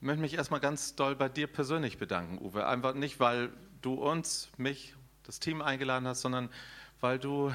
Ich 0.00 0.06
möchte 0.06 0.22
mich 0.22 0.32
erstmal 0.32 0.60
ganz 0.60 0.94
doll 0.94 1.14
bei 1.14 1.28
dir 1.28 1.46
persönlich 1.46 1.98
bedanken, 1.98 2.38
Uwe. 2.38 2.66
Einfach 2.66 2.94
nicht, 2.94 3.20
weil 3.20 3.50
du 3.82 3.92
uns, 3.92 4.48
mich, 4.56 4.94
das 5.24 5.40
Team 5.40 5.60
eingeladen 5.60 6.08
hast, 6.08 6.22
sondern 6.22 6.48
weil 7.02 7.18
du 7.18 7.52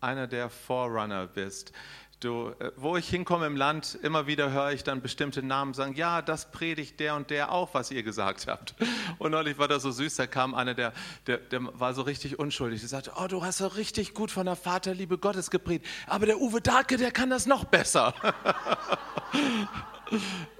einer 0.00 0.28
der 0.28 0.48
Forerunner 0.48 1.26
bist. 1.26 1.72
Du, 2.20 2.50
äh, 2.60 2.70
wo 2.76 2.96
ich 2.96 3.08
hinkomme 3.08 3.46
im 3.46 3.56
Land, 3.56 3.98
immer 4.00 4.28
wieder 4.28 4.52
höre 4.52 4.70
ich 4.70 4.84
dann 4.84 5.02
bestimmte 5.02 5.42
Namen 5.42 5.74
sagen, 5.74 5.96
ja, 5.96 6.22
das 6.22 6.52
predigt 6.52 7.00
der 7.00 7.16
und 7.16 7.30
der 7.30 7.50
auch, 7.50 7.74
was 7.74 7.90
ihr 7.90 8.04
gesagt 8.04 8.46
habt. 8.46 8.76
Und 9.18 9.32
neulich 9.32 9.58
war 9.58 9.66
das 9.66 9.82
so 9.82 9.90
süß, 9.90 10.14
da 10.14 10.28
kam 10.28 10.54
einer, 10.54 10.74
der, 10.74 10.92
der, 11.26 11.38
der 11.38 11.80
war 11.80 11.94
so 11.94 12.02
richtig 12.02 12.38
unschuldig. 12.38 12.78
Der 12.78 12.90
sagte, 12.90 13.14
oh, 13.16 13.26
du 13.26 13.42
hast 13.44 13.58
so 13.58 13.66
richtig 13.66 14.14
gut 14.14 14.30
von 14.30 14.46
der 14.46 14.54
Vaterliebe 14.54 15.18
Gottes 15.18 15.50
gepredigt, 15.50 15.84
aber 16.06 16.26
der 16.26 16.40
Uwe 16.40 16.60
Dahlke, 16.60 16.96
der 16.96 17.10
kann 17.10 17.28
das 17.28 17.46
noch 17.46 17.64
besser. 17.64 18.14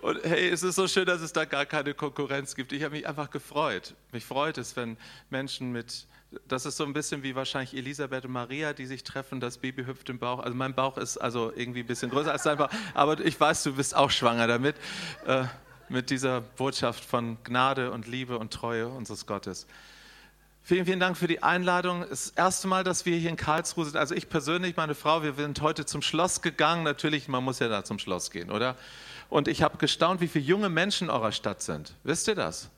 Und 0.01 0.25
hey, 0.25 0.49
es 0.49 0.63
ist 0.63 0.77
so 0.77 0.89
schön, 0.89 1.07
dass 1.07 1.21
es 1.21 1.33
da 1.33 1.45
gar 1.45 1.67
keine 1.67 1.95
Konkurrenz 1.95 2.55
gibt. 2.55 2.73
Ich 2.73 2.83
habe 2.83 2.97
mich 2.97 3.07
einfach 3.07 3.31
gefreut. 3.31 3.95
Mich 4.13 4.25
freut 4.25 4.59
es, 4.59 4.77
wenn 4.77 4.97
Menschen 5.31 5.73
mit, 5.73 6.07
das 6.49 6.67
ist 6.67 6.77
so 6.77 6.85
ein 6.85 6.93
bisschen 6.93 7.23
wie 7.23 7.35
wahrscheinlich 7.35 7.75
Elisabeth 7.75 8.25
und 8.25 8.33
Maria, 8.33 8.73
die 8.73 8.87
sich 8.87 9.05
treffen, 9.05 9.41
das 9.41 9.59
Baby 9.59 9.85
hüpft 9.85 10.09
im 10.09 10.19
Bauch. 10.19 10.41
Also 10.41 10.57
mein 10.57 10.75
Bauch 10.75 10.97
ist 10.97 11.19
also 11.19 11.53
irgendwie 11.55 11.81
ein 11.81 11.87
bisschen 11.87 12.11
größer 12.11 12.33
als 12.33 12.45
dein 12.45 12.59
Bauch, 12.59 12.71
aber 12.95 13.21
ich 13.21 13.39
weiß, 13.39 13.63
du 13.65 13.75
bist 13.75 13.95
auch 13.95 14.11
schwanger 14.11 14.47
damit, 14.47 14.77
äh, 15.27 15.45
mit 15.89 16.11
dieser 16.11 16.41
Botschaft 16.41 17.05
von 17.05 17.37
Gnade 17.45 17.91
und 17.91 18.07
Liebe 18.07 18.39
und 18.39 18.53
Treue 18.53 18.89
unseres 18.89 19.27
Gottes. 19.27 19.67
Vielen, 20.65 20.87
vielen 20.87 21.01
Dank 21.01 21.17
für 21.17 21.27
die 21.27 21.43
Einladung. 21.43 22.07
Das 22.09 22.31
erste 22.31 22.69
Mal, 22.69 22.85
dass 22.85 23.05
wir 23.05 23.17
hier 23.17 23.31
in 23.31 23.37
Karlsruhe 23.37 23.85
sind. 23.85 23.97
Also 23.97 24.15
ich 24.15 24.29
persönlich, 24.29 24.77
meine 24.77 24.95
Frau, 24.95 25.25
wir 25.25 25.35
sind 25.35 25.61
heute 25.61 25.85
zum 25.87 26.03
Schloss 26.03 26.41
gegangen. 26.41 26.85
Natürlich, 26.85 27.27
man 27.27 27.43
muss 27.43 27.59
ja 27.59 27.67
da 27.67 27.83
zum 27.83 27.99
Schloss 27.99 28.31
gehen, 28.31 28.49
oder? 28.49 28.77
Und 29.33 29.49
ich 29.49 29.63
habe 29.63 29.79
gestaunt, 29.79 30.21
wie 30.21 30.29
viele 30.29 30.45
junge 30.45 30.69
Menschen 30.69 31.09
in 31.09 31.11
eurer 31.11 31.33
Stadt 31.33 31.63
sind. 31.63 31.95
Wisst 32.05 32.29
ihr 32.29 32.35
das? 32.35 32.69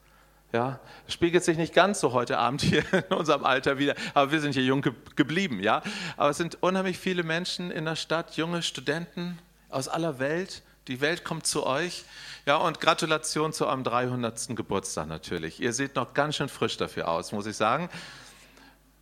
Ja, 0.52 0.78
spiegelt 1.08 1.42
sich 1.42 1.56
nicht 1.56 1.74
ganz 1.74 1.98
so 1.98 2.12
heute 2.12 2.38
Abend 2.38 2.62
hier 2.62 2.84
in 2.92 3.16
unserem 3.16 3.44
Alter 3.44 3.76
wieder, 3.76 3.96
aber 4.14 4.30
wir 4.30 4.40
sind 4.40 4.52
hier 4.52 4.62
jung 4.62 4.80
geblieben, 5.16 5.58
ja. 5.58 5.82
Aber 6.16 6.30
es 6.30 6.36
sind 6.36 6.62
unheimlich 6.62 6.96
viele 6.96 7.24
Menschen 7.24 7.72
in 7.72 7.86
der 7.86 7.96
Stadt, 7.96 8.36
junge 8.36 8.62
Studenten 8.62 9.36
aus 9.68 9.88
aller 9.88 10.20
Welt. 10.20 10.62
Die 10.86 11.00
Welt 11.00 11.24
kommt 11.24 11.44
zu 11.44 11.66
euch. 11.66 12.04
Ja, 12.46 12.58
und 12.58 12.80
Gratulation 12.80 13.52
zu 13.52 13.66
eurem 13.66 13.82
300. 13.82 14.54
Geburtstag 14.54 15.08
natürlich. 15.08 15.58
Ihr 15.60 15.72
seht 15.72 15.96
noch 15.96 16.14
ganz 16.14 16.36
schön 16.36 16.48
frisch 16.48 16.76
dafür 16.76 17.08
aus, 17.08 17.32
muss 17.32 17.46
ich 17.46 17.56
sagen. 17.56 17.88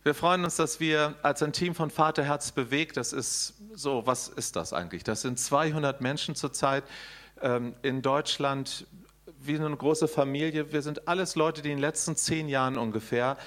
Wir 0.01 0.15
freuen 0.15 0.43
uns, 0.43 0.55
dass 0.55 0.79
wir 0.79 1.13
als 1.21 1.43
ein 1.43 1.53
Team 1.53 1.75
von 1.75 1.91
Vaterherz 1.91 2.51
bewegt, 2.51 2.97
das 2.97 3.13
ist 3.13 3.53
so, 3.75 4.07
was 4.07 4.27
ist 4.27 4.55
das 4.55 4.73
eigentlich? 4.73 5.03
Das 5.03 5.21
sind 5.21 5.37
200 5.37 6.01
Menschen 6.01 6.35
zurzeit, 6.35 6.83
in 7.81 8.01
Deutschland 8.01 8.87
wie 9.41 9.59
eine 9.59 9.75
große 9.75 10.07
Familie. 10.07 10.71
Wir 10.71 10.81
sind 10.81 11.07
alles 11.07 11.35
Leute, 11.35 11.61
die 11.61 11.71
in 11.71 11.77
den 11.77 11.81
letzten 11.81 12.15
zehn 12.15 12.47
Jahren 12.47 12.77
ungefähr 12.77 13.37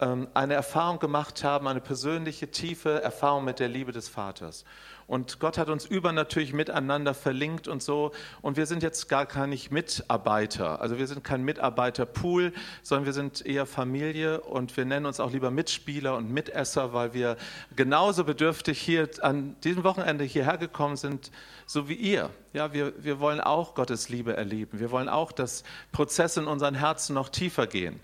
ähm, 0.00 0.28
eine 0.34 0.54
Erfahrung 0.54 0.98
gemacht 0.98 1.44
haben, 1.44 1.68
eine 1.68 1.80
persönliche, 1.80 2.50
tiefe 2.50 3.02
Erfahrung 3.02 3.44
mit 3.44 3.58
der 3.58 3.68
Liebe 3.68 3.92
des 3.92 4.08
Vaters. 4.08 4.64
Und 5.08 5.40
Gott 5.40 5.56
hat 5.56 5.70
uns 5.70 5.86
übernatürlich 5.86 6.52
miteinander 6.52 7.14
verlinkt 7.14 7.66
und 7.66 7.82
so. 7.82 8.12
Und 8.42 8.58
wir 8.58 8.66
sind 8.66 8.82
jetzt 8.82 9.08
gar 9.08 9.24
keine 9.24 9.58
Mitarbeiter. 9.70 10.82
Also 10.82 10.98
wir 10.98 11.06
sind 11.06 11.24
kein 11.24 11.42
Mitarbeiterpool, 11.44 12.52
sondern 12.82 13.06
wir 13.06 13.14
sind 13.14 13.44
eher 13.44 13.64
Familie 13.64 14.42
und 14.42 14.76
wir 14.76 14.84
nennen 14.84 15.06
uns 15.06 15.18
auch 15.18 15.32
lieber 15.32 15.50
Mitspieler 15.50 16.14
und 16.14 16.30
Mitesser, 16.30 16.92
weil 16.92 17.14
wir 17.14 17.38
genauso 17.74 18.22
bedürftig 18.24 18.78
hier 18.78 19.08
an 19.22 19.56
diesem 19.64 19.82
Wochenende 19.82 20.24
hierher 20.24 20.58
gekommen 20.58 20.98
sind, 20.98 21.30
so 21.64 21.88
wie 21.88 21.94
ihr. 21.94 22.28
Ja, 22.52 22.74
wir, 22.74 22.92
wir 23.02 23.18
wollen 23.18 23.40
auch 23.40 23.74
Gottes 23.74 24.10
Liebe 24.10 24.36
erleben. 24.36 24.78
Wir 24.78 24.90
wollen 24.90 25.08
auch, 25.08 25.32
dass 25.32 25.64
Prozesse 25.90 26.40
in 26.40 26.46
unseren 26.46 26.74
Herzen 26.74 27.14
noch 27.14 27.30
tiefer 27.30 27.66
gehen. 27.66 27.98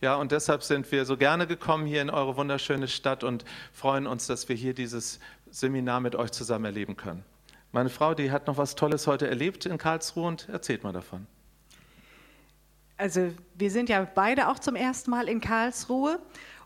Ja, 0.00 0.14
und 0.14 0.32
deshalb 0.32 0.62
sind 0.62 0.90
wir 0.92 1.04
so 1.04 1.18
gerne 1.18 1.46
gekommen 1.46 1.84
hier 1.84 2.00
in 2.00 2.08
eure 2.08 2.34
wunderschöne 2.36 2.88
Stadt 2.88 3.22
und 3.22 3.44
freuen 3.72 4.06
uns, 4.06 4.26
dass 4.26 4.48
wir 4.48 4.56
hier 4.56 4.72
dieses 4.72 5.20
Seminar 5.50 6.00
mit 6.00 6.16
euch 6.16 6.30
zusammen 6.30 6.64
erleben 6.64 6.96
können. 6.96 7.22
Meine 7.70 7.90
Frau, 7.90 8.14
die 8.14 8.30
hat 8.30 8.46
noch 8.46 8.56
was 8.56 8.74
Tolles 8.76 9.06
heute 9.06 9.28
erlebt 9.28 9.66
in 9.66 9.76
Karlsruhe 9.76 10.26
und 10.26 10.48
erzählt 10.48 10.84
mal 10.84 10.92
davon. 10.94 11.26
Also 12.96 13.30
wir 13.54 13.70
sind 13.70 13.90
ja 13.90 14.06
beide 14.14 14.48
auch 14.48 14.58
zum 14.58 14.74
ersten 14.74 15.10
Mal 15.10 15.28
in 15.28 15.42
Karlsruhe 15.42 16.18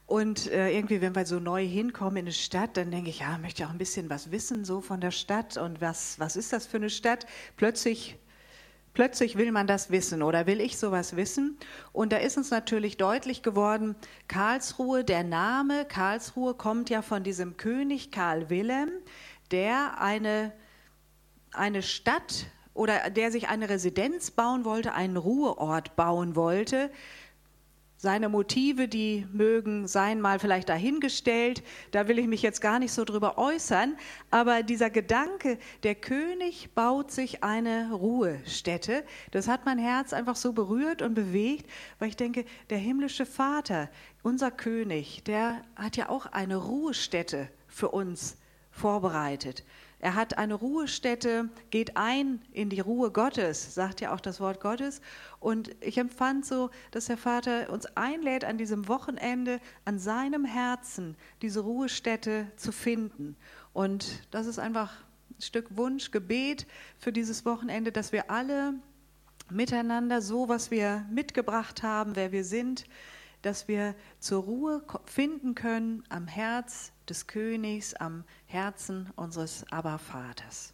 und 0.06 0.50
äh, 0.50 0.70
irgendwie, 0.70 1.00
wenn 1.00 1.16
wir 1.16 1.26
so 1.26 1.41
neu 1.41 1.66
hinkommen 1.66 2.19
in 2.19 2.25
eine 2.26 2.32
Stadt, 2.32 2.76
dann 2.76 2.92
denke 2.92 3.10
ich, 3.10 3.20
ja, 3.20 3.37
möchte 3.38 3.66
auch 3.66 3.70
ein 3.70 3.78
bisschen 3.78 4.10
was 4.10 4.31
wissen 4.31 4.64
so 4.64 4.81
von 4.81 5.00
der 5.00 5.10
Stadt 5.10 5.56
und 5.56 5.81
was, 5.81 6.20
was 6.20 6.37
ist 6.37 6.53
das 6.53 6.66
für 6.66 6.76
eine 6.76 6.91
Stadt? 6.91 7.26
Plötzlich 7.56 8.16
Plötzlich 8.94 9.37
will 9.37 9.50
man 9.50 9.66
das 9.66 9.91
wissen 9.91 10.22
oder 10.22 10.47
will 10.47 10.60
ich 10.60 10.78
sowas 10.78 11.16
wissen? 11.16 11.59
Und 11.93 12.12
da 12.12 12.19
ist 12.19 12.37
uns 12.37 12.53
natürlich 12.53 12.97
deutlich 12.97 13.43
geworden, 13.43 13.97
Karlsruhe, 14.28 15.03
der 15.03 15.25
Name 15.25 15.84
Karlsruhe 15.84 16.55
kommt 16.55 16.91
ja 16.91 17.03
von 17.03 17.25
diesem 17.25 17.56
König 17.56 18.12
Karl 18.12 18.50
Wilhelm, 18.50 18.91
der 19.50 20.00
eine, 20.00 20.53
eine 21.53 21.82
Stadt 21.82 22.47
oder 22.72 23.10
der 23.10 23.32
sich 23.32 23.49
eine 23.49 23.69
Residenz 23.69 24.31
bauen 24.31 24.65
wollte, 24.65 24.94
einen 24.94 25.16
Ruheort 25.16 25.97
bauen 25.97 26.37
wollte, 26.37 26.88
seine 28.04 28.28
Motive, 28.28 28.87
die 28.87 29.26
mögen 29.32 29.88
sein, 29.88 30.20
mal 30.20 30.38
vielleicht 30.38 30.69
dahingestellt. 30.69 31.62
Da 31.91 32.06
will 32.06 32.19
ich 32.19 32.26
mich 32.26 32.42
jetzt 32.42 32.60
gar 32.60 32.78
nicht 32.78 32.92
so 32.92 33.04
drüber 33.04 33.38
äußern. 33.38 33.97
Aber 34.31 34.62
dieser 34.62 34.91
Gedanke, 34.91 35.59
der 35.82 35.94
König 35.94 36.69
baut 36.75 37.10
sich 37.10 37.43
eine 37.43 37.91
Ruhestätte, 37.91 39.04
das 39.32 39.48
hat 39.48 39.64
mein 39.64 39.78
Herz 39.78 40.12
einfach 40.12 40.37
so 40.37 40.53
berührt 40.53 41.00
und 41.00 41.14
bewegt, 41.14 41.69
weil 41.98 42.09
ich 42.09 42.16
denke, 42.16 42.44
der 42.69 42.78
himmlische 42.78 43.25
Vater, 43.25 43.88
unser 44.22 44.50
König, 44.50 45.25
der 45.25 45.62
hat 45.75 45.97
ja 45.97 46.10
auch 46.10 46.26
eine 46.26 46.56
Ruhestätte 46.56 47.48
für 47.66 47.88
uns 47.88 48.37
vorbereitet. 48.70 49.64
Er 50.04 50.16
hat 50.16 50.37
eine 50.37 50.53
Ruhestätte, 50.53 51.48
geht 51.70 51.97
ein 51.97 52.42
in 52.53 52.69
die 52.69 52.81
Ruhe 52.81 53.10
Gottes, 53.10 53.75
sagt 53.75 54.03
ja 54.03 54.12
auch 54.12 54.20
das 54.20 54.38
Wort 54.38 54.60
Gottes. 54.60 55.00
Und 55.41 55.75
ich 55.81 55.97
empfand 55.97 56.44
so, 56.44 56.69
dass 56.91 57.06
der 57.06 57.16
Vater 57.16 57.70
uns 57.70 57.87
einlädt, 57.97 58.44
an 58.44 58.59
diesem 58.59 58.87
Wochenende 58.87 59.60
an 59.87 59.98
seinem 59.98 60.44
Herzen 60.44 61.16
diese 61.41 61.60
Ruhestätte 61.60 62.48
zu 62.56 62.70
finden. 62.70 63.34
Und 63.72 64.28
das 64.31 64.47
ist 64.47 64.59
einfach 64.59 64.93
ein 65.31 65.41
Stück 65.41 65.75
Wunsch, 65.75 66.10
Gebet 66.10 66.66
für 66.98 67.10
dieses 67.10 67.47
Wochenende, 67.47 67.91
dass 67.91 68.12
wir 68.12 68.31
alle 68.31 68.75
miteinander 69.48 70.20
so, 70.20 70.50
was 70.50 70.70
wir 70.70 71.06
mitgebracht 71.10 71.82
haben, 71.82 72.14
wer 72.14 72.31
wir 72.31 72.44
sind, 72.44 72.84
dass 73.44 73.69
wir 73.69 73.94
zur 74.19 74.43
Ruhe 74.43 74.82
finden 75.05 75.55
können 75.55 76.05
am 76.09 76.27
Herz 76.27 76.93
des 77.09 77.27
Königs, 77.27 77.94
am 77.94 78.25
Herzen 78.47 79.10
unseres 79.16 79.65
Abervaters. 79.71 80.72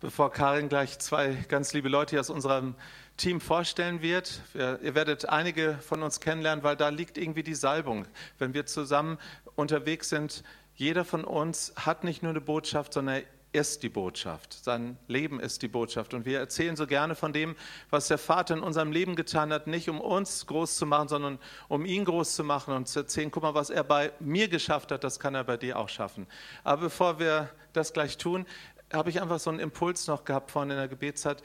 Bevor 0.00 0.30
Karin 0.30 0.68
gleich 0.68 0.98
zwei 1.00 1.34
ganz 1.48 1.72
liebe 1.72 1.88
Leute 1.88 2.20
aus 2.20 2.30
unserem 2.30 2.76
Team 3.16 3.40
vorstellen 3.40 4.00
wird, 4.00 4.42
ihr 4.54 4.94
werdet 4.94 5.28
einige 5.28 5.76
von 5.78 6.04
uns 6.04 6.20
kennenlernen, 6.20 6.62
weil 6.62 6.76
da 6.76 6.88
liegt 6.88 7.18
irgendwie 7.18 7.42
die 7.42 7.56
Salbung. 7.56 8.06
Wenn 8.38 8.54
wir 8.54 8.64
zusammen 8.64 9.18
unterwegs 9.56 10.08
sind, 10.08 10.44
jeder 10.76 11.04
von 11.04 11.24
uns 11.24 11.72
hat 11.74 12.04
nicht 12.04 12.22
nur 12.22 12.30
eine 12.30 12.40
Botschaft, 12.40 12.92
sondern 12.92 13.24
ist 13.52 13.82
die 13.82 13.88
Botschaft. 13.88 14.52
Sein 14.52 14.98
Leben 15.06 15.40
ist 15.40 15.62
die 15.62 15.68
Botschaft. 15.68 16.12
Und 16.12 16.26
wir 16.26 16.38
erzählen 16.38 16.76
so 16.76 16.86
gerne 16.86 17.14
von 17.14 17.32
dem, 17.32 17.56
was 17.90 18.08
der 18.08 18.18
Vater 18.18 18.54
in 18.54 18.62
unserem 18.62 18.92
Leben 18.92 19.16
getan 19.16 19.52
hat, 19.52 19.66
nicht 19.66 19.88
um 19.88 20.00
uns 20.00 20.46
groß 20.46 20.76
zu 20.76 20.86
machen, 20.86 21.08
sondern 21.08 21.38
um 21.68 21.86
ihn 21.86 22.04
groß 22.04 22.34
zu 22.34 22.44
machen 22.44 22.74
und 22.74 22.88
zu 22.88 23.00
erzählen, 23.00 23.30
guck 23.30 23.42
mal, 23.42 23.54
was 23.54 23.70
er 23.70 23.84
bei 23.84 24.12
mir 24.20 24.48
geschafft 24.48 24.92
hat, 24.92 25.02
das 25.02 25.18
kann 25.18 25.34
er 25.34 25.44
bei 25.44 25.56
dir 25.56 25.78
auch 25.78 25.88
schaffen. 25.88 26.26
Aber 26.62 26.82
bevor 26.82 27.18
wir 27.18 27.48
das 27.72 27.92
gleich 27.92 28.18
tun, 28.18 28.46
habe 28.92 29.10
ich 29.10 29.20
einfach 29.20 29.38
so 29.38 29.50
einen 29.50 29.60
Impuls 29.60 30.06
noch 30.06 30.24
gehabt 30.24 30.50
vorhin 30.50 30.70
in 30.70 30.76
der 30.76 30.88
Gebetszeit. 30.88 31.42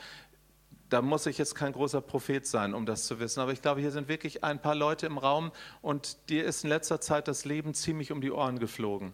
Da 0.90 1.02
muss 1.02 1.26
ich 1.26 1.38
jetzt 1.38 1.56
kein 1.56 1.74
großer 1.74 2.02
Prophet 2.02 2.46
sein, 2.46 2.74
um 2.74 2.86
das 2.86 3.06
zu 3.06 3.20
wissen. 3.20 3.40
Aber 3.40 3.52
ich 3.52 3.62
glaube, 3.62 3.82
hier 3.82 3.92
sind 3.92 4.08
wirklich 4.08 4.44
ein 4.44 4.62
paar 4.62 4.76
Leute 4.76 5.06
im 5.06 5.18
Raum 5.18 5.52
und 5.82 6.30
dir 6.30 6.46
ist 6.46 6.64
in 6.64 6.70
letzter 6.70 7.02
Zeit 7.02 7.28
das 7.28 7.46
Leben 7.46 7.74
ziemlich 7.74 8.12
um 8.12 8.22
die 8.22 8.32
Ohren 8.32 8.60
geflogen. 8.60 9.14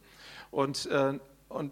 Und, 0.51 0.87
äh, 0.87 1.19
und 1.47 1.71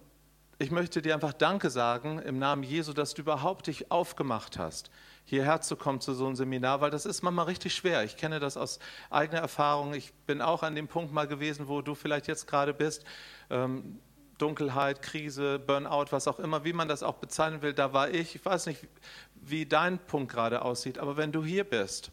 ich 0.59 0.71
möchte 0.71 1.01
dir 1.01 1.13
einfach 1.13 1.33
Danke 1.33 1.69
sagen 1.69 2.19
im 2.19 2.39
Namen 2.39 2.63
Jesu, 2.63 2.93
dass 2.93 3.13
du 3.13 3.21
überhaupt 3.21 3.67
dich 3.67 3.91
aufgemacht 3.91 4.57
hast, 4.57 4.89
hierher 5.23 5.61
zu 5.61 5.75
kommen 5.75 6.01
zu 6.01 6.13
so 6.13 6.25
einem 6.25 6.35
Seminar, 6.35 6.81
weil 6.81 6.89
das 6.89 7.05
ist 7.05 7.21
manchmal 7.21 7.45
richtig 7.45 7.75
schwer. 7.75 8.03
Ich 8.03 8.17
kenne 8.17 8.39
das 8.39 8.57
aus 8.57 8.79
eigener 9.11 9.39
Erfahrung. 9.39 9.93
Ich 9.93 10.13
bin 10.25 10.41
auch 10.41 10.63
an 10.63 10.73
dem 10.73 10.87
Punkt 10.87 11.13
mal 11.13 11.27
gewesen, 11.27 11.67
wo 11.67 11.81
du 11.81 11.93
vielleicht 11.93 12.27
jetzt 12.27 12.47
gerade 12.47 12.73
bist. 12.73 13.03
Ähm, 13.51 13.99
Dunkelheit, 14.39 15.01
Krise, 15.01 15.59
Burnout, 15.59 16.07
was 16.11 16.27
auch 16.27 16.39
immer, 16.39 16.63
wie 16.63 16.73
man 16.73 16.87
das 16.87 17.03
auch 17.03 17.15
bezeichnen 17.15 17.61
will, 17.61 17.73
da 17.73 17.93
war 17.93 18.09
ich. 18.09 18.35
Ich 18.35 18.45
weiß 18.45 18.67
nicht, 18.67 18.87
wie 19.35 19.65
dein 19.65 19.99
Punkt 19.99 20.31
gerade 20.31 20.63
aussieht, 20.63 20.97
aber 20.99 21.17
wenn 21.17 21.31
du 21.31 21.43
hier 21.43 21.63
bist 21.63 22.11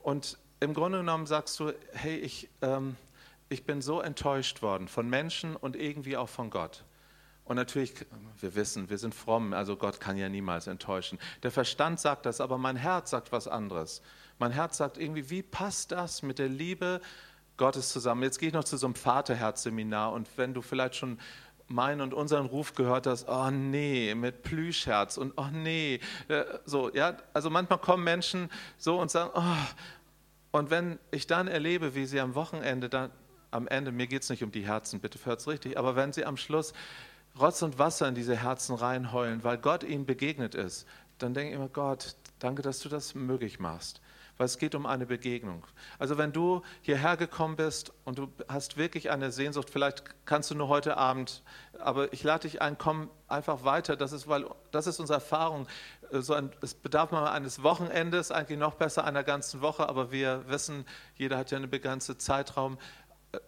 und 0.00 0.38
im 0.60 0.72
Grunde 0.72 0.98
genommen 0.98 1.26
sagst 1.26 1.58
du, 1.60 1.72
hey, 1.92 2.16
ich, 2.16 2.48
ähm, 2.62 2.96
ich 3.48 3.64
bin 3.64 3.82
so 3.82 4.00
enttäuscht 4.00 4.62
worden 4.62 4.88
von 4.88 5.08
Menschen 5.08 5.56
und 5.56 5.76
irgendwie 5.76 6.16
auch 6.16 6.28
von 6.28 6.50
Gott 6.50 6.84
Und 7.44 7.56
natürlich, 7.56 7.94
wir 8.40 8.54
wissen, 8.54 8.88
wir 8.88 8.96
sind 8.96 9.14
fromm, 9.14 9.52
also 9.52 9.76
Gott 9.76 10.00
kann 10.00 10.16
ja 10.16 10.28
niemals 10.28 10.66
enttäuschen. 10.66 11.18
Der 11.42 11.50
Verstand 11.50 12.00
sagt 12.00 12.24
das, 12.24 12.40
aber 12.40 12.56
mein 12.56 12.76
Herz 12.76 13.10
sagt 13.10 13.32
was 13.32 13.48
anderes. 13.48 14.00
Mein 14.38 14.50
Herz 14.50 14.78
sagt 14.78 14.96
irgendwie, 14.96 15.28
wie 15.28 15.42
passt 15.42 15.92
das 15.92 16.22
mit 16.22 16.38
der 16.38 16.48
Liebe 16.48 17.00
Gottes 17.58 17.90
zusammen? 17.90 18.22
Jetzt 18.22 18.38
gehe 18.38 18.48
ich 18.48 18.54
noch 18.54 18.64
zu 18.64 18.78
so 18.78 18.86
einem 18.86 18.94
Vaterherz-Seminar 18.94 20.12
und 20.12 20.28
wenn 20.36 20.54
du 20.54 20.62
vielleicht 20.62 20.96
schon 20.96 21.18
meinen 21.66 22.00
und 22.00 22.14
unseren 22.14 22.46
Ruf 22.46 22.74
gehört 22.74 23.06
hast, 23.06 23.28
oh 23.28 23.50
nee, 23.50 24.14
mit 24.14 24.42
Plüschherz 24.42 25.16
und 25.16 25.34
oh 25.36 25.48
nee, 25.52 26.00
äh, 26.28 26.44
so, 26.64 26.92
ja, 26.92 27.16
also 27.32 27.50
manchmal 27.50 27.78
kommen 27.78 28.04
Menschen 28.04 28.50
so 28.76 28.98
und 28.98 29.10
sagen, 29.10 29.30
oh, 29.34 30.58
und 30.58 30.70
wenn 30.70 30.98
ich 31.10 31.26
dann 31.26 31.48
erlebe, 31.48 31.94
wie 31.94 32.06
sie 32.06 32.20
am 32.20 32.34
Wochenende 32.34 32.88
dann, 32.88 33.10
am 33.50 33.68
Ende, 33.68 33.92
mir 33.92 34.06
geht 34.06 34.22
es 34.22 34.30
nicht 34.30 34.42
um 34.42 34.50
die 34.50 34.66
Herzen, 34.66 35.00
bitte 35.00 35.18
hört 35.24 35.40
es 35.40 35.48
richtig, 35.48 35.78
aber 35.78 35.96
wenn 35.96 36.12
sie 36.12 36.24
am 36.24 36.36
Schluss 36.36 36.72
Rotz 37.38 37.62
und 37.62 37.78
Wasser 37.78 38.08
in 38.08 38.14
diese 38.14 38.36
Herzen 38.36 38.74
reinheulen, 38.74 39.42
weil 39.42 39.58
Gott 39.58 39.82
ihnen 39.82 40.06
begegnet 40.06 40.54
ist, 40.54 40.86
dann 41.18 41.34
denke 41.34 41.50
ich 41.50 41.56
immer, 41.56 41.68
Gott, 41.68 42.16
danke, 42.38 42.62
dass 42.62 42.80
du 42.80 42.88
das 42.88 43.14
möglich 43.14 43.58
machst 43.58 44.00
weil 44.36 44.46
es 44.46 44.58
geht 44.58 44.74
um 44.74 44.86
eine 44.86 45.06
Begegnung. 45.06 45.64
Also 45.98 46.18
wenn 46.18 46.32
du 46.32 46.62
hierher 46.82 47.16
gekommen 47.16 47.56
bist 47.56 47.92
und 48.04 48.18
du 48.18 48.28
hast 48.48 48.76
wirklich 48.76 49.10
eine 49.10 49.30
Sehnsucht, 49.30 49.70
vielleicht 49.70 50.04
kannst 50.26 50.50
du 50.50 50.54
nur 50.54 50.68
heute 50.68 50.96
Abend, 50.96 51.42
aber 51.78 52.12
ich 52.12 52.22
lade 52.24 52.48
dich 52.48 52.60
ein, 52.60 52.76
komm 52.76 53.10
einfach 53.28 53.64
weiter. 53.64 53.96
Das 53.96 54.12
ist, 54.12 54.26
weil, 54.26 54.46
das 54.72 54.86
ist 54.86 54.98
unsere 54.98 55.18
Erfahrung. 55.18 55.66
So 56.10 56.34
ein, 56.34 56.50
es 56.62 56.74
bedarf 56.74 57.12
mal 57.12 57.30
eines 57.30 57.62
Wochenendes, 57.62 58.32
eigentlich 58.32 58.58
noch 58.58 58.74
besser 58.74 59.04
einer 59.04 59.22
ganzen 59.22 59.60
Woche, 59.60 59.88
aber 59.88 60.10
wir 60.10 60.48
wissen, 60.48 60.84
jeder 61.14 61.38
hat 61.38 61.50
ja 61.50 61.58
einen 61.58 61.70
begrenzten 61.70 62.18
Zeitraum. 62.18 62.78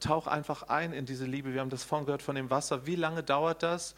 Tauch 0.00 0.26
einfach 0.26 0.64
ein 0.64 0.92
in 0.92 1.06
diese 1.06 1.24
Liebe. 1.24 1.52
Wir 1.52 1.60
haben 1.60 1.70
das 1.70 1.84
vorhin 1.84 2.06
gehört 2.06 2.22
von 2.22 2.34
dem 2.34 2.50
Wasser. 2.50 2.86
Wie 2.86 2.96
lange 2.96 3.22
dauert 3.22 3.62
das, 3.62 3.94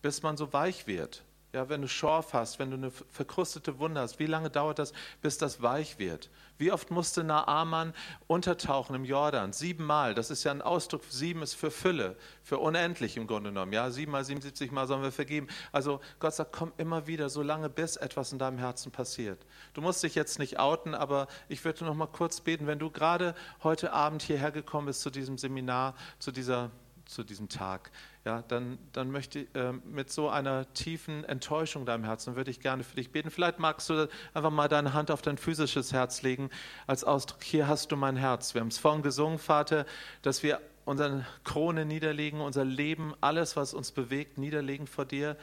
bis 0.00 0.22
man 0.22 0.36
so 0.36 0.52
weich 0.52 0.86
wird? 0.86 1.22
Ja, 1.54 1.68
wenn 1.68 1.82
du 1.82 1.88
Schorf 1.88 2.32
hast, 2.32 2.58
wenn 2.58 2.70
du 2.70 2.78
eine 2.78 2.90
verkrustete 2.90 3.78
Wunde 3.78 4.00
hast, 4.00 4.18
wie 4.18 4.24
lange 4.24 4.48
dauert 4.48 4.78
das, 4.78 4.94
bis 5.20 5.36
das 5.36 5.60
weich 5.60 5.98
wird? 5.98 6.30
Wie 6.56 6.72
oft 6.72 6.90
musste 6.90 7.24
Naaman 7.24 7.92
untertauchen 8.26 8.96
im 8.96 9.04
Jordan? 9.04 9.52
Siebenmal. 9.52 10.14
Das 10.14 10.30
ist 10.30 10.44
ja 10.44 10.50
ein 10.50 10.62
Ausdruck. 10.62 11.02
Sieben 11.10 11.42
ist 11.42 11.52
für 11.52 11.70
Fülle, 11.70 12.16
für 12.42 12.56
unendlich 12.56 13.18
im 13.18 13.26
Grunde 13.26 13.50
genommen. 13.50 13.74
Ja, 13.74 13.90
siebenmal, 13.90 14.24
77 14.24 14.72
Mal 14.72 14.86
sollen 14.86 15.02
wir 15.02 15.12
vergeben. 15.12 15.46
Also 15.72 16.00
Gott 16.20 16.34
sagt, 16.34 16.52
komm 16.52 16.72
immer 16.78 17.06
wieder, 17.06 17.28
so 17.28 17.42
lange 17.42 17.68
bis 17.68 17.96
etwas 17.96 18.32
in 18.32 18.38
deinem 18.38 18.56
Herzen 18.56 18.90
passiert. 18.90 19.44
Du 19.74 19.82
musst 19.82 20.02
dich 20.02 20.14
jetzt 20.14 20.38
nicht 20.38 20.58
outen, 20.58 20.94
aber 20.94 21.26
ich 21.48 21.62
würde 21.66 21.84
noch 21.84 21.94
mal 21.94 22.06
kurz 22.06 22.40
beten, 22.40 22.66
wenn 22.66 22.78
du 22.78 22.88
gerade 22.88 23.34
heute 23.62 23.92
Abend 23.92 24.22
hierher 24.22 24.52
gekommen 24.52 24.86
bist 24.86 25.02
zu 25.02 25.10
diesem 25.10 25.36
Seminar, 25.36 25.96
zu 26.18 26.32
dieser 26.32 26.70
zu 27.12 27.22
diesem 27.22 27.48
Tag, 27.48 27.90
ja, 28.24 28.42
dann, 28.48 28.78
dann 28.92 29.10
möchte 29.10 29.40
ich 29.40 29.54
äh, 29.54 29.72
mit 29.72 30.10
so 30.10 30.28
einer 30.28 30.72
tiefen 30.74 31.24
Enttäuschung 31.24 31.82
in 31.82 31.86
deinem 31.86 32.04
Herzen, 32.04 32.36
würde 32.36 32.50
ich 32.50 32.60
gerne 32.60 32.84
für 32.84 32.96
dich 32.96 33.10
beten. 33.10 33.30
Vielleicht 33.30 33.58
magst 33.58 33.90
du 33.90 34.08
einfach 34.34 34.50
mal 34.50 34.68
deine 34.68 34.94
Hand 34.94 35.10
auf 35.10 35.22
dein 35.22 35.38
physisches 35.38 35.92
Herz 35.92 36.22
legen, 36.22 36.50
als 36.86 37.04
Ausdruck, 37.04 37.42
hier 37.42 37.68
hast 37.68 37.92
du 37.92 37.96
mein 37.96 38.16
Herz. 38.16 38.54
Wir 38.54 38.60
haben 38.60 38.68
es 38.68 38.78
vorhin 38.78 39.02
gesungen, 39.02 39.38
Vater, 39.38 39.86
dass 40.22 40.42
wir 40.42 40.60
unsere 40.84 41.26
Krone 41.44 41.84
niederlegen, 41.84 42.40
unser 42.40 42.64
Leben, 42.64 43.14
alles, 43.20 43.56
was 43.56 43.74
uns 43.74 43.92
bewegt, 43.92 44.38
niederlegen 44.38 44.86
vor 44.86 45.04
dir. 45.04 45.36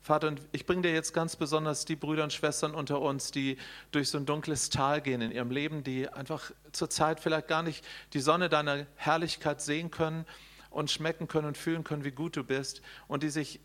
Vater, 0.00 0.28
und 0.28 0.40
ich 0.52 0.64
bringe 0.64 0.82
dir 0.82 0.92
jetzt 0.92 1.12
ganz 1.12 1.36
besonders 1.36 1.84
die 1.84 1.96
Brüder 1.96 2.22
und 2.24 2.32
Schwestern 2.32 2.74
unter 2.74 3.00
uns, 3.00 3.30
die 3.30 3.58
durch 3.90 4.08
so 4.08 4.18
ein 4.18 4.26
dunkles 4.26 4.70
Tal 4.70 5.02
gehen 5.02 5.20
in 5.20 5.32
ihrem 5.32 5.50
Leben, 5.50 5.82
die 5.82 6.08
einfach 6.08 6.50
zurzeit 6.72 7.20
vielleicht 7.20 7.48
gar 7.48 7.62
nicht 7.62 7.84
die 8.14 8.20
Sonne 8.20 8.48
deiner 8.48 8.86
Herrlichkeit 8.96 9.60
sehen 9.60 9.90
können 9.90 10.24
und 10.70 10.90
schmecken 10.90 11.28
können 11.28 11.46
und 11.46 11.56
fühlen 11.56 11.84
können, 11.84 12.04
wie 12.04 12.10
gut 12.10 12.36
du 12.36 12.44
bist 12.44 12.82
und 13.06 13.22
die 13.22 13.30
sich 13.30 13.60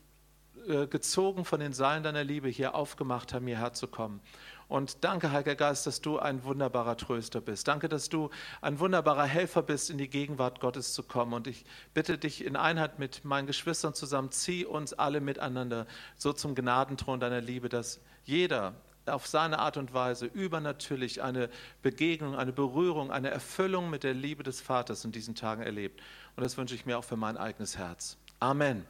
äh, 0.67 0.87
gezogen 0.87 1.45
von 1.45 1.59
den 1.59 1.73
Seilen 1.73 2.03
deiner 2.03 2.23
Liebe 2.23 2.47
hier 2.47 2.75
aufgemacht 2.75 3.33
haben, 3.33 3.47
hierher 3.47 3.73
zu 3.73 3.87
kommen. 3.87 4.21
Und 4.69 5.03
danke, 5.03 5.31
Heiliger 5.31 5.55
Geist, 5.55 5.85
dass 5.85 5.99
du 5.99 6.19
ein 6.19 6.43
wunderbarer 6.45 6.95
Tröster 6.95 7.41
bist. 7.41 7.67
Danke, 7.67 7.89
dass 7.89 8.09
du 8.09 8.29
ein 8.61 8.79
wunderbarer 8.79 9.25
Helfer 9.25 9.61
bist, 9.61 9.89
in 9.89 9.97
die 9.97 10.09
Gegenwart 10.09 10.61
Gottes 10.61 10.93
zu 10.93 11.03
kommen. 11.03 11.33
Und 11.33 11.47
ich 11.47 11.65
bitte 11.93 12.17
dich 12.17 12.45
in 12.45 12.55
Einheit 12.55 12.97
mit 12.97 13.25
meinen 13.25 13.45
Geschwistern 13.45 13.93
zusammen, 13.93 14.31
zieh 14.31 14.65
uns 14.65 14.93
alle 14.93 15.21
miteinander 15.21 15.85
so 16.15 16.33
zum 16.33 16.55
Gnadenthron 16.55 17.19
deiner 17.19 17.41
Liebe, 17.41 17.67
dass 17.67 17.99
jeder 18.23 18.73
auf 19.05 19.27
seine 19.27 19.59
Art 19.59 19.77
und 19.77 19.93
Weise 19.93 20.25
übernatürlich 20.25 21.21
eine 21.21 21.49
Begegnung, 21.81 22.35
eine 22.35 22.53
Berührung, 22.53 23.11
eine 23.11 23.29
Erfüllung 23.29 23.89
mit 23.89 24.03
der 24.03 24.13
Liebe 24.13 24.43
des 24.43 24.61
Vaters 24.61 25.03
in 25.05 25.11
diesen 25.11 25.35
Tagen 25.35 25.61
erlebt. 25.61 26.01
Und 26.35 26.43
das 26.43 26.57
wünsche 26.57 26.75
ich 26.75 26.85
mir 26.85 26.97
auch 26.97 27.03
für 27.03 27.17
mein 27.17 27.37
eigenes 27.37 27.77
Herz. 27.77 28.17
Amen. 28.39 28.85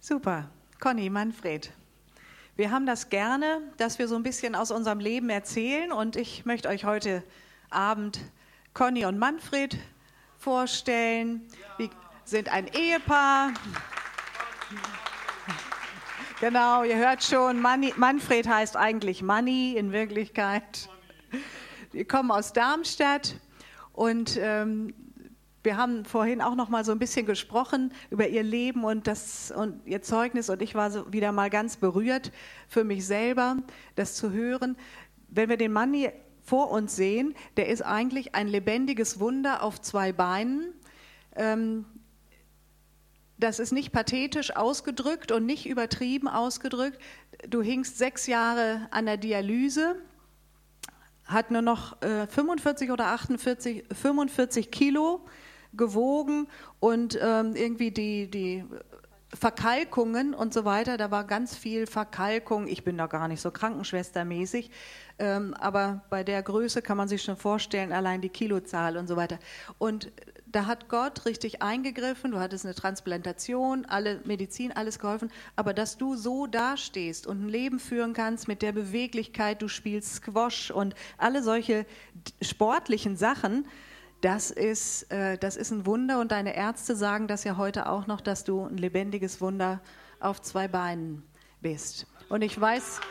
Super. 0.00 0.48
Conny, 0.78 1.10
Manfred. 1.10 1.72
Wir 2.54 2.70
haben 2.70 2.86
das 2.86 3.10
gerne, 3.10 3.60
dass 3.76 3.98
wir 3.98 4.08
so 4.08 4.14
ein 4.14 4.22
bisschen 4.22 4.54
aus 4.54 4.70
unserem 4.70 5.00
Leben 5.00 5.28
erzählen. 5.30 5.92
Und 5.92 6.16
ich 6.16 6.46
möchte 6.46 6.68
euch 6.68 6.84
heute 6.84 7.22
Abend 7.70 8.20
Conny 8.72 9.04
und 9.04 9.18
Manfred 9.18 9.76
vorstellen. 10.38 11.42
Wir 11.76 11.90
sind 12.24 12.48
ein 12.48 12.68
Ehepaar. 12.68 13.52
Genau, 16.38 16.84
ihr 16.84 16.98
hört 16.98 17.24
schon, 17.24 17.62
Manni, 17.62 17.94
Manfred 17.96 18.46
heißt 18.46 18.76
eigentlich 18.76 19.22
Manni 19.22 19.72
in 19.72 19.90
Wirklichkeit. 19.90 20.90
Wir 21.92 22.06
kommen 22.06 22.30
aus 22.30 22.52
Darmstadt 22.52 23.36
und 23.94 24.38
ähm, 24.38 24.92
wir 25.62 25.78
haben 25.78 26.04
vorhin 26.04 26.42
auch 26.42 26.54
noch 26.54 26.68
mal 26.68 26.84
so 26.84 26.92
ein 26.92 26.98
bisschen 26.98 27.24
gesprochen 27.24 27.90
über 28.10 28.28
ihr 28.28 28.42
Leben 28.42 28.84
und, 28.84 29.06
das, 29.06 29.50
und 29.50 29.80
ihr 29.86 30.02
Zeugnis 30.02 30.50
und 30.50 30.60
ich 30.60 30.74
war 30.74 30.90
so 30.90 31.10
wieder 31.10 31.32
mal 31.32 31.48
ganz 31.48 31.78
berührt 31.78 32.32
für 32.68 32.84
mich 32.84 33.06
selber, 33.06 33.56
das 33.94 34.14
zu 34.14 34.30
hören. 34.30 34.76
Wenn 35.28 35.48
wir 35.48 35.56
den 35.56 35.72
Manni 35.72 36.10
vor 36.42 36.70
uns 36.70 36.94
sehen, 36.94 37.34
der 37.56 37.68
ist 37.68 37.80
eigentlich 37.80 38.34
ein 38.34 38.48
lebendiges 38.48 39.20
Wunder 39.20 39.62
auf 39.62 39.80
zwei 39.80 40.12
Beinen. 40.12 40.74
Ähm, 41.34 41.86
das 43.38 43.58
ist 43.58 43.72
nicht 43.72 43.92
pathetisch 43.92 44.56
ausgedrückt 44.56 45.32
und 45.32 45.44
nicht 45.46 45.66
übertrieben 45.66 46.28
ausgedrückt. 46.28 46.98
Du 47.48 47.62
hingst 47.62 47.98
sechs 47.98 48.26
Jahre 48.26 48.88
an 48.90 49.06
der 49.06 49.16
Dialyse, 49.16 49.96
hat 51.24 51.50
nur 51.50 51.62
noch 51.62 52.00
äh, 52.02 52.26
45 52.26 52.90
oder 52.90 53.06
48, 53.06 53.84
45 53.92 54.70
Kilo 54.70 55.26
gewogen 55.74 56.48
und 56.80 57.18
ähm, 57.20 57.54
irgendwie 57.56 57.90
die, 57.90 58.30
die 58.30 58.64
Verkalkungen 59.34 60.34
und 60.34 60.54
so 60.54 60.64
weiter, 60.64 60.96
da 60.96 61.10
war 61.10 61.24
ganz 61.24 61.56
viel 61.56 61.86
Verkalkung. 61.86 62.68
Ich 62.68 62.84
bin 62.84 62.96
da 62.96 63.06
gar 63.06 63.28
nicht 63.28 63.40
so 63.40 63.50
krankenschwestermäßig, 63.50 64.70
ähm, 65.18 65.52
aber 65.54 66.04
bei 66.10 66.24
der 66.24 66.42
Größe 66.42 66.80
kann 66.80 66.96
man 66.96 67.08
sich 67.08 67.22
schon 67.22 67.36
vorstellen, 67.36 67.92
allein 67.92 68.20
die 68.20 68.28
Kilozahl 68.28 68.96
und 68.96 69.08
so 69.08 69.16
weiter. 69.16 69.38
Und 69.78 70.10
da 70.56 70.64
hat 70.64 70.88
Gott 70.88 71.26
richtig 71.26 71.60
eingegriffen, 71.60 72.30
du 72.30 72.40
hattest 72.40 72.64
eine 72.64 72.74
Transplantation, 72.74 73.84
alle 73.84 74.22
Medizin, 74.24 74.72
alles 74.72 74.98
geholfen, 74.98 75.30
aber 75.54 75.74
dass 75.74 75.98
du 75.98 76.16
so 76.16 76.46
dastehst 76.46 77.26
und 77.26 77.44
ein 77.44 77.48
Leben 77.50 77.78
führen 77.78 78.14
kannst 78.14 78.48
mit 78.48 78.62
der 78.62 78.72
Beweglichkeit, 78.72 79.60
du 79.60 79.68
spielst 79.68 80.14
Squash 80.14 80.70
und 80.70 80.94
alle 81.18 81.42
solche 81.42 81.84
sportlichen 82.40 83.18
Sachen, 83.18 83.66
das 84.22 84.50
ist, 84.50 85.12
äh, 85.12 85.36
das 85.36 85.58
ist 85.58 85.72
ein 85.72 85.84
Wunder 85.84 86.20
und 86.20 86.32
deine 86.32 86.56
Ärzte 86.56 86.96
sagen 86.96 87.28
das 87.28 87.44
ja 87.44 87.58
heute 87.58 87.86
auch 87.86 88.06
noch, 88.06 88.22
dass 88.22 88.44
du 88.44 88.64
ein 88.64 88.78
lebendiges 88.78 89.42
Wunder 89.42 89.82
auf 90.20 90.40
zwei 90.40 90.68
Beinen 90.68 91.22
bist. 91.60 92.06
Und 92.30 92.40
ich 92.40 92.58
weiß, 92.58 93.02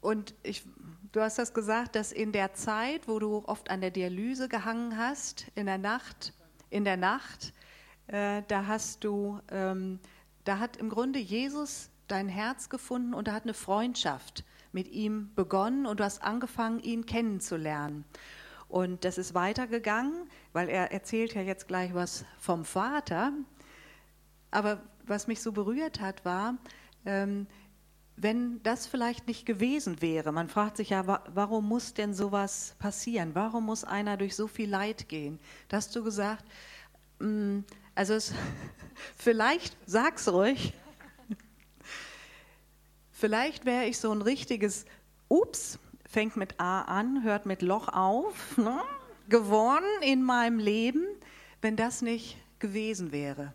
Und 0.00 0.34
ich, 0.42 0.64
du 1.12 1.20
hast 1.20 1.38
das 1.38 1.54
gesagt, 1.54 1.96
dass 1.96 2.12
in 2.12 2.32
der 2.32 2.54
Zeit, 2.54 3.08
wo 3.08 3.18
du 3.18 3.42
oft 3.46 3.70
an 3.70 3.80
der 3.80 3.90
Dialyse 3.90 4.48
gehangen 4.48 4.96
hast, 4.96 5.46
in 5.54 5.66
der 5.66 5.78
Nacht, 5.78 6.32
in 6.70 6.84
der 6.84 6.96
Nacht, 6.96 7.52
äh, 8.06 8.42
da 8.48 8.66
hast 8.66 9.04
du, 9.04 9.40
ähm, 9.50 10.00
da 10.44 10.58
hat 10.58 10.76
im 10.76 10.88
Grunde 10.88 11.18
Jesus 11.18 11.90
dein 12.08 12.28
Herz 12.28 12.68
gefunden 12.68 13.14
und 13.14 13.28
da 13.28 13.32
hat 13.32 13.44
eine 13.44 13.54
Freundschaft 13.54 14.44
mit 14.72 14.88
ihm 14.88 15.30
begonnen 15.34 15.86
und 15.86 16.00
du 16.00 16.04
hast 16.04 16.22
angefangen, 16.22 16.80
ihn 16.80 17.06
kennenzulernen. 17.06 18.04
Und 18.68 19.04
das 19.04 19.18
ist 19.18 19.34
weitergegangen, 19.34 20.28
weil 20.52 20.68
er 20.68 20.92
erzählt 20.92 21.34
ja 21.34 21.42
jetzt 21.42 21.66
gleich 21.66 21.92
was 21.92 22.24
vom 22.38 22.64
Vater. 22.64 23.32
Aber 24.52 24.80
was 25.06 25.26
mich 25.26 25.42
so 25.42 25.50
berührt 25.50 26.00
hat, 26.00 26.24
war, 26.24 26.56
ähm, 27.04 27.48
wenn 28.22 28.62
das 28.62 28.86
vielleicht 28.86 29.26
nicht 29.28 29.46
gewesen 29.46 30.02
wäre, 30.02 30.30
man 30.30 30.48
fragt 30.48 30.76
sich 30.76 30.90
ja, 30.90 31.06
warum 31.06 31.66
muss 31.66 31.94
denn 31.94 32.12
sowas 32.12 32.74
passieren? 32.78 33.34
Warum 33.34 33.64
muss 33.64 33.82
einer 33.82 34.18
durch 34.18 34.36
so 34.36 34.46
viel 34.46 34.68
Leid 34.68 35.08
gehen? 35.08 35.38
Da 35.68 35.78
hast 35.78 35.96
du 35.96 36.04
gesagt, 36.04 36.44
mm, 37.18 37.60
also 37.94 38.12
es, 38.14 38.34
vielleicht, 39.16 39.74
sag's 39.86 40.28
ruhig, 40.28 40.74
vielleicht 43.10 43.64
wäre 43.64 43.86
ich 43.86 43.98
so 43.98 44.12
ein 44.12 44.20
richtiges 44.20 44.84
Ups, 45.28 45.78
fängt 46.06 46.36
mit 46.36 46.60
A 46.60 46.82
an, 46.82 47.22
hört 47.22 47.46
mit 47.46 47.62
Loch 47.62 47.88
auf, 47.88 48.58
ne? 48.58 48.80
geworden 49.30 49.86
in 50.02 50.22
meinem 50.22 50.58
Leben, 50.58 51.06
wenn 51.62 51.76
das 51.76 52.02
nicht 52.02 52.36
gewesen 52.58 53.12
wäre. 53.12 53.54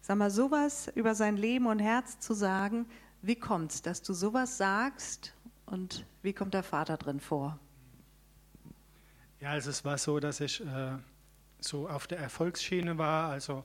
Sag 0.00 0.16
mal, 0.16 0.30
sowas 0.30 0.90
über 0.94 1.14
sein 1.14 1.36
Leben 1.36 1.66
und 1.66 1.80
Herz 1.80 2.18
zu 2.18 2.32
sagen, 2.32 2.86
wie 3.22 3.36
kommt 3.36 3.72
es, 3.72 3.82
dass 3.82 4.02
du 4.02 4.12
sowas 4.12 4.56
sagst 4.56 5.34
und 5.66 6.06
wie 6.22 6.32
kommt 6.32 6.54
der 6.54 6.62
Vater 6.62 6.96
drin 6.96 7.20
vor? 7.20 7.58
Ja, 9.40 9.50
also 9.50 9.70
es 9.70 9.84
war 9.84 9.98
so, 9.98 10.20
dass 10.20 10.40
ich 10.40 10.60
äh, 10.60 10.98
so 11.60 11.88
auf 11.88 12.06
der 12.06 12.18
Erfolgsschiene 12.18 12.98
war. 12.98 13.30
Also 13.30 13.64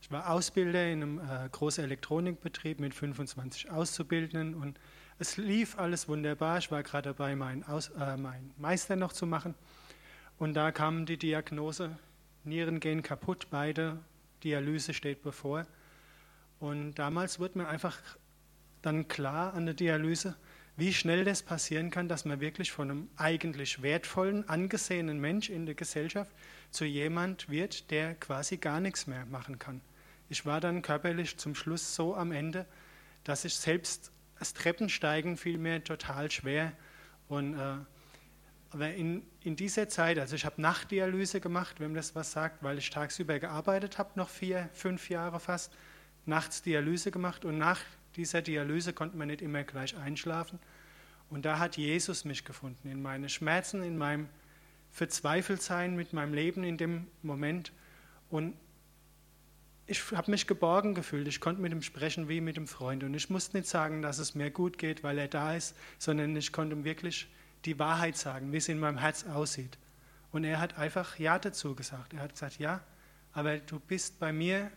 ich 0.00 0.10
war 0.10 0.30
Ausbilder 0.30 0.86
in 0.86 1.02
einem 1.02 1.18
äh, 1.18 1.48
großen 1.50 1.82
Elektronikbetrieb 1.82 2.78
mit 2.78 2.94
25 2.94 3.70
Auszubildenden 3.70 4.54
und 4.54 4.78
es 5.18 5.36
lief 5.36 5.78
alles 5.78 6.08
wunderbar. 6.08 6.58
Ich 6.58 6.70
war 6.70 6.82
gerade 6.82 7.10
dabei, 7.10 7.34
meinen, 7.34 7.62
äh, 7.62 8.16
meinen 8.16 8.52
Meister 8.58 8.96
noch 8.96 9.12
zu 9.12 9.26
machen. 9.26 9.54
Und 10.38 10.54
da 10.54 10.70
kam 10.70 11.06
die 11.06 11.16
Diagnose, 11.16 11.98
Nieren 12.44 12.78
gehen 12.80 13.02
kaputt, 13.02 13.48
beide, 13.50 13.98
Dialyse 14.44 14.94
steht 14.94 15.22
bevor. 15.22 15.66
Und 16.60 16.94
damals 16.94 17.40
wurde 17.40 17.58
mir 17.58 17.68
einfach 17.68 17.98
dann 18.86 19.08
klar 19.08 19.54
an 19.54 19.66
der 19.66 19.74
Dialyse, 19.74 20.36
wie 20.76 20.92
schnell 20.92 21.24
das 21.24 21.42
passieren 21.42 21.90
kann, 21.90 22.08
dass 22.08 22.24
man 22.24 22.40
wirklich 22.40 22.70
von 22.70 22.90
einem 22.90 23.08
eigentlich 23.16 23.82
wertvollen, 23.82 24.48
angesehenen 24.48 25.20
Mensch 25.20 25.50
in 25.50 25.66
der 25.66 25.74
Gesellschaft 25.74 26.30
zu 26.70 26.84
jemand 26.84 27.48
wird, 27.48 27.90
der 27.90 28.14
quasi 28.14 28.58
gar 28.58 28.80
nichts 28.80 29.06
mehr 29.06 29.26
machen 29.26 29.58
kann. 29.58 29.80
Ich 30.28 30.44
war 30.44 30.60
dann 30.60 30.82
körperlich 30.82 31.36
zum 31.38 31.54
Schluss 31.54 31.94
so 31.94 32.14
am 32.14 32.30
Ende, 32.32 32.66
dass 33.24 33.44
ich 33.44 33.56
selbst 33.56 34.12
das 34.38 34.52
Treppensteigen 34.52 35.36
fiel 35.36 35.58
mir 35.58 35.82
total 35.82 36.30
schwer. 36.30 36.72
Und, 37.28 37.54
äh, 37.54 37.76
aber 38.70 38.92
in, 38.92 39.22
in 39.42 39.56
dieser 39.56 39.88
Zeit, 39.88 40.18
also 40.18 40.36
ich 40.36 40.44
habe 40.44 40.60
Nachtdialyse 40.60 41.40
gemacht, 41.40 41.80
wenn 41.80 41.88
man 41.88 41.96
das 41.96 42.14
was 42.14 42.32
sagt, 42.32 42.62
weil 42.62 42.78
ich 42.78 42.90
tagsüber 42.90 43.38
gearbeitet 43.38 43.98
habe, 43.98 44.10
noch 44.14 44.28
vier, 44.28 44.68
fünf 44.72 45.08
Jahre 45.08 45.40
fast, 45.40 45.72
nachts 46.26 46.60
Dialyse 46.60 47.10
gemacht 47.10 47.44
und 47.44 47.56
nach 47.56 47.80
dieser 48.16 48.42
Dialyse 48.42 48.92
konnte 48.92 49.16
man 49.16 49.28
nicht 49.28 49.42
immer 49.42 49.64
gleich 49.64 49.96
einschlafen. 49.96 50.58
Und 51.28 51.44
da 51.44 51.58
hat 51.58 51.76
Jesus 51.76 52.24
mich 52.24 52.44
gefunden, 52.44 52.88
in 52.88 53.02
meine 53.02 53.28
Schmerzen, 53.28 53.82
in 53.82 53.98
meinem 53.98 54.28
Verzweifeltsein 54.90 55.96
mit 55.96 56.12
meinem 56.12 56.32
Leben 56.32 56.64
in 56.64 56.76
dem 56.76 57.06
Moment. 57.22 57.72
Und 58.30 58.54
ich 59.86 60.10
habe 60.12 60.30
mich 60.30 60.46
geborgen 60.46 60.94
gefühlt. 60.94 61.28
Ich 61.28 61.40
konnte 61.40 61.60
mit 61.60 61.72
ihm 61.72 61.82
sprechen 61.82 62.28
wie 62.28 62.40
mit 62.40 62.56
einem 62.56 62.66
Freund. 62.66 63.04
Und 63.04 63.14
ich 63.14 63.30
musste 63.30 63.56
nicht 63.56 63.68
sagen, 63.68 64.02
dass 64.02 64.18
es 64.18 64.34
mir 64.34 64.50
gut 64.50 64.78
geht, 64.78 65.02
weil 65.04 65.18
er 65.18 65.28
da 65.28 65.54
ist, 65.54 65.76
sondern 65.98 66.34
ich 66.36 66.52
konnte 66.52 66.74
ihm 66.74 66.84
wirklich 66.84 67.28
die 67.64 67.78
Wahrheit 67.78 68.16
sagen, 68.16 68.52
wie 68.52 68.56
es 68.56 68.68
in 68.68 68.78
meinem 68.78 68.98
Herz 68.98 69.26
aussieht. 69.26 69.78
Und 70.32 70.44
er 70.44 70.60
hat 70.60 70.78
einfach 70.78 71.18
Ja 71.18 71.38
dazu 71.38 71.74
gesagt. 71.74 72.14
Er 72.14 72.20
hat 72.20 72.32
gesagt, 72.32 72.58
ja, 72.58 72.82
aber 73.32 73.58
du 73.58 73.78
bist 73.78 74.18
bei 74.18 74.32
mir. 74.32 74.70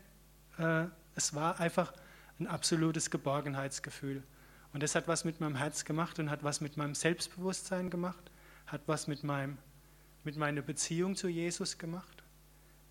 Äh, 0.57 0.85
es 1.15 1.33
war 1.33 1.59
einfach 1.59 1.93
ein 2.39 2.47
absolutes 2.47 3.09
Geborgenheitsgefühl. 3.11 4.23
Und 4.73 4.83
das 4.83 4.95
hat 4.95 5.07
was 5.07 5.25
mit 5.25 5.39
meinem 5.39 5.55
Herz 5.55 5.85
gemacht 5.85 6.19
und 6.19 6.29
hat 6.29 6.43
was 6.43 6.61
mit 6.61 6.77
meinem 6.77 6.95
Selbstbewusstsein 6.95 7.89
gemacht, 7.89 8.31
hat 8.67 8.81
was 8.85 9.07
mit, 9.07 9.23
meinem, 9.23 9.57
mit 10.23 10.37
meiner 10.37 10.61
Beziehung 10.61 11.15
zu 11.15 11.27
Jesus 11.27 11.77
gemacht, 11.77 12.23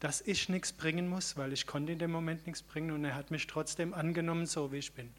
dass 0.00 0.20
ich 0.20 0.48
nichts 0.48 0.72
bringen 0.72 1.08
muss, 1.08 1.36
weil 1.36 1.52
ich 1.52 1.66
konnte 1.66 1.92
in 1.92 1.98
dem 1.98 2.10
Moment 2.10 2.46
nichts 2.46 2.62
bringen 2.62 2.90
und 2.90 3.04
er 3.04 3.14
hat 3.14 3.30
mich 3.30 3.46
trotzdem 3.46 3.94
angenommen, 3.94 4.46
so 4.46 4.72
wie 4.72 4.78
ich 4.78 4.92
bin. 4.92 5.10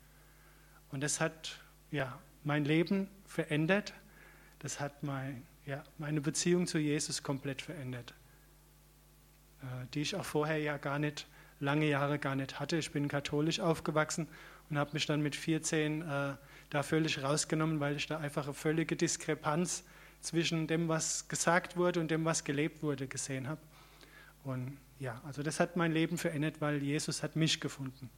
Und 0.92 1.02
das 1.02 1.20
hat 1.20 1.60
ja, 1.92 2.20
mein 2.44 2.66
Leben 2.66 3.10
verändert, 3.26 3.94
das 4.60 4.80
hat 4.80 5.04
mein, 5.04 5.44
ja, 5.66 5.84
meine 5.98 6.22
Beziehung 6.22 6.68
zu 6.68 6.78
Jesus 6.78 7.24
komplett 7.24 7.62
verändert, 7.62 8.14
äh, 9.62 9.66
die 9.94 10.02
ich 10.02 10.16
auch 10.16 10.26
vorher 10.26 10.58
ja 10.58 10.78
gar 10.78 11.00
nicht 11.00 11.28
lange 11.60 11.88
Jahre 11.88 12.20
gar 12.20 12.36
nicht 12.36 12.60
hatte. 12.60 12.78
Ich 12.78 12.92
bin 12.92 13.08
katholisch 13.08 13.60
aufgewachsen 13.60 14.28
und 14.70 14.78
habe 14.78 14.92
mich 14.94 15.06
dann 15.06 15.22
mit 15.22 15.36
14 15.36 16.02
äh, 16.02 16.36
da 16.70 16.84
völlig 16.84 17.22
rausgenommen, 17.22 17.80
weil 17.80 17.96
ich 17.96 18.08
da 18.08 18.20
einfach 18.20 18.46
eine 18.46 18.54
völlige 18.54 18.96
Diskrepanz 18.96 19.84
zwischen 20.22 20.68
dem, 20.68 20.88
was 20.88 21.28
gesagt 21.28 21.78
wurde 21.78 22.00
und 22.00 22.12
dem, 22.12 22.26
was 22.26 22.44
gelebt 22.44 22.84
wurde, 22.84 23.08
gesehen 23.08 23.48
habe. 23.48 23.62
Und 24.44 24.78
ja, 25.00 25.22
also 25.26 25.44
das 25.44 25.60
hat 25.60 25.76
mein 25.76 25.92
Leben 25.92 26.18
verändert, 26.18 26.62
weil 26.62 26.82
Jesus 26.84 27.24
hat 27.24 27.36
mich 27.36 27.60
gefunden. 27.60 28.10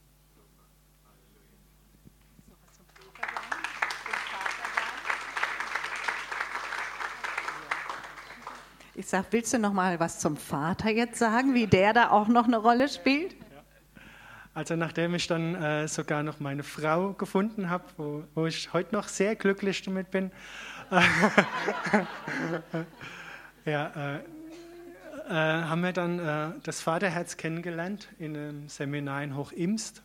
Ich 8.94 9.06
sage, 9.06 9.26
willst 9.30 9.54
du 9.54 9.58
noch 9.58 9.72
mal 9.72 9.98
was 10.00 10.18
zum 10.18 10.36
Vater 10.36 10.90
jetzt 10.90 11.18
sagen, 11.18 11.54
wie 11.54 11.66
der 11.66 11.94
da 11.94 12.10
auch 12.10 12.28
noch 12.28 12.44
eine 12.44 12.58
Rolle 12.58 12.90
spielt? 12.90 13.34
Also 14.52 14.76
nachdem 14.76 15.14
ich 15.14 15.26
dann 15.26 15.54
äh, 15.54 15.88
sogar 15.88 16.22
noch 16.22 16.40
meine 16.40 16.62
Frau 16.62 17.14
gefunden 17.14 17.70
habe, 17.70 17.84
wo, 17.96 18.24
wo, 18.34 18.44
ich 18.44 18.74
heute 18.74 18.94
noch 18.94 19.08
sehr 19.08 19.34
glücklich 19.34 19.80
damit 19.80 20.10
bin, 20.10 20.30
ja, 23.64 23.86
äh, 23.96 24.18
äh, 25.26 25.62
haben 25.64 25.80
wir 25.82 25.94
dann 25.94 26.18
äh, 26.18 26.50
das 26.62 26.82
Vaterherz 26.82 27.38
kennengelernt 27.38 28.08
in 28.18 28.36
einem 28.36 28.68
Seminar 28.68 29.22
in 29.22 29.34
Hochimst. 29.34 30.02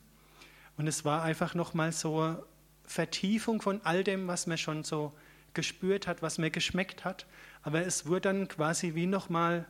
Und 0.77 0.87
es 0.87 1.03
war 1.03 1.23
einfach 1.23 1.55
nochmal 1.55 1.91
so 1.91 2.37
Vertiefung 2.85 3.61
von 3.61 3.81
all 3.83 4.05
dem, 4.05 4.29
was 4.29 4.47
man 4.47 4.57
schon 4.57 4.85
so 4.85 5.11
gespürt 5.53 6.07
hat, 6.07 6.21
was 6.21 6.37
mir 6.37 6.51
geschmeckt 6.51 7.05
hat. 7.05 7.25
Aber 7.63 7.85
es 7.85 8.05
wurde 8.05 8.21
dann 8.21 8.47
quasi 8.47 8.95
wie 8.95 9.05
nochmal 9.05 9.65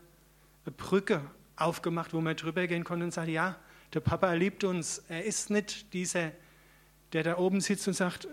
eine 0.65 0.75
Brücke 0.75 1.21
aufgemacht, 1.55 2.13
wo 2.13 2.21
man 2.21 2.35
drüber 2.35 2.67
gehen 2.67 2.83
konnte 2.83 3.05
und 3.05 3.11
sagt, 3.11 3.29
ja, 3.29 3.55
der 3.93 3.99
Papa 4.01 4.33
liebt 4.33 4.63
uns. 4.63 5.03
Er 5.07 5.23
ist 5.23 5.49
nicht 5.49 5.93
dieser, 5.93 6.31
der 7.13 7.23
da 7.23 7.37
oben 7.37 7.61
sitzt 7.61 7.87
und 7.87 7.93
sagt, 7.93 8.27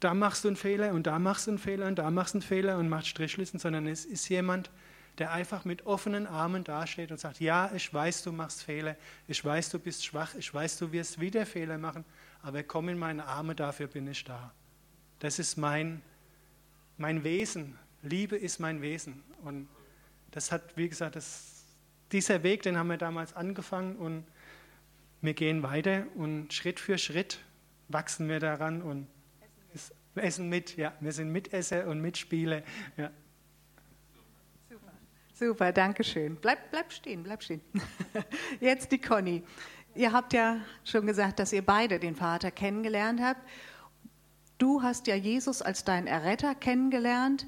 da 0.00 0.14
machst 0.14 0.44
du 0.44 0.48
einen 0.48 0.56
Fehler 0.56 0.92
und 0.92 1.06
da 1.06 1.18
machst 1.18 1.46
du 1.46 1.52
einen 1.52 1.58
Fehler 1.58 1.86
und 1.86 1.98
da 1.98 2.10
machst 2.10 2.34
du 2.34 2.38
einen 2.38 2.42
Fehler 2.42 2.78
und 2.78 2.88
macht 2.88 3.06
Strichlisten, 3.06 3.58
sondern 3.58 3.86
es 3.86 4.04
ist 4.04 4.28
jemand, 4.28 4.70
der 5.18 5.32
einfach 5.32 5.64
mit 5.64 5.86
offenen 5.86 6.26
Armen 6.26 6.62
dasteht 6.62 7.10
und 7.10 7.18
sagt, 7.18 7.40
ja, 7.40 7.70
ich 7.74 7.92
weiß, 7.92 8.22
du 8.22 8.32
machst 8.32 8.62
Fehler, 8.62 8.96
ich 9.26 9.44
weiß, 9.44 9.70
du 9.70 9.78
bist 9.78 10.04
schwach, 10.04 10.34
ich 10.36 10.52
weiß, 10.52 10.78
du 10.78 10.92
wirst 10.92 11.20
wieder 11.20 11.44
Fehler 11.44 11.78
machen, 11.78 12.04
aber 12.42 12.62
komm 12.62 12.88
in 12.88 12.98
meine 12.98 13.24
Arme, 13.24 13.54
dafür 13.54 13.88
bin 13.88 14.06
ich 14.06 14.22
da. 14.22 14.52
Das 15.18 15.40
ist 15.40 15.56
mein, 15.56 16.02
mein 16.98 17.24
Wesen. 17.24 17.78
Liebe 18.02 18.36
ist 18.36 18.58
mein 18.58 18.82
Wesen. 18.82 19.22
Und 19.42 19.68
das 20.32 20.52
hat, 20.52 20.76
wie 20.76 20.88
gesagt, 20.88 21.16
das, 21.16 21.64
dieser 22.12 22.42
Weg, 22.42 22.62
den 22.62 22.76
haben 22.76 22.88
wir 22.88 22.98
damals 22.98 23.34
angefangen 23.34 23.96
und 23.96 24.24
wir 25.20 25.34
gehen 25.34 25.62
weiter 25.62 26.06
und 26.14 26.52
Schritt 26.52 26.78
für 26.78 26.98
Schritt 26.98 27.40
wachsen 27.88 28.28
wir 28.28 28.38
daran 28.38 28.82
und 28.82 29.08
essen, 29.74 29.94
essen 30.14 30.48
mit. 30.48 30.76
Ja, 30.76 30.92
wir 31.00 31.12
sind 31.12 31.32
Mitesser 31.32 31.86
und 31.86 32.00
Mitspieler. 32.00 32.62
Ja. 32.96 33.10
Super, 34.68 34.92
super, 35.32 35.72
danke 35.72 36.04
schön. 36.04 36.36
Bleib, 36.36 36.70
bleib 36.70 36.92
stehen, 36.92 37.22
bleib 37.22 37.42
stehen. 37.42 37.62
Jetzt 38.60 38.92
die 38.92 39.00
Conny. 39.00 39.42
Ihr 39.94 40.12
habt 40.12 40.32
ja 40.32 40.60
schon 40.84 41.06
gesagt, 41.06 41.40
dass 41.40 41.52
ihr 41.52 41.64
beide 41.64 41.98
den 41.98 42.14
Vater 42.14 42.50
kennengelernt 42.52 43.20
habt. 43.20 43.40
Du 44.58 44.82
hast 44.82 45.06
ja 45.06 45.14
Jesus 45.14 45.62
als 45.62 45.84
deinen 45.84 46.06
Erretter 46.06 46.54
kennengelernt. 46.54 47.46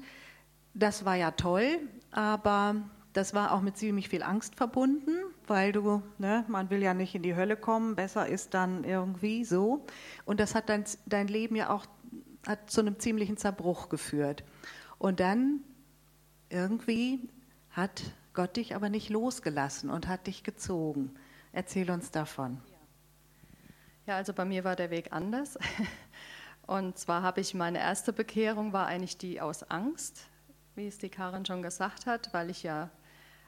Das 0.73 1.03
war 1.03 1.15
ja 1.15 1.31
toll, 1.31 1.79
aber 2.11 2.75
das 3.13 3.33
war 3.33 3.51
auch 3.51 3.61
mit 3.61 3.77
ziemlich 3.77 4.07
viel 4.07 4.23
Angst 4.23 4.55
verbunden, 4.55 5.11
weil 5.45 5.73
du, 5.73 6.01
ne, 6.17 6.45
man 6.47 6.69
will 6.69 6.81
ja 6.81 6.93
nicht 6.93 7.13
in 7.13 7.23
die 7.23 7.35
Hölle 7.35 7.57
kommen, 7.57 7.95
besser 7.95 8.27
ist 8.27 8.53
dann 8.53 8.85
irgendwie 8.85 9.43
so. 9.43 9.85
Und 10.23 10.39
das 10.39 10.55
hat 10.55 10.69
dein, 10.69 10.85
dein 11.05 11.27
Leben 11.27 11.55
ja 11.57 11.69
auch 11.69 11.85
hat 12.47 12.71
zu 12.71 12.81
einem 12.81 12.99
ziemlichen 12.99 13.37
Zerbruch 13.37 13.89
geführt. 13.89 14.43
Und 14.97 15.19
dann 15.19 15.61
irgendwie 16.49 17.29
hat 17.69 18.01
Gott 18.33 18.55
dich 18.55 18.75
aber 18.75 18.89
nicht 18.89 19.09
losgelassen 19.09 19.89
und 19.89 20.07
hat 20.07 20.27
dich 20.27 20.43
gezogen. 20.43 21.13
Erzähl 21.51 21.91
uns 21.91 22.11
davon. 22.11 22.61
Ja, 24.07 24.15
also 24.15 24.33
bei 24.33 24.45
mir 24.45 24.63
war 24.63 24.75
der 24.75 24.89
Weg 24.89 25.11
anders. 25.11 25.57
Und 26.67 26.97
zwar 26.97 27.21
habe 27.21 27.41
ich 27.41 27.53
meine 27.53 27.79
erste 27.79 28.13
Bekehrung 28.13 28.73
war 28.73 28.87
eigentlich 28.87 29.17
die 29.17 29.41
aus 29.41 29.63
Angst, 29.63 30.27
wie 30.75 30.87
es 30.87 30.97
die 30.97 31.09
Karin 31.09 31.45
schon 31.45 31.61
gesagt 31.61 32.05
hat, 32.05 32.33
weil 32.33 32.49
ich 32.49 32.63
ja 32.63 32.89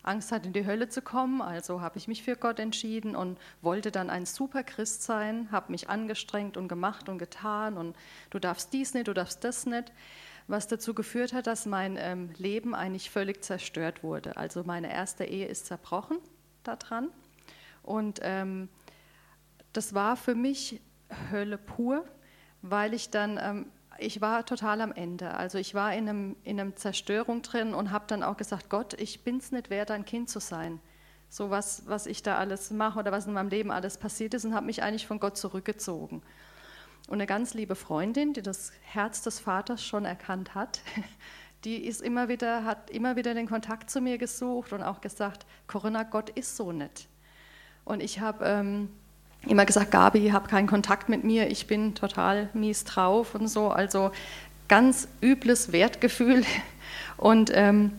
Angst 0.03 0.31
hatte, 0.31 0.47
in 0.47 0.53
die 0.53 0.65
Hölle 0.65 0.89
zu 0.89 1.01
kommen. 1.01 1.41
Also 1.41 1.81
habe 1.81 1.97
ich 1.97 2.07
mich 2.07 2.23
für 2.23 2.35
Gott 2.35 2.59
entschieden 2.59 3.15
und 3.15 3.39
wollte 3.61 3.91
dann 3.91 4.09
ein 4.09 4.25
super 4.25 4.63
Christ 4.63 5.03
sein, 5.03 5.49
habe 5.51 5.71
mich 5.71 5.89
angestrengt 5.89 6.57
und 6.57 6.67
gemacht 6.67 7.09
und 7.09 7.17
getan 7.17 7.77
und 7.77 7.95
du 8.29 8.39
darfst 8.39 8.73
dies 8.73 8.93
nicht, 8.93 9.07
du 9.07 9.13
darfst 9.13 9.43
das 9.43 9.65
nicht, 9.65 9.91
was 10.47 10.67
dazu 10.67 10.93
geführt 10.93 11.31
hat, 11.31 11.47
dass 11.47 11.65
mein 11.65 11.95
ähm, 11.97 12.29
Leben 12.37 12.75
eigentlich 12.75 13.09
völlig 13.09 13.43
zerstört 13.43 14.03
wurde. 14.03 14.35
Also 14.35 14.63
meine 14.65 14.91
erste 14.91 15.23
Ehe 15.23 15.47
ist 15.47 15.67
zerbrochen 15.67 16.17
daran 16.63 17.09
und 17.81 18.19
ähm, 18.21 18.67
das 19.71 19.93
war 19.93 20.17
für 20.17 20.35
mich 20.35 20.81
Hölle 21.31 21.57
pur, 21.57 22.05
weil 22.63 22.95
ich 22.95 23.11
dann 23.11 23.37
ähm, 23.39 23.65
ich 23.97 24.21
war 24.21 24.45
total 24.45 24.81
am 24.81 24.91
Ende. 24.91 25.33
Also 25.35 25.57
ich 25.57 25.73
war 25.73 25.93
in 25.93 26.09
einem, 26.09 26.35
in 26.43 26.59
einem 26.59 26.75
Zerstörung 26.75 27.41
drin 27.41 27.73
und 27.73 27.91
habe 27.91 28.05
dann 28.07 28.23
auch 28.23 28.37
gesagt, 28.37 28.69
Gott, 28.69 28.93
ich 28.99 29.23
bin 29.23 29.37
es 29.37 29.51
nicht 29.51 29.69
wert, 29.69 29.91
ein 29.91 30.05
Kind 30.05 30.29
zu 30.29 30.39
sein. 30.39 30.79
So 31.29 31.49
was, 31.49 31.83
was 31.87 32.05
ich 32.05 32.21
da 32.21 32.37
alles 32.37 32.71
mache 32.71 32.99
oder 32.99 33.11
was 33.11 33.27
in 33.27 33.33
meinem 33.33 33.49
Leben 33.49 33.71
alles 33.71 33.97
passiert 33.97 34.33
ist 34.33 34.45
und 34.45 34.53
habe 34.53 34.65
mich 34.65 34.83
eigentlich 34.83 35.07
von 35.07 35.19
Gott 35.19 35.37
zurückgezogen. 35.37 36.21
Und 37.07 37.15
eine 37.15 37.25
ganz 37.25 37.53
liebe 37.53 37.75
Freundin, 37.75 38.33
die 38.33 38.41
das 38.41 38.71
Herz 38.81 39.21
des 39.21 39.39
Vaters 39.39 39.83
schon 39.83 40.05
erkannt 40.05 40.55
hat, 40.55 40.81
die 41.63 41.85
ist 41.85 42.01
immer 42.01 42.29
wieder, 42.29 42.65
hat 42.65 42.89
immer 42.89 43.15
wieder 43.15 43.33
den 43.33 43.47
Kontakt 43.47 43.89
zu 43.89 44.01
mir 44.01 44.17
gesucht 44.17 44.73
und 44.73 44.83
auch 44.83 45.01
gesagt, 45.01 45.45
Corinna, 45.67 46.03
Gott 46.03 46.29
ist 46.29 46.55
so 46.55 46.71
nett. 46.71 47.07
Und 47.83 48.01
ich 48.01 48.19
habe 48.19 48.45
ähm, 48.45 48.89
immer 49.47 49.65
gesagt, 49.65 49.91
Gabi, 49.91 50.29
hab 50.29 50.47
keinen 50.47 50.67
Kontakt 50.67 51.09
mit 51.09 51.23
mir, 51.23 51.49
ich 51.49 51.67
bin 51.67 51.95
total 51.95 52.49
mies 52.53 52.83
drauf 52.83 53.35
und 53.35 53.47
so. 53.47 53.69
Also 53.69 54.11
ganz 54.67 55.07
übles 55.21 55.71
Wertgefühl. 55.71 56.43
Und 57.17 57.51
ähm, 57.53 57.91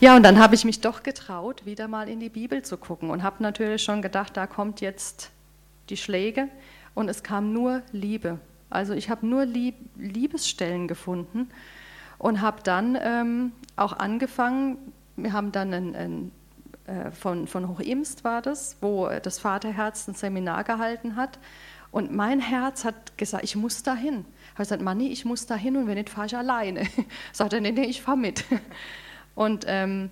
ja, 0.00 0.16
und 0.16 0.22
dann 0.24 0.38
habe 0.38 0.54
ich 0.54 0.64
mich 0.64 0.80
doch 0.80 1.02
getraut, 1.02 1.64
wieder 1.64 1.86
mal 1.86 2.08
in 2.08 2.18
die 2.18 2.28
Bibel 2.28 2.62
zu 2.62 2.76
gucken 2.76 3.10
und 3.10 3.22
habe 3.22 3.40
natürlich 3.40 3.82
schon 3.84 4.02
gedacht, 4.02 4.36
da 4.36 4.48
kommt 4.48 4.80
jetzt 4.80 5.30
die 5.90 5.96
Schläge 5.96 6.48
und 6.94 7.08
es 7.08 7.22
kam 7.22 7.52
nur 7.52 7.82
Liebe. 7.92 8.40
Also 8.68 8.94
ich 8.94 9.10
habe 9.10 9.24
nur 9.26 9.44
Lieb 9.44 9.76
Liebesstellen 9.96 10.88
gefunden 10.88 11.50
und 12.18 12.40
habe 12.40 12.62
dann 12.64 12.98
ähm, 13.00 13.52
auch 13.76 13.92
angefangen, 13.92 14.78
wir 15.16 15.32
haben 15.32 15.52
dann 15.52 15.72
ein, 15.72 15.94
ein 15.94 16.28
äh, 16.28 16.41
von, 17.12 17.46
von 17.46 17.68
Hochimst 17.68 18.24
war 18.24 18.42
das, 18.42 18.76
wo 18.80 19.08
das 19.22 19.38
Vaterherz 19.38 20.08
ein 20.08 20.14
Seminar 20.14 20.64
gehalten 20.64 21.16
hat. 21.16 21.38
Und 21.90 22.10
mein 22.12 22.40
Herz 22.40 22.84
hat 22.84 23.18
gesagt, 23.18 23.44
ich 23.44 23.54
muss 23.54 23.82
dahin. 23.82 24.24
Ich 24.44 24.52
habe 24.54 24.64
gesagt, 24.64 24.82
Manni, 24.82 25.08
ich 25.08 25.24
muss 25.24 25.46
dahin 25.46 25.76
und 25.76 25.86
wenn 25.86 25.94
nicht, 25.94 26.10
fahre 26.10 26.26
ich 26.26 26.36
alleine. 26.36 26.86
Sagt 27.32 27.52
er, 27.52 27.60
nee, 27.60 27.72
nee, 27.72 27.84
ich 27.84 28.02
fahre 28.02 28.16
mit. 28.16 28.44
Und 29.34 29.64
ähm, 29.66 30.10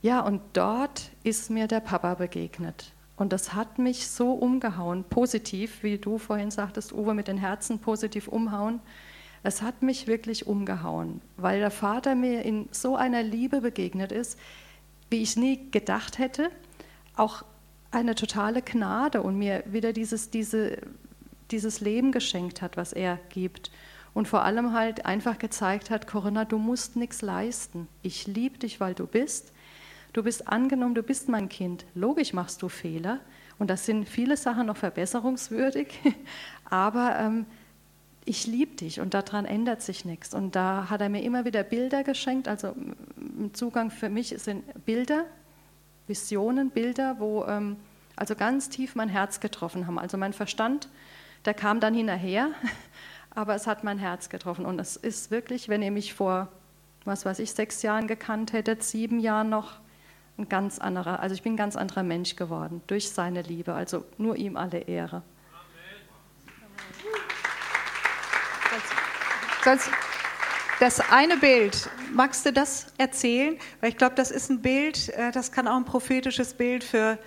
ja, 0.00 0.20
und 0.20 0.40
dort 0.54 1.10
ist 1.22 1.50
mir 1.50 1.66
der 1.66 1.80
Papa 1.80 2.14
begegnet. 2.14 2.92
Und 3.16 3.32
das 3.32 3.52
hat 3.52 3.78
mich 3.78 4.06
so 4.06 4.32
umgehauen, 4.32 5.04
positiv, 5.04 5.82
wie 5.82 5.98
du 5.98 6.18
vorhin 6.18 6.52
sagtest, 6.52 6.92
Uwe, 6.92 7.14
mit 7.14 7.26
den 7.26 7.36
Herzen 7.36 7.80
positiv 7.80 8.28
umhauen. 8.28 8.80
Es 9.42 9.60
hat 9.60 9.82
mich 9.82 10.06
wirklich 10.06 10.46
umgehauen, 10.46 11.20
weil 11.36 11.58
der 11.58 11.72
Vater 11.72 12.14
mir 12.14 12.42
in 12.44 12.68
so 12.70 12.96
einer 12.96 13.22
Liebe 13.22 13.60
begegnet 13.60 14.12
ist, 14.12 14.38
wie 15.10 15.22
ich 15.22 15.36
nie 15.36 15.70
gedacht 15.70 16.18
hätte, 16.18 16.50
auch 17.16 17.44
eine 17.90 18.14
totale 18.14 18.62
Gnade 18.62 19.22
und 19.22 19.38
mir 19.38 19.64
wieder 19.66 19.92
dieses, 19.92 20.30
diese, 20.30 20.78
dieses 21.50 21.80
Leben 21.80 22.12
geschenkt 22.12 22.60
hat, 22.62 22.76
was 22.76 22.92
er 22.92 23.18
gibt. 23.30 23.70
Und 24.14 24.28
vor 24.28 24.42
allem 24.42 24.72
halt 24.72 25.06
einfach 25.06 25.38
gezeigt 25.38 25.90
hat, 25.90 26.06
Corinna, 26.06 26.44
du 26.44 26.58
musst 26.58 26.96
nichts 26.96 27.22
leisten. 27.22 27.88
Ich 28.02 28.26
liebe 28.26 28.58
dich, 28.58 28.80
weil 28.80 28.94
du 28.94 29.06
bist. 29.06 29.52
Du 30.12 30.22
bist 30.22 30.48
angenommen, 30.48 30.94
du 30.94 31.02
bist 31.02 31.28
mein 31.28 31.48
Kind. 31.48 31.84
Logisch 31.94 32.32
machst 32.32 32.62
du 32.62 32.68
Fehler 32.68 33.20
und 33.58 33.68
das 33.70 33.86
sind 33.86 34.08
viele 34.08 34.36
Sachen 34.36 34.66
noch 34.66 34.76
verbesserungswürdig, 34.76 35.88
aber 36.64 37.18
ähm, 37.18 37.46
ich 38.28 38.46
liebe 38.46 38.76
dich 38.76 39.00
und 39.00 39.14
daran 39.14 39.46
ändert 39.46 39.80
sich 39.80 40.04
nichts. 40.04 40.34
Und 40.34 40.54
da 40.54 40.90
hat 40.90 41.00
er 41.00 41.08
mir 41.08 41.22
immer 41.22 41.46
wieder 41.46 41.62
Bilder 41.62 42.04
geschenkt. 42.04 42.46
Also 42.46 42.74
Zugang 43.54 43.90
für 43.90 44.10
mich 44.10 44.34
sind 44.36 44.84
Bilder, 44.84 45.24
Visionen, 46.06 46.70
Bilder, 46.70 47.16
wo 47.18 47.44
ähm, 47.46 47.76
also 48.16 48.34
ganz 48.34 48.68
tief 48.68 48.94
mein 48.94 49.08
Herz 49.08 49.40
getroffen 49.40 49.86
haben. 49.86 49.98
Also 49.98 50.18
mein 50.18 50.34
Verstand, 50.34 50.88
der 51.46 51.54
kam 51.54 51.80
dann 51.80 51.94
hinterher, 51.94 52.50
aber 53.30 53.54
es 53.54 53.66
hat 53.66 53.82
mein 53.82 53.98
Herz 53.98 54.28
getroffen. 54.28 54.66
Und 54.66 54.78
es 54.78 54.96
ist 54.96 55.30
wirklich, 55.30 55.70
wenn 55.70 55.82
ihr 55.82 55.90
mich 55.90 56.12
vor, 56.12 56.48
was 57.06 57.24
weiß 57.24 57.38
ich, 57.38 57.52
sechs 57.52 57.80
Jahren 57.80 58.06
gekannt 58.08 58.52
hättet, 58.52 58.82
sieben 58.82 59.20
Jahren 59.20 59.48
noch, 59.48 59.80
ein 60.36 60.48
ganz 60.48 60.78
anderer, 60.78 61.18
also 61.18 61.34
ich 61.34 61.42
bin 61.42 61.54
ein 61.54 61.56
ganz 61.56 61.74
anderer 61.74 62.04
Mensch 62.04 62.36
geworden 62.36 62.80
durch 62.86 63.10
seine 63.10 63.42
Liebe. 63.42 63.74
Also 63.74 64.04
nur 64.18 64.36
ihm 64.36 64.56
alle 64.56 64.80
Ehre. 64.80 65.22
Das 70.80 71.00
eine 71.10 71.36
Bild, 71.36 71.88
magst 72.12 72.46
du 72.46 72.52
das 72.52 72.86
erzählen? 72.98 73.56
Weil 73.80 73.90
ich 73.90 73.96
glaube, 73.96 74.14
das 74.14 74.30
ist 74.30 74.50
ein 74.50 74.62
Bild, 74.62 75.08
äh, 75.10 75.32
das 75.32 75.52
kann 75.52 75.68
auch 75.68 75.76
ein 75.76 75.84
prophetisches 75.84 76.54
Bild 76.54 76.84
für 76.84 77.18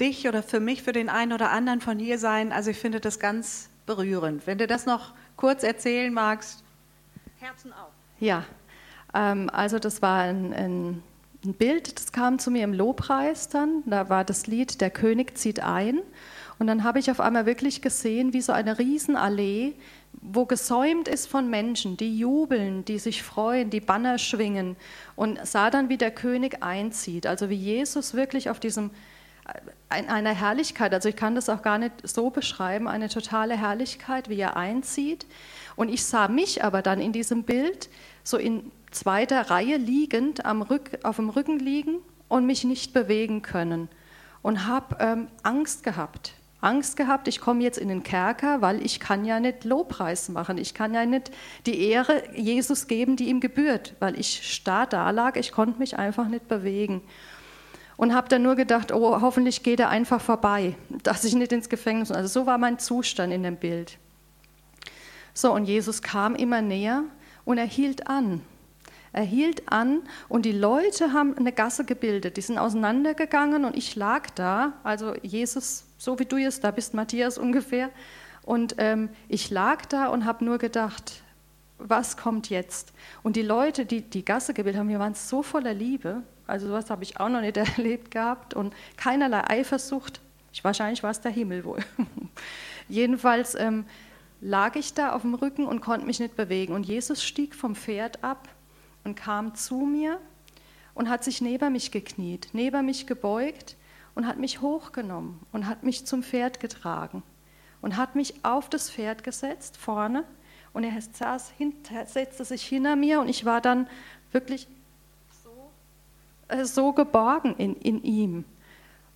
dich 0.00 0.28
oder 0.28 0.42
für 0.42 0.60
mich, 0.60 0.82
für 0.82 0.92
den 0.92 1.08
einen 1.08 1.32
oder 1.32 1.50
anderen 1.50 1.80
von 1.80 1.98
hier 1.98 2.18
sein. 2.18 2.52
Also 2.52 2.70
ich 2.70 2.78
finde 2.78 3.00
das 3.00 3.18
ganz 3.18 3.68
berührend. 3.86 4.46
Wenn 4.46 4.58
du 4.58 4.66
das 4.66 4.86
noch 4.86 5.12
kurz 5.36 5.62
erzählen 5.62 6.12
magst. 6.12 6.62
Herzen 7.38 7.72
auf. 7.72 7.90
Ja, 8.20 8.44
ähm, 9.12 9.50
also 9.52 9.78
das 9.78 10.02
war 10.02 10.22
ein, 10.22 10.52
ein, 10.52 11.02
ein 11.44 11.54
Bild, 11.54 11.98
das 11.98 12.12
kam 12.12 12.38
zu 12.38 12.50
mir 12.50 12.64
im 12.64 12.72
Lobpreis 12.72 13.48
dann. 13.48 13.82
Da 13.86 14.08
war 14.08 14.24
das 14.24 14.46
Lied 14.46 14.80
Der 14.80 14.90
König 14.90 15.36
zieht 15.36 15.60
ein. 15.60 16.00
Und 16.58 16.66
dann 16.68 16.84
habe 16.84 16.98
ich 16.98 17.10
auf 17.10 17.20
einmal 17.20 17.46
wirklich 17.46 17.82
gesehen, 17.82 18.32
wie 18.32 18.40
so 18.40 18.52
eine 18.52 18.78
Riesenallee 18.78 19.74
wo 20.20 20.46
gesäumt 20.46 21.08
ist 21.08 21.26
von 21.26 21.48
Menschen, 21.50 21.96
die 21.96 22.18
jubeln, 22.18 22.84
die 22.84 22.98
sich 22.98 23.22
freuen, 23.22 23.70
die 23.70 23.80
Banner 23.80 24.18
schwingen 24.18 24.76
und 25.16 25.44
sah 25.46 25.70
dann, 25.70 25.88
wie 25.88 25.98
der 25.98 26.10
König 26.10 26.62
einzieht, 26.62 27.26
also 27.26 27.50
wie 27.50 27.56
Jesus 27.56 28.14
wirklich 28.14 28.50
auf 28.50 28.60
diesem 28.60 28.90
in 29.96 30.08
einer 30.08 30.34
Herrlichkeit, 30.34 30.94
also 30.94 31.08
ich 31.08 31.16
kann 31.16 31.34
das 31.34 31.48
auch 31.50 31.62
gar 31.62 31.78
nicht 31.78 31.92
so 32.02 32.30
beschreiben, 32.30 32.88
eine 32.88 33.08
totale 33.08 33.56
Herrlichkeit, 33.56 34.28
wie 34.28 34.40
er 34.40 34.56
einzieht. 34.56 35.26
Und 35.76 35.90
ich 35.90 36.04
sah 36.04 36.28
mich 36.28 36.64
aber 36.64 36.80
dann 36.80 37.00
in 37.00 37.12
diesem 37.12 37.44
Bild 37.44 37.90
so 38.22 38.38
in 38.38 38.72
zweiter 38.90 39.50
Reihe 39.50 39.76
liegend, 39.76 40.46
am 40.46 40.62
Rück, 40.62 40.98
auf 41.02 41.16
dem 41.16 41.28
Rücken 41.28 41.58
liegen 41.58 41.96
und 42.28 42.46
mich 42.46 42.64
nicht 42.64 42.94
bewegen 42.94 43.42
können 43.42 43.88
und 44.42 44.66
habe 44.66 44.96
ähm, 45.00 45.28
Angst 45.42 45.82
gehabt. 45.82 46.32
Angst 46.64 46.96
gehabt, 46.96 47.28
ich 47.28 47.40
komme 47.40 47.62
jetzt 47.62 47.78
in 47.78 47.88
den 47.88 48.02
Kerker, 48.02 48.60
weil 48.60 48.84
ich 48.84 48.98
kann 48.98 49.24
ja 49.24 49.38
nicht 49.38 49.64
Lobpreis 49.64 50.28
machen. 50.28 50.58
Ich 50.58 50.74
kann 50.74 50.94
ja 50.94 51.06
nicht 51.06 51.30
die 51.66 51.88
Ehre 51.88 52.22
Jesus 52.34 52.86
geben, 52.86 53.16
die 53.16 53.28
ihm 53.28 53.40
gebührt, 53.40 53.94
weil 54.00 54.18
ich 54.18 54.52
starr 54.52 54.86
da 54.86 55.10
lag, 55.10 55.36
ich 55.36 55.52
konnte 55.52 55.78
mich 55.78 55.98
einfach 55.98 56.28
nicht 56.28 56.48
bewegen. 56.48 57.02
Und 57.96 58.12
habe 58.12 58.28
dann 58.28 58.42
nur 58.42 58.56
gedacht, 58.56 58.90
oh, 58.90 59.20
hoffentlich 59.20 59.62
geht 59.62 59.78
er 59.78 59.88
einfach 59.88 60.20
vorbei, 60.20 60.74
dass 61.02 61.24
ich 61.24 61.34
nicht 61.34 61.52
ins 61.52 61.68
Gefängnis. 61.68 62.10
Also 62.10 62.40
so 62.40 62.46
war 62.46 62.58
mein 62.58 62.78
Zustand 62.78 63.32
in 63.32 63.42
dem 63.42 63.56
Bild. 63.56 63.98
So, 65.32 65.52
und 65.52 65.64
Jesus 65.64 66.02
kam 66.02 66.34
immer 66.34 66.62
näher 66.62 67.04
und 67.44 67.58
er 67.58 67.66
hielt 67.66 68.06
an. 68.08 68.40
Er 69.14 69.22
hielt 69.22 69.70
an 69.70 70.02
und 70.28 70.44
die 70.44 70.52
Leute 70.52 71.12
haben 71.12 71.38
eine 71.38 71.52
Gasse 71.52 71.84
gebildet. 71.84 72.36
Die 72.36 72.40
sind 72.40 72.58
auseinandergegangen 72.58 73.64
und 73.64 73.76
ich 73.76 73.94
lag 73.94 74.28
da. 74.30 74.72
Also 74.82 75.14
Jesus 75.22 75.84
so 76.04 76.18
wie 76.18 76.26
du 76.26 76.36
jetzt 76.36 76.62
da 76.62 76.70
bist, 76.70 76.94
Matthias 76.94 77.38
ungefähr. 77.38 77.90
Und 78.42 78.74
ähm, 78.78 79.08
ich 79.28 79.50
lag 79.50 79.86
da 79.86 80.08
und 80.08 80.26
habe 80.26 80.44
nur 80.44 80.58
gedacht, 80.58 81.22
was 81.78 82.16
kommt 82.16 82.50
jetzt? 82.50 82.92
Und 83.22 83.36
die 83.36 83.42
Leute, 83.42 83.86
die 83.86 84.02
die 84.02 84.24
Gasse 84.24 84.52
gebildet 84.52 84.78
haben, 84.78 84.88
die 84.88 84.98
waren 84.98 85.14
so 85.14 85.42
voller 85.42 85.72
Liebe. 85.72 86.22
Also 86.46 86.68
sowas 86.68 86.90
habe 86.90 87.02
ich 87.02 87.18
auch 87.18 87.30
noch 87.30 87.40
nicht 87.40 87.56
erlebt 87.78 88.10
gehabt 88.10 88.52
und 88.52 88.74
keinerlei 88.96 89.48
Eifersucht. 89.48 90.20
Ich, 90.52 90.62
wahrscheinlich 90.62 91.02
war 91.02 91.10
es 91.10 91.22
der 91.22 91.32
Himmel 91.32 91.64
wohl. 91.64 91.80
Jedenfalls 92.88 93.54
ähm, 93.54 93.86
lag 94.42 94.76
ich 94.76 94.92
da 94.92 95.12
auf 95.12 95.22
dem 95.22 95.34
Rücken 95.34 95.64
und 95.64 95.80
konnte 95.80 96.06
mich 96.06 96.20
nicht 96.20 96.36
bewegen. 96.36 96.74
Und 96.74 96.84
Jesus 96.84 97.24
stieg 97.24 97.54
vom 97.54 97.74
Pferd 97.74 98.22
ab 98.22 98.46
und 99.04 99.14
kam 99.14 99.54
zu 99.54 99.80
mir 99.80 100.20
und 100.92 101.08
hat 101.08 101.24
sich 101.24 101.40
neben 101.40 101.72
mich 101.72 101.90
gekniet, 101.90 102.50
neben 102.52 102.84
mich 102.84 103.06
gebeugt 103.06 103.76
und 104.14 104.26
hat 104.26 104.38
mich 104.38 104.60
hochgenommen 104.60 105.40
und 105.52 105.66
hat 105.66 105.82
mich 105.82 106.06
zum 106.06 106.22
Pferd 106.22 106.60
getragen 106.60 107.22
und 107.82 107.96
hat 107.96 108.14
mich 108.14 108.34
auf 108.44 108.68
das 108.68 108.90
Pferd 108.90 109.24
gesetzt, 109.24 109.76
vorne. 109.76 110.24
Und 110.72 110.84
er 110.84 111.00
saß 111.00 111.50
hinter, 111.56 112.06
setzte 112.06 112.44
sich 112.44 112.66
hinter 112.66 112.96
mir 112.96 113.20
und 113.20 113.28
ich 113.28 113.44
war 113.44 113.60
dann 113.60 113.86
wirklich 114.32 114.66
so, 115.42 115.70
äh, 116.48 116.64
so 116.64 116.92
geborgen 116.92 117.54
in, 117.56 117.76
in 117.76 118.02
ihm. 118.02 118.44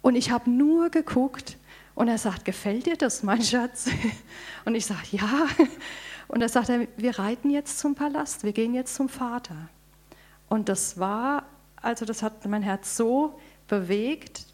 Und 0.03 0.15
ich 0.15 0.31
habe 0.31 0.51
nur 0.51 0.91
geguckt 0.91 1.57
und 1.95 2.09
er 2.09 2.19
sagt, 2.19 2.45
gefällt 2.45 2.87
dir 2.87 2.97
das, 2.97 3.23
mein 3.23 3.43
Schatz? 3.43 3.91
Und 4.65 4.77
ich 4.77 4.87
sage, 4.87 5.01
ja. 5.11 5.49
Und 6.29 6.43
er 6.43 6.49
sagt, 6.49 6.71
wir 6.97 7.19
reiten 7.19 7.51
jetzt 7.51 7.79
zum 7.79 7.97
Palast, 7.97 8.45
wir 8.45 8.53
gehen 8.53 8.75
jetzt 8.75 8.95
zum 8.95 9.09
Vater. 9.09 9.57
Und 10.49 10.69
das 10.69 11.01
war, 11.01 11.45
also 11.83 12.05
das 12.05 12.23
hat 12.23 12.47
mein 12.47 12.63
Herz 12.63 12.97
so 12.97 13.41
bewegt, 13.67 14.47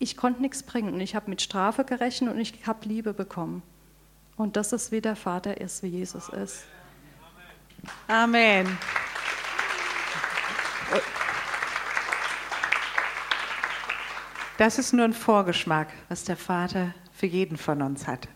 ich 0.00 0.16
konnte 0.16 0.40
nichts 0.40 0.62
bringen 0.62 0.94
und 0.94 1.00
ich 1.00 1.14
habe 1.14 1.30
mit 1.30 1.42
Strafe 1.42 1.84
gerechnet 1.84 2.34
und 2.34 2.40
ich 2.40 2.54
habe 2.66 2.88
Liebe 2.88 3.12
bekommen. 3.12 3.62
Und 4.36 4.56
das 4.56 4.72
ist, 4.72 4.90
wie 4.90 5.02
der 5.02 5.14
Vater 5.14 5.60
ist, 5.60 5.82
wie 5.82 5.88
Jesus 5.88 6.30
ist. 6.30 6.64
Amen. 8.08 8.78
Das 14.56 14.78
ist 14.78 14.92
nur 14.92 15.04
ein 15.04 15.12
Vorgeschmack, 15.12 15.88
was 16.08 16.24
der 16.24 16.36
Vater 16.36 16.94
für 17.12 17.26
jeden 17.26 17.58
von 17.58 17.82
uns 17.82 18.06
hat. 18.06 18.26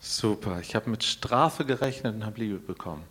Super, 0.00 0.60
ich 0.60 0.74
habe 0.74 0.88
mit 0.88 1.04
Strafe 1.04 1.66
gerechnet 1.66 2.14
und 2.14 2.24
habe 2.24 2.40
Liebe 2.40 2.58
bekommen. 2.58 3.04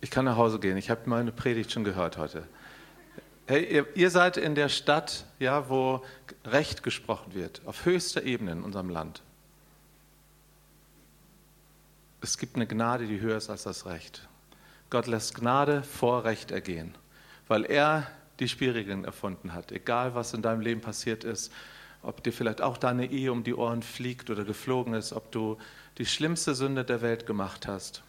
Ich 0.00 0.10
kann 0.10 0.24
nach 0.24 0.36
Hause 0.36 0.58
gehen, 0.58 0.78
ich 0.78 0.88
habe 0.88 1.02
meine 1.04 1.32
Predigt 1.32 1.70
schon 1.70 1.84
gehört 1.84 2.16
heute. 2.16 2.46
Hey, 3.48 3.64
ihr, 3.64 3.86
ihr, 3.96 4.10
seid 4.10 4.38
in 4.38 4.56
der 4.56 4.68
Stadt, 4.68 5.24
ja, 5.38 5.68
wo 5.68 6.04
Recht 6.44 6.82
gesprochen 6.82 7.32
wird, 7.32 7.62
auf 7.64 7.84
höchster 7.84 8.24
Ebene 8.24 8.50
in 8.50 8.64
unserem 8.64 8.90
Land. 8.90 9.22
Es 12.20 12.38
gibt 12.38 12.56
eine 12.56 12.66
Gnade, 12.66 13.06
die 13.06 13.20
höher 13.20 13.36
ist 13.36 13.48
als 13.48 13.62
das 13.62 13.86
Recht. 13.86 14.26
Gott 14.90 15.06
lässt 15.06 15.36
Gnade 15.36 15.84
vor 15.84 16.24
Recht 16.24 16.50
ergehen, 16.50 16.96
weil 17.46 17.64
er 17.64 18.10
die 18.40 18.48
Spielregeln 18.48 19.04
erfunden 19.04 19.52
hat. 19.52 19.70
Egal, 19.70 20.16
was 20.16 20.34
in 20.34 20.42
deinem 20.42 20.60
Leben 20.60 20.80
passiert 20.80 21.22
ist, 21.22 21.52
ob 22.02 22.24
dir 22.24 22.32
vielleicht 22.32 22.62
auch 22.62 22.76
deine 22.76 23.06
Ehe 23.12 23.30
um 23.30 23.44
die 23.44 23.54
Ohren 23.54 23.84
fliegt 23.84 24.28
oder 24.28 24.42
geflogen 24.42 24.92
ist, 24.92 25.12
ob 25.12 25.30
du 25.30 25.56
die 25.98 26.06
schlimmste 26.06 26.56
Sünde 26.56 26.84
der 26.84 27.00
Welt 27.00 27.26
gemacht 27.26 27.68
hast. 27.68 28.02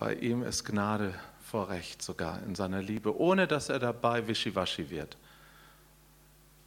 Bei 0.00 0.12
ihm 0.12 0.42
ist 0.42 0.64
Gnade 0.64 1.14
vor 1.52 1.68
Recht 1.68 2.00
sogar 2.00 2.42
in 2.44 2.54
seiner 2.54 2.80
Liebe, 2.80 3.14
ohne 3.14 3.46
dass 3.46 3.68
er 3.68 3.78
dabei 3.78 4.26
wischiwaschi 4.26 4.88
wird. 4.88 5.18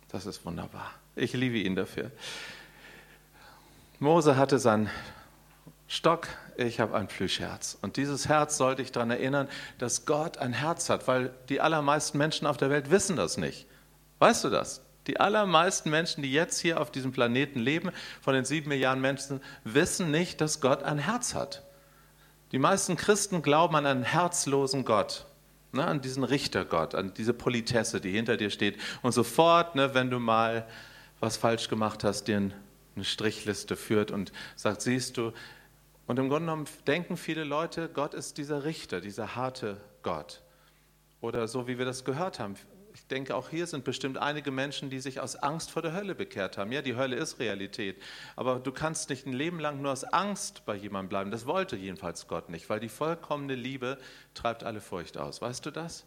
Das 0.09 0.27
ist 0.27 0.45
wunderbar. 0.45 0.91
Ich 1.15 1.33
liebe 1.33 1.57
ihn 1.57 1.75
dafür. 1.75 2.11
Mose 3.97 4.37
hatte 4.37 4.59
sein 4.59 4.91
Stock, 5.87 6.27
ich 6.55 6.79
habe 6.79 6.95
ein 6.95 7.07
Plüschherz. 7.07 7.79
Und 7.81 7.97
dieses 7.97 8.29
Herz 8.29 8.57
sollte 8.57 8.83
ich 8.83 8.91
daran 8.91 9.09
erinnern, 9.09 9.49
dass 9.79 10.05
Gott 10.05 10.37
ein 10.37 10.53
Herz 10.53 10.87
hat, 10.87 11.07
weil 11.07 11.33
die 11.49 11.61
allermeisten 11.61 12.19
Menschen 12.19 12.45
auf 12.45 12.57
der 12.57 12.69
Welt 12.69 12.91
wissen 12.91 13.15
das 13.15 13.37
nicht. 13.37 13.65
Weißt 14.19 14.43
du 14.43 14.51
das? 14.51 14.83
Die 15.07 15.19
allermeisten 15.19 15.89
Menschen, 15.89 16.21
die 16.21 16.31
jetzt 16.31 16.59
hier 16.59 16.79
auf 16.79 16.91
diesem 16.91 17.11
Planeten 17.11 17.59
leben, 17.59 17.89
von 18.21 18.35
den 18.35 18.45
sieben 18.45 18.69
Milliarden 18.69 19.01
Menschen, 19.01 19.41
wissen 19.63 20.11
nicht, 20.11 20.41
dass 20.41 20.61
Gott 20.61 20.83
ein 20.83 20.99
Herz 20.99 21.33
hat. 21.33 21.64
Die 22.51 22.59
meisten 22.59 22.95
Christen 22.95 23.41
glauben 23.41 23.75
an 23.75 23.85
einen 23.85 24.03
herzlosen 24.03 24.85
Gott, 24.85 25.25
ne, 25.71 25.85
an 25.85 26.01
diesen 26.01 26.23
Richtergott, 26.23 26.95
an 26.95 27.13
diese 27.13 27.33
Politesse, 27.33 27.99
die 27.99 28.11
hinter 28.11 28.37
dir 28.37 28.49
steht. 28.49 28.77
Und 29.01 29.13
sofort, 29.13 29.75
ne, 29.75 29.93
wenn 29.93 30.09
du 30.09 30.19
mal 30.19 30.67
was 31.19 31.37
falsch 31.37 31.69
gemacht 31.69 32.03
hast, 32.03 32.25
dir 32.27 32.37
eine 32.37 33.03
Strichliste 33.03 33.75
führt 33.75 34.11
und 34.11 34.31
sagt, 34.55 34.81
siehst 34.81 35.17
du, 35.17 35.33
und 36.07 36.19
im 36.19 36.29
Grunde 36.29 36.45
genommen 36.45 36.67
denken 36.85 37.17
viele 37.17 37.43
Leute, 37.43 37.89
Gott 37.89 38.13
ist 38.13 38.37
dieser 38.37 38.63
Richter, 38.63 39.01
dieser 39.01 39.35
harte 39.35 39.77
Gott. 40.03 40.41
Oder 41.19 41.47
so 41.47 41.67
wie 41.67 41.79
wir 41.79 41.85
das 41.85 42.05
gehört 42.05 42.39
haben. 42.39 42.55
Ich 43.05 43.09
denke, 43.09 43.35
auch 43.35 43.49
hier 43.49 43.67
sind 43.67 43.83
bestimmt 43.83 44.17
einige 44.17 44.49
Menschen, 44.49 44.89
die 44.89 44.99
sich 44.99 45.19
aus 45.19 45.35
Angst 45.35 45.69
vor 45.69 45.83
der 45.83 45.93
Hölle 45.93 46.15
bekehrt 46.15 46.57
haben. 46.57 46.71
Ja, 46.71 46.81
die 46.81 46.95
Hölle 46.95 47.17
ist 47.17 47.37
Realität. 47.37 48.01
Aber 48.35 48.57
du 48.57 48.71
kannst 48.71 49.11
nicht 49.11 49.27
ein 49.27 49.33
Leben 49.33 49.59
lang 49.59 49.79
nur 49.79 49.91
aus 49.91 50.03
Angst 50.05 50.65
bei 50.65 50.73
jemandem 50.73 51.09
bleiben. 51.09 51.29
Das 51.29 51.45
wollte 51.45 51.75
jedenfalls 51.75 52.27
Gott 52.27 52.49
nicht, 52.49 52.67
weil 52.67 52.79
die 52.79 52.89
vollkommene 52.89 53.53
Liebe 53.53 53.99
treibt 54.33 54.63
alle 54.63 54.81
Furcht 54.81 55.19
aus. 55.19 55.39
Weißt 55.39 55.63
du 55.67 55.69
das? 55.69 56.03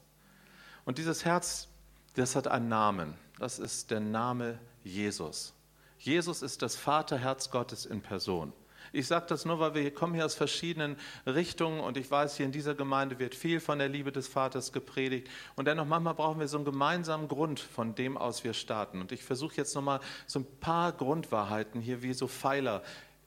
Und 0.85 0.99
dieses 0.99 1.25
Herz, 1.25 1.69
das 2.15 2.35
hat 2.35 2.49
einen 2.49 2.69
Namen. 2.69 3.15
Das 3.39 3.61
ist 3.61 3.93
der 3.93 4.01
Name 4.01 4.59
Jesus. 4.83 5.55
Jesus 6.01 6.43
ist 6.43 6.63
das 6.63 6.75
Vaterherz 6.75 7.53
Gottes 7.53 7.87
in 7.87 8.01
Person. 8.01 8.53
Ich 8.93 9.07
sage 9.07 9.27
das 9.29 9.45
nur, 9.45 9.59
weil 9.61 9.75
wir 9.75 9.93
kommen 9.93 10.15
hier 10.15 10.25
aus 10.25 10.35
verschiedenen 10.35 10.97
Richtungen 11.27 11.81
und 11.81 11.97
ich 11.97 12.11
weiß, 12.11 12.37
hier 12.37 12.47
in 12.47 12.53
dieser 12.53 12.75
Gemeinde 12.75 13.19
wird 13.19 13.35
viel 13.35 13.61
von 13.61 13.79
der 13.79 13.89
Liebe 13.89 14.13
des 14.13 14.29
Vaters 14.29 14.73
gepredigt. 14.73 15.29
Und 15.57 15.67
dennoch, 15.67 15.87
manchmal 15.87 16.15
brauchen 16.15 16.41
wir 16.41 16.49
so 16.49 16.59
einen 16.59 16.65
gemeinsamen 16.65 17.29
Grund, 17.29 17.61
von 17.61 17.95
dem 17.95 18.17
aus 18.17 18.45
wir 18.45 18.55
starten. 18.55 19.01
Und 19.01 19.13
ich 19.13 19.23
versuche 19.25 19.57
jetzt 19.57 19.75
nochmal 19.75 20.01
so 20.27 20.41
ein 20.41 20.47
paar 20.61 20.93
Grundwahrheiten 20.93 21.81
hier 21.81 22.03
wie 22.03 22.15
so 22.15 22.29
Pfeiler 22.29 22.83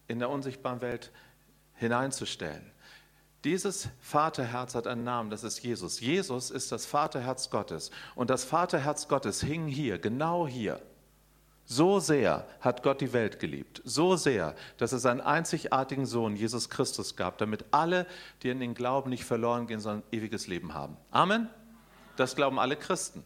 in 0.07 0.19
der 0.19 0.29
unsichtbaren 0.29 0.81
Welt 0.81 1.11
hineinzustellen. 1.75 2.71
Dieses 3.43 3.89
Vaterherz 3.99 4.75
hat 4.75 4.85
einen 4.85 5.03
Namen, 5.03 5.31
das 5.31 5.43
ist 5.43 5.63
Jesus. 5.63 5.99
Jesus 5.99 6.51
ist 6.51 6.71
das 6.71 6.85
Vaterherz 6.85 7.49
Gottes. 7.49 7.89
Und 8.13 8.29
das 8.29 8.43
Vaterherz 8.43 9.07
Gottes 9.07 9.41
hing 9.41 9.65
hier, 9.65 9.97
genau 9.97 10.47
hier. 10.47 10.79
So 11.71 12.01
sehr 12.01 12.45
hat 12.59 12.83
Gott 12.83 12.99
die 12.99 13.13
Welt 13.13 13.39
geliebt, 13.39 13.81
so 13.85 14.17
sehr, 14.17 14.55
dass 14.75 14.91
er 14.91 14.99
seinen 14.99 15.21
einzigartigen 15.21 16.05
Sohn 16.05 16.35
Jesus 16.35 16.69
Christus 16.69 17.15
gab, 17.15 17.37
damit 17.37 17.63
alle, 17.71 18.07
die 18.43 18.49
in 18.49 18.59
den 18.59 18.73
Glauben 18.73 19.09
nicht 19.09 19.23
verloren 19.23 19.67
gehen, 19.67 19.79
sondern 19.79 20.03
ewiges 20.11 20.47
Leben 20.47 20.73
haben. 20.73 20.97
Amen? 21.11 21.49
Das 22.17 22.35
glauben 22.35 22.59
alle 22.59 22.75
Christen. 22.75 23.23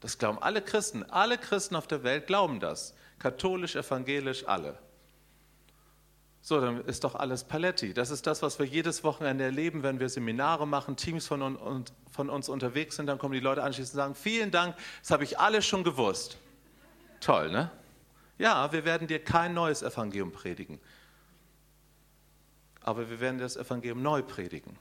Das 0.00 0.18
glauben 0.18 0.38
alle 0.40 0.62
Christen. 0.62 1.04
Alle 1.04 1.38
Christen 1.38 1.76
auf 1.76 1.86
der 1.86 2.02
Welt 2.02 2.26
glauben 2.26 2.58
das. 2.58 2.92
Katholisch, 3.20 3.76
evangelisch, 3.76 4.48
alle. 4.48 4.76
So, 6.42 6.60
dann 6.60 6.84
ist 6.86 7.04
doch 7.04 7.14
alles 7.14 7.44
Paletti. 7.44 7.94
Das 7.94 8.10
ist 8.10 8.26
das, 8.26 8.42
was 8.42 8.58
wir 8.58 8.66
jedes 8.66 9.04
Wochenende 9.04 9.44
erleben, 9.44 9.84
wenn 9.84 10.00
wir 10.00 10.08
Seminare 10.08 10.66
machen, 10.66 10.96
Teams 10.96 11.28
von, 11.28 11.40
uns, 11.40 11.92
von 12.10 12.30
uns 12.30 12.48
unterwegs 12.48 12.96
sind, 12.96 13.06
dann 13.06 13.18
kommen 13.18 13.34
die 13.34 13.38
Leute 13.38 13.62
anschließend 13.62 13.94
und 13.94 13.98
sagen, 13.98 14.14
vielen 14.16 14.50
Dank, 14.50 14.74
das 15.02 15.12
habe 15.12 15.22
ich 15.22 15.38
alles 15.38 15.64
schon 15.64 15.84
gewusst. 15.84 16.38
Toll, 17.24 17.50
ne? 17.50 17.70
Ja, 18.36 18.70
wir 18.70 18.84
werden 18.84 19.08
dir 19.08 19.18
kein 19.18 19.54
neues 19.54 19.82
Evangelium 19.82 20.30
predigen. 20.30 20.78
Aber 22.82 23.08
wir 23.08 23.18
werden 23.18 23.38
das 23.38 23.56
Evangelium 23.56 24.02
neu 24.02 24.20
predigen. 24.20 24.78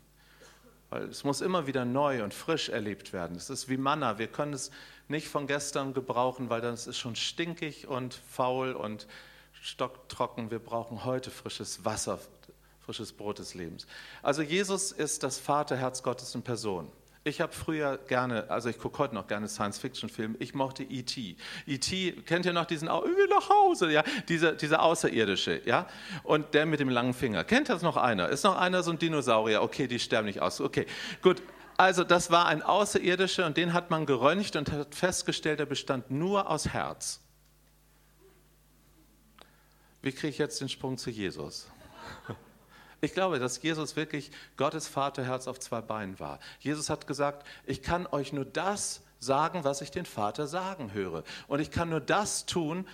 Weil 0.89 1.03
es 1.03 1.23
muss 1.23 1.39
immer 1.39 1.67
wieder 1.67 1.85
neu 1.85 2.21
und 2.21 2.33
frisch 2.33 2.67
erlebt 2.67 3.13
werden. 3.13 3.37
Es 3.37 3.49
ist 3.49 3.69
wie 3.69 3.77
Manna. 3.77 4.17
Wir 4.17 4.27
können 4.27 4.51
es 4.51 4.71
nicht 5.07 5.29
von 5.29 5.47
gestern 5.47 5.93
gebrauchen, 5.93 6.49
weil 6.49 6.59
dann 6.59 6.73
ist 6.73 6.85
es 6.85 6.97
schon 6.97 7.15
stinkig 7.15 7.87
und 7.87 8.13
faul 8.13 8.73
und 8.73 9.07
stocktrocken. 9.53 10.51
Wir 10.51 10.59
brauchen 10.59 11.05
heute 11.05 11.31
frisches 11.31 11.85
Wasser, 11.85 12.19
frisches 12.81 13.13
Brot 13.13 13.39
des 13.39 13.53
Lebens. 13.53 13.87
Also 14.21 14.41
Jesus 14.41 14.91
ist 14.91 15.23
das 15.23 15.39
Vaterherz 15.39 16.03
Gottes 16.03 16.35
in 16.35 16.41
Person. 16.41 16.91
Ich 17.25 17.39
habe 17.39 17.53
früher 17.53 17.97
gerne, 18.07 18.49
also 18.49 18.67
ich 18.67 18.77
gucke 18.77 18.97
heute 18.99 19.15
noch 19.15 19.27
gerne 19.27 19.47
Science-Fiction-Filme, 19.47 20.35
ich 20.39 20.53
mochte 20.53 20.83
E.T. 20.83 21.37
E.T., 21.65 22.11
kennt 22.25 22.45
ihr 22.45 22.51
noch 22.51 22.65
diesen, 22.65 22.89
ich 22.89 22.93
will 22.93 23.27
nach 23.29 23.49
Hause, 23.49 23.91
ja, 23.91 24.03
dieser, 24.27 24.51
dieser 24.53 24.81
Außerirdische, 24.81 25.61
ja, 25.65 25.87
und 26.23 26.53
der 26.53 26.65
mit 26.65 26.81
dem 26.81 26.89
langen 26.89 27.13
Finger. 27.13 27.45
Kennt 27.45 27.69
das 27.69 27.81
noch 27.81 27.95
einer? 27.95 28.27
Ist 28.27 28.43
noch 28.43 28.57
einer 28.57 28.83
so 28.83 28.91
ein 28.91 28.99
Dinosaurier? 28.99 29.61
Okay, 29.61 29.87
die 29.87 29.99
sterben 29.99 30.25
nicht 30.25 30.41
aus. 30.41 30.59
Okay, 30.59 30.85
gut. 31.21 31.41
Also 31.77 32.03
das 32.03 32.29
war 32.29 32.45
ein 32.45 32.61
Außerirdischer 32.61 33.45
und 33.45 33.57
den 33.57 33.73
hat 33.73 33.89
man 33.89 34.05
geröntgt 34.05 34.55
und 34.55 34.71
hat 34.71 34.93
festgestellt, 34.93 35.59
er 35.59 35.65
bestand 35.65 36.11
nur 36.11 36.49
aus 36.49 36.67
Herz. 36.67 37.19
Wie 40.01 40.11
kriege 40.11 40.27
ich 40.27 40.37
jetzt 40.37 40.59
den 40.59 40.69
Sprung 40.69 40.97
zu 40.97 41.09
Jesus? 41.09 41.67
Ich 43.03 43.13
glaube, 43.13 43.37
dass 43.37 43.61
Jesus 43.61 43.97
wirklich 43.97 44.31
Gottes 44.55 44.87
Vaterherz 44.87 45.49
auf 45.49 45.59
zwei 45.59 45.81
Beinen 45.81 46.21
war. 46.21 46.39
Jesus 46.61 46.89
hat 46.89 47.05
gesagt, 47.05 47.45
ich 47.65 47.81
kann 47.81 48.07
euch 48.07 48.31
nur 48.31 48.45
das 48.45 49.01
sagen, 49.19 49.65
was 49.65 49.81
ich 49.81 49.91
den 49.91 50.05
Vater 50.05 50.47
sagen 50.47 50.93
höre. 50.93 51.25
Und 51.49 51.59
ich 51.59 51.69
kann 51.69 51.89
nur 51.89 51.99
das 51.99 52.45
tun, 52.45 52.87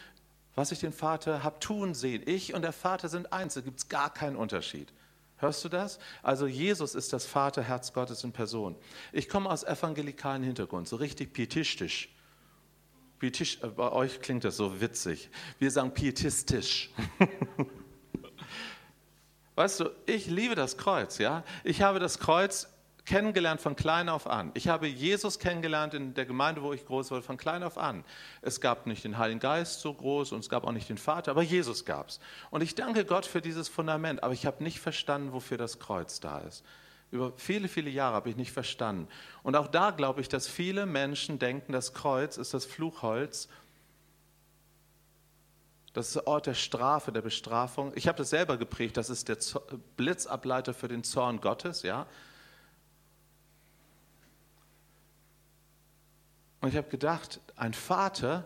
was 0.55 0.71
ich 0.71 0.79
den 0.79 0.93
Vater 0.93 1.43
habe 1.43 1.59
tun 1.59 1.93
sehen. 1.93 2.23
Ich 2.25 2.55
und 2.55 2.63
der 2.63 2.73
Vater 2.73 3.07
sind 3.07 3.31
eins, 3.31 3.53
da 3.53 3.61
gibt 3.61 3.77
es 3.77 3.87
gar 3.87 4.11
keinen 4.11 4.35
Unterschied. 4.35 4.91
Hörst 5.37 5.63
du 5.63 5.69
das? 5.69 5.99
Also 6.23 6.47
Jesus 6.47 6.95
ist 6.95 7.13
das 7.13 7.27
Vaterherz 7.27 7.93
Gottes 7.93 8.23
in 8.23 8.31
Person. 8.31 8.75
Ich 9.11 9.29
komme 9.29 9.47
aus 9.47 9.63
evangelikalen 9.63 10.41
Hintergrund, 10.41 10.87
so 10.87 10.95
richtig 10.95 11.33
pietistisch. 11.33 12.09
Pietisch, 13.19 13.59
bei 13.59 13.91
euch 13.91 14.21
klingt 14.21 14.43
das 14.43 14.57
so 14.57 14.81
witzig. 14.81 15.29
Wir 15.59 15.69
sagen 15.69 15.93
pietistisch. 15.93 16.89
Weißt 19.59 19.81
du, 19.81 19.89
ich 20.05 20.27
liebe 20.27 20.55
das 20.55 20.77
Kreuz, 20.77 21.17
ja. 21.17 21.43
Ich 21.65 21.81
habe 21.81 21.99
das 21.99 22.19
Kreuz 22.19 22.69
kennengelernt 23.03 23.59
von 23.59 23.75
klein 23.75 24.07
auf 24.07 24.25
an. 24.25 24.51
Ich 24.53 24.69
habe 24.69 24.87
Jesus 24.87 25.37
kennengelernt 25.37 25.93
in 25.93 26.13
der 26.13 26.25
Gemeinde, 26.25 26.63
wo 26.63 26.71
ich 26.71 26.85
groß 26.85 27.11
wurde, 27.11 27.23
von 27.23 27.35
klein 27.35 27.63
auf 27.63 27.77
an. 27.77 28.05
Es 28.41 28.61
gab 28.61 28.85
nicht 28.85 29.03
den 29.03 29.17
Heiligen 29.17 29.41
Geist 29.41 29.81
so 29.81 29.93
groß 29.93 30.31
und 30.31 30.39
es 30.39 30.49
gab 30.49 30.63
auch 30.63 30.71
nicht 30.71 30.87
den 30.87 30.97
Vater, 30.97 31.31
aber 31.31 31.41
Jesus 31.41 31.83
gab 31.83 32.07
es. 32.07 32.21
Und 32.51 32.63
ich 32.63 32.73
danke 32.73 33.03
Gott 33.03 33.25
für 33.25 33.41
dieses 33.41 33.67
Fundament, 33.67 34.23
aber 34.23 34.31
ich 34.31 34.45
habe 34.45 34.63
nicht 34.63 34.79
verstanden, 34.79 35.33
wofür 35.33 35.57
das 35.57 35.77
Kreuz 35.77 36.21
da 36.21 36.37
ist. 36.39 36.63
Über 37.11 37.33
viele, 37.35 37.67
viele 37.67 37.89
Jahre 37.89 38.15
habe 38.15 38.29
ich 38.29 38.37
nicht 38.37 38.53
verstanden. 38.53 39.09
Und 39.43 39.57
auch 39.57 39.67
da 39.67 39.91
glaube 39.91 40.21
ich, 40.21 40.29
dass 40.29 40.47
viele 40.47 40.85
Menschen 40.85 41.37
denken, 41.37 41.73
das 41.73 41.93
Kreuz 41.93 42.37
ist 42.37 42.53
das 42.53 42.63
Fluchholz 42.63 43.49
das 45.93 46.07
ist 46.07 46.15
der 46.15 46.27
Ort 46.27 46.45
der 46.45 46.53
Strafe, 46.53 47.11
der 47.11 47.21
Bestrafung. 47.21 47.91
Ich 47.95 48.07
habe 48.07 48.17
das 48.17 48.29
selber 48.29 48.57
geprägt, 48.57 48.97
das 48.97 49.09
ist 49.09 49.27
der 49.27 49.37
Blitzableiter 49.97 50.73
für 50.73 50.87
den 50.87 51.03
Zorn 51.03 51.41
Gottes, 51.41 51.81
ja. 51.81 52.05
Und 56.61 56.69
ich 56.69 56.75
habe 56.75 56.89
gedacht, 56.89 57.39
ein 57.55 57.73
Vater, 57.73 58.45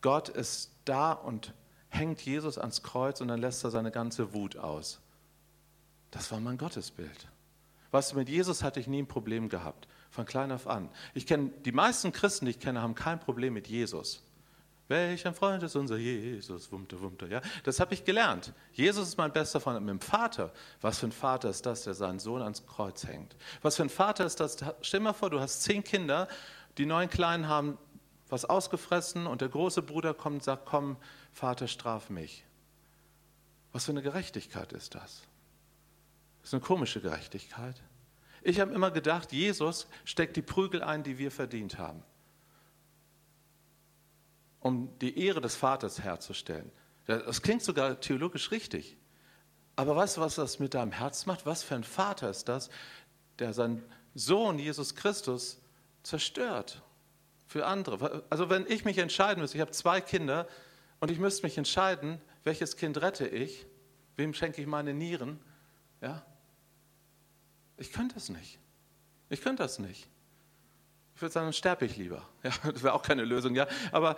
Gott 0.00 0.28
ist 0.28 0.72
da 0.84 1.12
und 1.12 1.52
hängt 1.88 2.22
Jesus 2.22 2.58
ans 2.58 2.82
Kreuz 2.82 3.20
und 3.20 3.28
dann 3.28 3.40
lässt 3.40 3.62
er 3.64 3.70
seine 3.70 3.90
ganze 3.90 4.32
Wut 4.32 4.56
aus. 4.56 5.00
Das 6.10 6.32
war 6.32 6.40
mein 6.40 6.58
Gottesbild. 6.58 7.28
Du, 7.92 8.16
mit 8.16 8.28
Jesus 8.28 8.62
hatte 8.62 8.80
ich 8.80 8.86
nie 8.86 9.02
ein 9.02 9.06
Problem 9.06 9.50
gehabt, 9.50 9.86
von 10.10 10.24
klein 10.24 10.50
auf 10.50 10.66
an. 10.66 10.88
Ich 11.14 11.26
kenne 11.26 11.50
die 11.64 11.72
meisten 11.72 12.10
Christen, 12.12 12.46
die 12.46 12.52
ich 12.52 12.60
kenne, 12.60 12.80
haben 12.80 12.94
kein 12.94 13.20
Problem 13.20 13.52
mit 13.52 13.68
Jesus. 13.68 14.22
Welch 14.88 15.26
ein 15.26 15.34
Freund 15.34 15.62
ist 15.62 15.76
unser 15.76 15.96
Jesus, 15.96 16.70
wumte, 16.70 17.00
wumte. 17.00 17.26
Ja, 17.26 17.40
das 17.62 17.80
habe 17.80 17.94
ich 17.94 18.04
gelernt. 18.04 18.52
Jesus 18.72 19.08
ist 19.08 19.16
mein 19.16 19.32
bester 19.32 19.60
Freund 19.60 19.80
mit 19.80 19.90
dem 19.90 20.00
Vater. 20.00 20.52
Was 20.80 20.98
für 20.98 21.06
ein 21.06 21.12
Vater 21.12 21.48
ist 21.50 21.64
das, 21.64 21.84
der 21.84 21.94
seinen 21.94 22.18
Sohn 22.18 22.42
ans 22.42 22.66
Kreuz 22.66 23.06
hängt? 23.06 23.36
Was 23.62 23.76
für 23.76 23.84
ein 23.84 23.90
Vater 23.90 24.26
ist 24.26 24.40
das? 24.40 24.56
Stell 24.82 25.00
dir 25.00 25.04
mal 25.04 25.12
vor, 25.12 25.30
du 25.30 25.40
hast 25.40 25.62
zehn 25.62 25.82
Kinder, 25.82 26.28
die 26.78 26.86
neun 26.86 27.08
Kleinen 27.08 27.48
haben 27.48 27.78
was 28.32 28.46
ausgefressen 28.46 29.26
und 29.26 29.42
der 29.42 29.50
große 29.50 29.82
Bruder 29.82 30.14
kommt 30.14 30.36
und 30.36 30.42
sagt, 30.42 30.64
komm, 30.64 30.96
Vater, 31.32 31.68
straf 31.68 32.08
mich. 32.08 32.44
Was 33.72 33.84
für 33.84 33.92
eine 33.92 34.00
Gerechtigkeit 34.00 34.72
ist 34.72 34.94
das? 34.94 35.22
Das 36.40 36.48
ist 36.48 36.54
eine 36.54 36.62
komische 36.62 37.02
Gerechtigkeit. 37.02 37.76
Ich 38.42 38.58
habe 38.58 38.72
immer 38.72 38.90
gedacht, 38.90 39.32
Jesus 39.32 39.86
steckt 40.06 40.36
die 40.36 40.42
Prügel 40.42 40.82
ein, 40.82 41.02
die 41.02 41.18
wir 41.18 41.30
verdient 41.30 41.78
haben, 41.78 42.02
um 44.62 44.96
die 45.00 45.18
Ehre 45.18 45.40
des 45.40 45.56
Vaters 45.56 46.02
herzustellen. 46.02 46.70
Das 47.06 47.42
klingt 47.42 47.62
sogar 47.62 48.00
theologisch 48.00 48.50
richtig. 48.50 48.96
Aber 49.74 49.96
weißt 49.96 50.16
du, 50.16 50.20
was 50.20 50.36
das 50.36 50.58
mit 50.58 50.74
deinem 50.74 50.92
Herz 50.92 51.26
macht? 51.26 51.46
Was 51.46 51.62
für 51.62 51.74
ein 51.74 51.84
Vater 51.84 52.30
ist 52.30 52.48
das, 52.48 52.70
der 53.38 53.52
seinen 53.52 53.82
Sohn 54.14 54.58
Jesus 54.58 54.94
Christus 54.94 55.60
zerstört 56.02 56.82
für 57.46 57.66
andere? 57.66 58.24
Also 58.30 58.50
wenn 58.50 58.66
ich 58.68 58.84
mich 58.84 58.98
entscheiden 58.98 59.40
müsste, 59.40 59.56
ich 59.56 59.62
habe 59.62 59.72
zwei 59.72 60.00
Kinder 60.00 60.46
und 61.00 61.10
ich 61.10 61.18
müsste 61.18 61.44
mich 61.44 61.58
entscheiden, 61.58 62.20
welches 62.44 62.76
Kind 62.76 63.00
rette 63.00 63.26
ich, 63.26 63.66
wem 64.16 64.34
schenke 64.34 64.60
ich 64.60 64.66
meine 64.66 64.94
Nieren, 64.94 65.40
ja, 66.00 66.24
ich 67.76 67.92
könnte 67.92 68.16
es 68.16 68.28
nicht. 68.28 68.58
Ich 69.28 69.40
könnte 69.40 69.62
das 69.62 69.78
nicht. 69.78 70.08
Ich 71.14 71.22
würde 71.22 71.32
sagen, 71.32 71.46
dann 71.46 71.52
sterbe 71.52 71.84
ich 71.84 71.96
lieber. 71.96 72.28
Ja, 72.42 72.50
das 72.70 72.82
wäre 72.82 72.94
auch 72.94 73.02
keine 73.02 73.24
Lösung, 73.24 73.54
ja. 73.54 73.66
Aber 73.92 74.16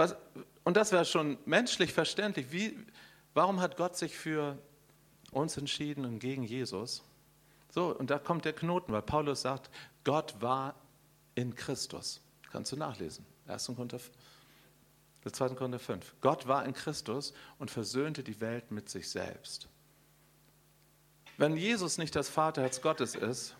was, 0.00 0.16
und 0.64 0.76
das 0.76 0.92
wäre 0.92 1.04
schon 1.04 1.38
menschlich 1.44 1.92
verständlich. 1.92 2.50
Wie, 2.50 2.76
warum 3.34 3.60
hat 3.60 3.76
Gott 3.76 3.96
sich 3.96 4.16
für 4.16 4.58
uns 5.30 5.56
entschieden 5.56 6.04
und 6.04 6.18
gegen 6.18 6.42
Jesus? 6.42 7.02
So, 7.70 7.94
und 7.96 8.10
da 8.10 8.18
kommt 8.18 8.44
der 8.44 8.54
Knoten, 8.54 8.92
weil 8.92 9.02
Paulus 9.02 9.42
sagt, 9.42 9.70
Gott 10.02 10.34
war 10.40 10.74
in 11.34 11.54
Christus. 11.54 12.20
Kannst 12.50 12.72
du 12.72 12.76
nachlesen. 12.76 13.24
1. 13.46 13.66
Korinther, 13.66 14.00
2. 15.30 15.50
Korinther 15.50 15.78
5. 15.78 16.14
Gott 16.20 16.48
war 16.48 16.64
in 16.64 16.72
Christus 16.72 17.34
und 17.58 17.70
versöhnte 17.70 18.24
die 18.24 18.40
Welt 18.40 18.70
mit 18.70 18.88
sich 18.88 19.08
selbst. 19.08 19.68
Wenn 21.36 21.56
Jesus 21.56 21.98
nicht 21.98 22.16
das 22.16 22.28
Vaterherz 22.28 22.80
Gottes 22.80 23.14
ist, 23.14 23.54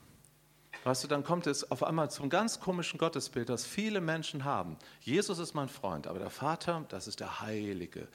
weißt 0.85 1.05
du, 1.05 1.09
dann 1.09 1.25
kommt 1.25 1.47
es 1.47 1.71
auf 1.71 1.83
einmal 1.83 2.11
zum 2.11 2.31
ganz 2.31 2.61
komischen 2.61 2.99
Gottesbild, 2.99 3.49
das 3.49 3.67
viele 3.67 4.01
Menschen 4.01 4.45
haben. 4.45 4.77
Jesus 5.01 5.39
ist 5.39 5.55
mein 5.55 5.69
Freund, 5.69 6.07
aber 6.07 6.19
der 6.19 6.31
Vater, 6.31 6.85
das 6.89 7.07
ist 7.07 7.21
der 7.21 7.41
heilige, 7.41 8.09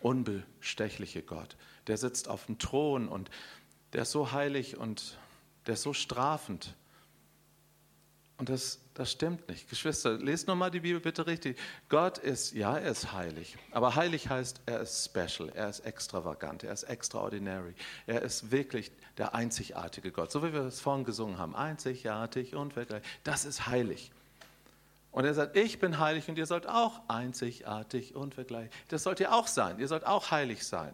unbestechliche 0.00 1.22
Gott. 1.22 1.56
Der 1.86 1.96
sitzt 1.96 2.28
auf 2.28 2.46
dem 2.46 2.58
Thron 2.58 3.08
und 3.08 3.30
der 3.92 4.02
ist 4.02 4.12
so 4.12 4.32
heilig 4.32 4.76
und 4.76 5.18
der 5.66 5.74
ist 5.74 5.82
so 5.82 5.92
strafend. 5.92 6.74
Und 8.42 8.48
das, 8.48 8.80
das 8.94 9.12
stimmt 9.12 9.48
nicht. 9.48 9.70
Geschwister, 9.70 10.18
lest 10.18 10.48
nochmal 10.48 10.72
die 10.72 10.80
Bibel 10.80 10.98
bitte 10.98 11.28
richtig. 11.28 11.56
Gott 11.88 12.18
ist, 12.18 12.54
ja, 12.54 12.76
er 12.76 12.90
ist 12.90 13.12
heilig. 13.12 13.56
Aber 13.70 13.94
heilig 13.94 14.30
heißt, 14.30 14.62
er 14.66 14.80
ist 14.80 15.04
special, 15.04 15.48
er 15.50 15.68
ist 15.68 15.78
extravagant, 15.86 16.64
er 16.64 16.72
ist 16.72 16.82
extraordinary. 16.82 17.72
Er 18.08 18.22
ist 18.22 18.50
wirklich 18.50 18.90
der 19.16 19.36
einzigartige 19.36 20.10
Gott. 20.10 20.32
So 20.32 20.42
wie 20.42 20.52
wir 20.52 20.62
es 20.62 20.80
vorhin 20.80 21.04
gesungen 21.04 21.38
haben. 21.38 21.54
Einzigartig 21.54 22.56
und 22.56 22.74
wirklich. 22.74 23.00
Das 23.22 23.44
ist 23.44 23.68
heilig. 23.68 24.10
Und 25.12 25.24
er 25.24 25.34
sagt, 25.34 25.56
ich 25.56 25.78
bin 25.78 26.00
heilig 26.00 26.28
und 26.28 26.36
ihr 26.36 26.46
sollt 26.46 26.66
auch 26.66 27.00
einzigartig 27.06 28.16
und 28.16 28.34
vergleich. 28.34 28.70
Das 28.88 29.04
sollt 29.04 29.20
ihr 29.20 29.32
auch 29.32 29.46
sein. 29.46 29.78
Ihr 29.78 29.86
sollt 29.86 30.04
auch 30.04 30.32
heilig 30.32 30.66
sein, 30.66 30.92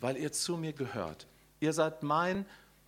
weil 0.00 0.16
ihr 0.16 0.32
zu 0.32 0.56
mir 0.56 0.72
gehört. 0.72 1.28
Ihr 1.60 1.74
seid 1.74 2.02
mein, 2.02 2.44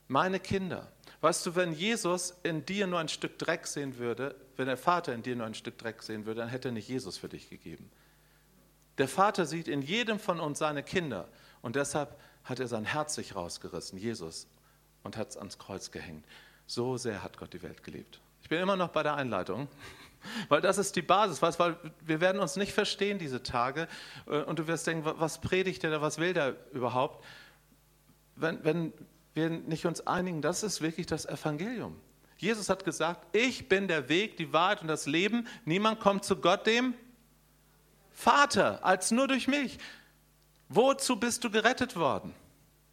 meine 0.08 0.40
Kinder. 0.40 0.90
Weißt 1.24 1.46
du, 1.46 1.56
wenn 1.56 1.72
Jesus 1.72 2.34
in 2.42 2.66
dir 2.66 2.86
nur 2.86 2.98
ein 2.98 3.08
Stück 3.08 3.38
Dreck 3.38 3.66
sehen 3.66 3.96
würde, 3.96 4.34
wenn 4.58 4.66
der 4.66 4.76
Vater 4.76 5.14
in 5.14 5.22
dir 5.22 5.34
nur 5.34 5.46
ein 5.46 5.54
Stück 5.54 5.78
Dreck 5.78 6.02
sehen 6.02 6.26
würde, 6.26 6.42
dann 6.42 6.50
hätte 6.50 6.68
er 6.68 6.72
nicht 6.72 6.86
Jesus 6.86 7.16
für 7.16 7.30
dich 7.30 7.48
gegeben. 7.48 7.90
Der 8.98 9.08
Vater 9.08 9.46
sieht 9.46 9.66
in 9.66 9.80
jedem 9.80 10.18
von 10.18 10.38
uns 10.38 10.58
seine 10.58 10.82
Kinder 10.82 11.26
und 11.62 11.76
deshalb 11.76 12.20
hat 12.44 12.60
er 12.60 12.68
sein 12.68 12.84
Herz 12.84 13.14
sich 13.14 13.34
rausgerissen, 13.34 13.98
Jesus, 13.98 14.48
und 15.02 15.16
hat 15.16 15.30
es 15.30 15.38
ans 15.38 15.56
Kreuz 15.56 15.90
gehängt. 15.90 16.26
So 16.66 16.98
sehr 16.98 17.22
hat 17.22 17.38
Gott 17.38 17.54
die 17.54 17.62
Welt 17.62 17.82
geliebt. 17.82 18.20
Ich 18.42 18.50
bin 18.50 18.60
immer 18.60 18.76
noch 18.76 18.90
bei 18.90 19.02
der 19.02 19.14
Einleitung, 19.14 19.68
weil 20.50 20.60
das 20.60 20.76
ist 20.76 20.94
die 20.94 21.00
Basis, 21.00 21.40
weißt, 21.40 21.58
weil 21.58 21.78
wir 22.02 22.20
werden 22.20 22.38
uns 22.38 22.56
nicht 22.56 22.74
verstehen 22.74 23.18
diese 23.18 23.42
Tage 23.42 23.88
äh, 24.26 24.42
und 24.42 24.58
du 24.58 24.66
wirst 24.66 24.86
denken, 24.86 25.10
was 25.16 25.40
predigt 25.40 25.84
der 25.84 25.90
da, 25.90 26.02
was 26.02 26.18
will 26.18 26.34
der 26.34 26.54
überhaupt? 26.72 27.24
Wenn, 28.36 28.62
wenn 28.62 28.92
wir 29.34 29.50
nicht 29.50 29.86
uns 29.86 30.06
einigen, 30.06 30.42
das 30.42 30.62
ist 30.62 30.80
wirklich 30.80 31.06
das 31.06 31.26
Evangelium. 31.26 32.00
Jesus 32.36 32.68
hat 32.68 32.84
gesagt, 32.84 33.34
ich 33.34 33.68
bin 33.68 33.88
der 33.88 34.08
Weg, 34.08 34.36
die 34.36 34.52
Wahrheit 34.52 34.82
und 34.82 34.88
das 34.88 35.06
Leben. 35.06 35.46
Niemand 35.64 36.00
kommt 36.00 36.24
zu 36.24 36.36
Gott, 36.36 36.66
dem 36.66 36.94
Vater, 38.12 38.84
als 38.84 39.10
nur 39.10 39.28
durch 39.28 39.48
mich. 39.48 39.78
Wozu 40.68 41.16
bist 41.16 41.44
du 41.44 41.50
gerettet 41.50 41.96
worden? 41.96 42.34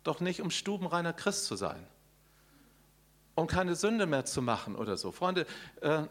Doch 0.03 0.19
nicht, 0.19 0.41
um 0.41 0.51
stubenreiner 0.51 1.13
Christ 1.13 1.45
zu 1.45 1.55
sein. 1.55 1.85
Um 3.35 3.47
keine 3.47 3.75
Sünde 3.75 4.07
mehr 4.07 4.25
zu 4.25 4.41
machen 4.41 4.75
oder 4.75 4.97
so. 4.97 5.11
Freunde, 5.11 5.45
äh, 5.81 6.03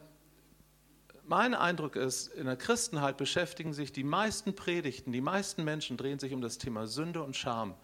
mein 1.24 1.54
Eindruck 1.54 1.96
ist, 1.96 2.28
in 2.28 2.46
der 2.46 2.56
Christenheit 2.56 3.16
beschäftigen 3.16 3.72
sich 3.72 3.92
die 3.92 4.04
meisten 4.04 4.54
Predigten, 4.54 5.12
die 5.12 5.20
meisten 5.20 5.64
Menschen 5.64 5.96
drehen 5.96 6.18
sich 6.18 6.32
um 6.32 6.40
das 6.40 6.58
Thema 6.58 6.86
Sünde 6.86 7.22
und 7.22 7.36
Scham, 7.36 7.74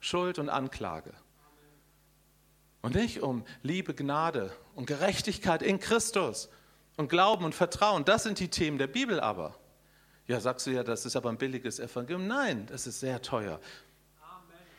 Schuld 0.00 0.38
und 0.38 0.48
Anklage. 0.48 1.14
Und 2.80 2.94
nicht 2.94 3.22
um 3.22 3.44
Liebe, 3.62 3.94
Gnade 3.94 4.52
und 4.74 4.86
Gerechtigkeit 4.86 5.62
in 5.62 5.80
Christus 5.80 6.48
und 6.96 7.08
Glauben 7.08 7.44
und 7.44 7.54
Vertrauen. 7.54 8.04
Das 8.04 8.22
sind 8.22 8.38
die 8.38 8.48
Themen 8.48 8.78
der 8.78 8.86
Bibel 8.86 9.20
aber. 9.20 9.58
Ja, 10.26 10.40
sagst 10.40 10.66
du 10.66 10.70
ja, 10.70 10.84
das 10.84 11.06
ist 11.06 11.16
aber 11.16 11.30
ein 11.30 11.38
billiges 11.38 11.80
Evangelium. 11.80 12.26
Nein, 12.26 12.66
das 12.66 12.86
ist 12.86 13.00
sehr 13.00 13.20
teuer. 13.22 13.60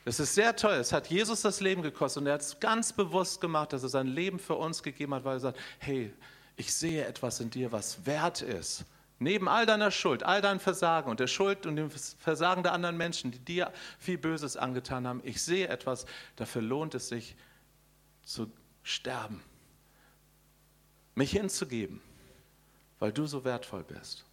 Das 0.04 0.18
ist 0.18 0.34
sehr 0.34 0.56
teuer. 0.56 0.80
Es 0.80 0.92
hat 0.92 1.08
Jesus 1.08 1.42
das 1.42 1.60
Leben 1.60 1.82
gekostet 1.82 2.22
und 2.22 2.26
er 2.26 2.34
hat 2.34 2.40
es 2.40 2.58
ganz 2.58 2.92
bewusst 2.92 3.40
gemacht, 3.40 3.72
dass 3.72 3.82
er 3.82 3.88
sein 3.88 4.06
Leben 4.06 4.38
für 4.38 4.54
uns 4.54 4.82
gegeben 4.82 5.14
hat, 5.14 5.24
weil 5.24 5.36
er 5.36 5.40
sagt, 5.40 5.58
hey, 5.78 6.12
ich 6.56 6.72
sehe 6.72 7.04
etwas 7.04 7.40
in 7.40 7.50
dir, 7.50 7.72
was 7.72 8.06
wert 8.06 8.42
ist. 8.42 8.84
Neben 9.18 9.48
all 9.48 9.66
deiner 9.66 9.90
Schuld, 9.90 10.22
all 10.22 10.40
deinem 10.40 10.60
Versagen 10.60 11.10
und 11.10 11.20
der 11.20 11.26
Schuld 11.26 11.66
und 11.66 11.76
dem 11.76 11.90
Versagen 11.90 12.62
der 12.62 12.72
anderen 12.72 12.96
Menschen, 12.96 13.30
die 13.30 13.38
dir 13.38 13.72
viel 13.98 14.16
Böses 14.16 14.56
angetan 14.56 15.06
haben, 15.06 15.20
ich 15.24 15.42
sehe 15.42 15.68
etwas, 15.68 16.06
dafür 16.36 16.62
lohnt 16.62 16.94
es 16.94 17.08
sich, 17.08 17.36
zu 18.30 18.50
sterben, 18.82 19.42
mich 21.14 21.32
hinzugeben, 21.32 22.00
weil 23.00 23.12
du 23.12 23.26
so 23.26 23.44
wertvoll 23.44 23.82
bist. 23.82 24.24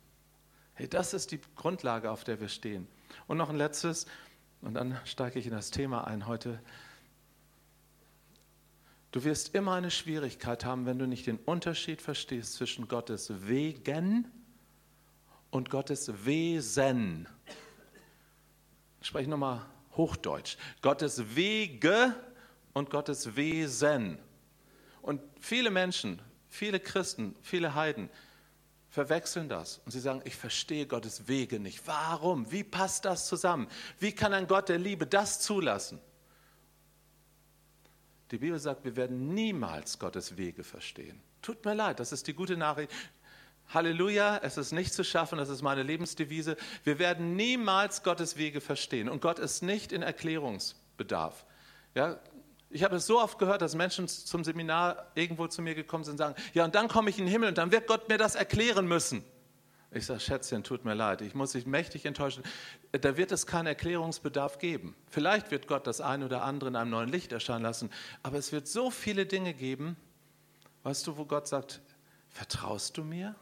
Hey, 0.76 0.88
das 0.88 1.14
ist 1.14 1.32
die 1.32 1.42
Grundlage, 1.56 2.12
auf 2.12 2.24
der 2.24 2.40
wir 2.40 2.50
stehen. 2.50 2.88
Und 3.26 3.38
noch 3.38 3.50
ein 3.50 3.58
letztes, 3.58 4.06
und 4.62 4.76
dann 4.76 5.00
steige 5.06 5.40
ich 5.40 5.48
in 5.48 5.52
das 5.52 5.72
Thema 5.72 6.06
ein 6.06 6.28
heute. 6.28 6.62
Du 9.12 9.24
wirst 9.24 9.56
immer 9.56 9.74
eine 9.74 9.90
Schwierigkeit 9.90 10.64
haben, 10.64 10.86
wenn 10.86 11.00
du 11.00 11.08
nicht 11.08 11.26
den 11.26 11.38
Unterschied 11.38 12.02
verstehst 12.02 12.54
zwischen 12.54 12.88
Gottes 12.88 13.48
Wegen 13.48 14.32
und 15.50 15.72
Gottes 15.72 16.26
Wesen. 16.26 17.28
Ich 19.02 19.08
spreche 19.08 19.30
nochmal 19.30 19.66
Hochdeutsch. 19.96 20.58
Gottes 20.84 21.36
Wege 21.36 22.14
und 22.78 22.90
Gottes 22.90 23.36
Wesen. 23.36 24.20
Und 25.02 25.22
viele 25.40 25.70
Menschen, 25.70 26.22
viele 26.50 26.80
Christen, 26.80 27.36
viele 27.42 27.76
Heiden 27.76 28.10
verwechseln 28.90 29.50
das 29.50 29.80
und 29.86 29.92
sie 29.92 30.00
sagen, 30.00 30.22
ich 30.26 30.36
verstehe 30.36 30.88
Gottes 30.88 31.28
Wege 31.28 31.60
nicht. 31.60 31.86
Warum? 31.86 32.52
Wie 32.52 32.64
passt 32.64 33.06
das 33.06 33.28
zusammen? 33.28 33.68
Wie 34.00 34.12
kann 34.12 34.34
ein 34.34 34.48
Gott 34.48 34.70
der 34.70 34.80
Liebe 34.80 35.06
das 35.06 35.40
zulassen? 35.40 36.00
Die 38.32 38.38
Bibel 38.38 38.60
sagt, 38.60 38.84
wir 38.84 38.96
werden 38.96 39.34
niemals 39.34 40.00
Gottes 40.00 40.36
Wege 40.36 40.64
verstehen. 40.64 41.22
Tut 41.42 41.64
mir 41.64 41.76
leid, 41.76 42.00
das 42.00 42.12
ist 42.12 42.28
die 42.28 42.34
gute 42.34 42.58
Nachricht. 42.58 42.92
Halleluja, 43.74 44.40
es 44.44 44.58
ist 44.58 44.72
nicht 44.72 44.94
zu 44.94 45.04
schaffen, 45.04 45.38
das 45.38 45.50
ist 45.50 45.62
meine 45.62 45.84
Lebensdevise. 45.84 46.58
Wir 46.84 47.00
werden 47.00 47.36
niemals 47.36 48.04
Gottes 48.04 48.38
Wege 48.38 48.62
verstehen 48.62 49.10
und 49.10 49.22
Gott 49.22 49.40
ist 49.40 49.62
nicht 49.62 49.92
in 49.92 50.02
Erklärungsbedarf. 50.02 51.46
Ja, 51.94 52.20
ich 52.70 52.84
habe 52.84 52.98
es 52.98 53.08
so 53.08 53.20
oft 53.20 53.40
gehört, 53.40 53.62
dass 53.62 53.76
Menschen 53.76 54.08
zum 54.08 54.44
Seminar 54.44 55.08
irgendwo 55.16 55.48
zu 55.48 55.62
mir 55.62 55.74
gekommen 55.74 56.04
sind 56.04 56.14
und 56.14 56.18
sagen, 56.18 56.36
ja, 56.54 56.66
und 56.66 56.76
dann 56.76 56.88
komme 56.88 57.10
ich 57.10 57.18
in 57.18 57.26
den 57.26 57.32
Himmel 57.32 57.50
und 57.50 57.58
dann 57.58 57.72
wird 57.72 57.88
Gott 57.88 58.10
mir 58.10 58.18
das 58.18 58.36
erklären 58.36 58.88
müssen. 58.88 59.24
Ich 59.92 60.06
sage, 60.06 60.20
Schätzchen, 60.20 60.64
tut 60.64 60.84
mir 60.84 60.94
leid, 60.94 61.22
ich 61.22 61.34
muss 61.34 61.54
dich 61.54 61.66
mächtig 61.66 62.06
enttäuschen. 62.06 62.44
Da 62.92 63.16
wird 63.16 63.32
es 63.32 63.48
keinen 63.48 63.68
Erklärungsbedarf 63.68 64.60
geben. 64.60 64.96
Vielleicht 65.10 65.50
wird 65.50 65.68
Gott 65.68 65.88
das 65.88 66.02
eine 66.02 66.26
oder 66.26 66.44
andere 66.44 66.70
in 66.70 66.76
einem 66.76 66.92
neuen 66.92 67.10
Licht 67.10 67.32
erscheinen 67.32 67.64
lassen, 67.64 67.90
aber 68.22 68.38
es 68.38 68.52
wird 68.52 68.68
so 68.68 68.92
viele 68.92 69.26
Dinge 69.26 69.54
geben, 69.54 69.96
weißt 70.84 71.08
du, 71.08 71.18
wo 71.18 71.26
Gott 71.26 71.48
sagt, 71.48 71.82
vertraust 72.30 72.98
du 72.98 73.04
mir? 73.04 73.36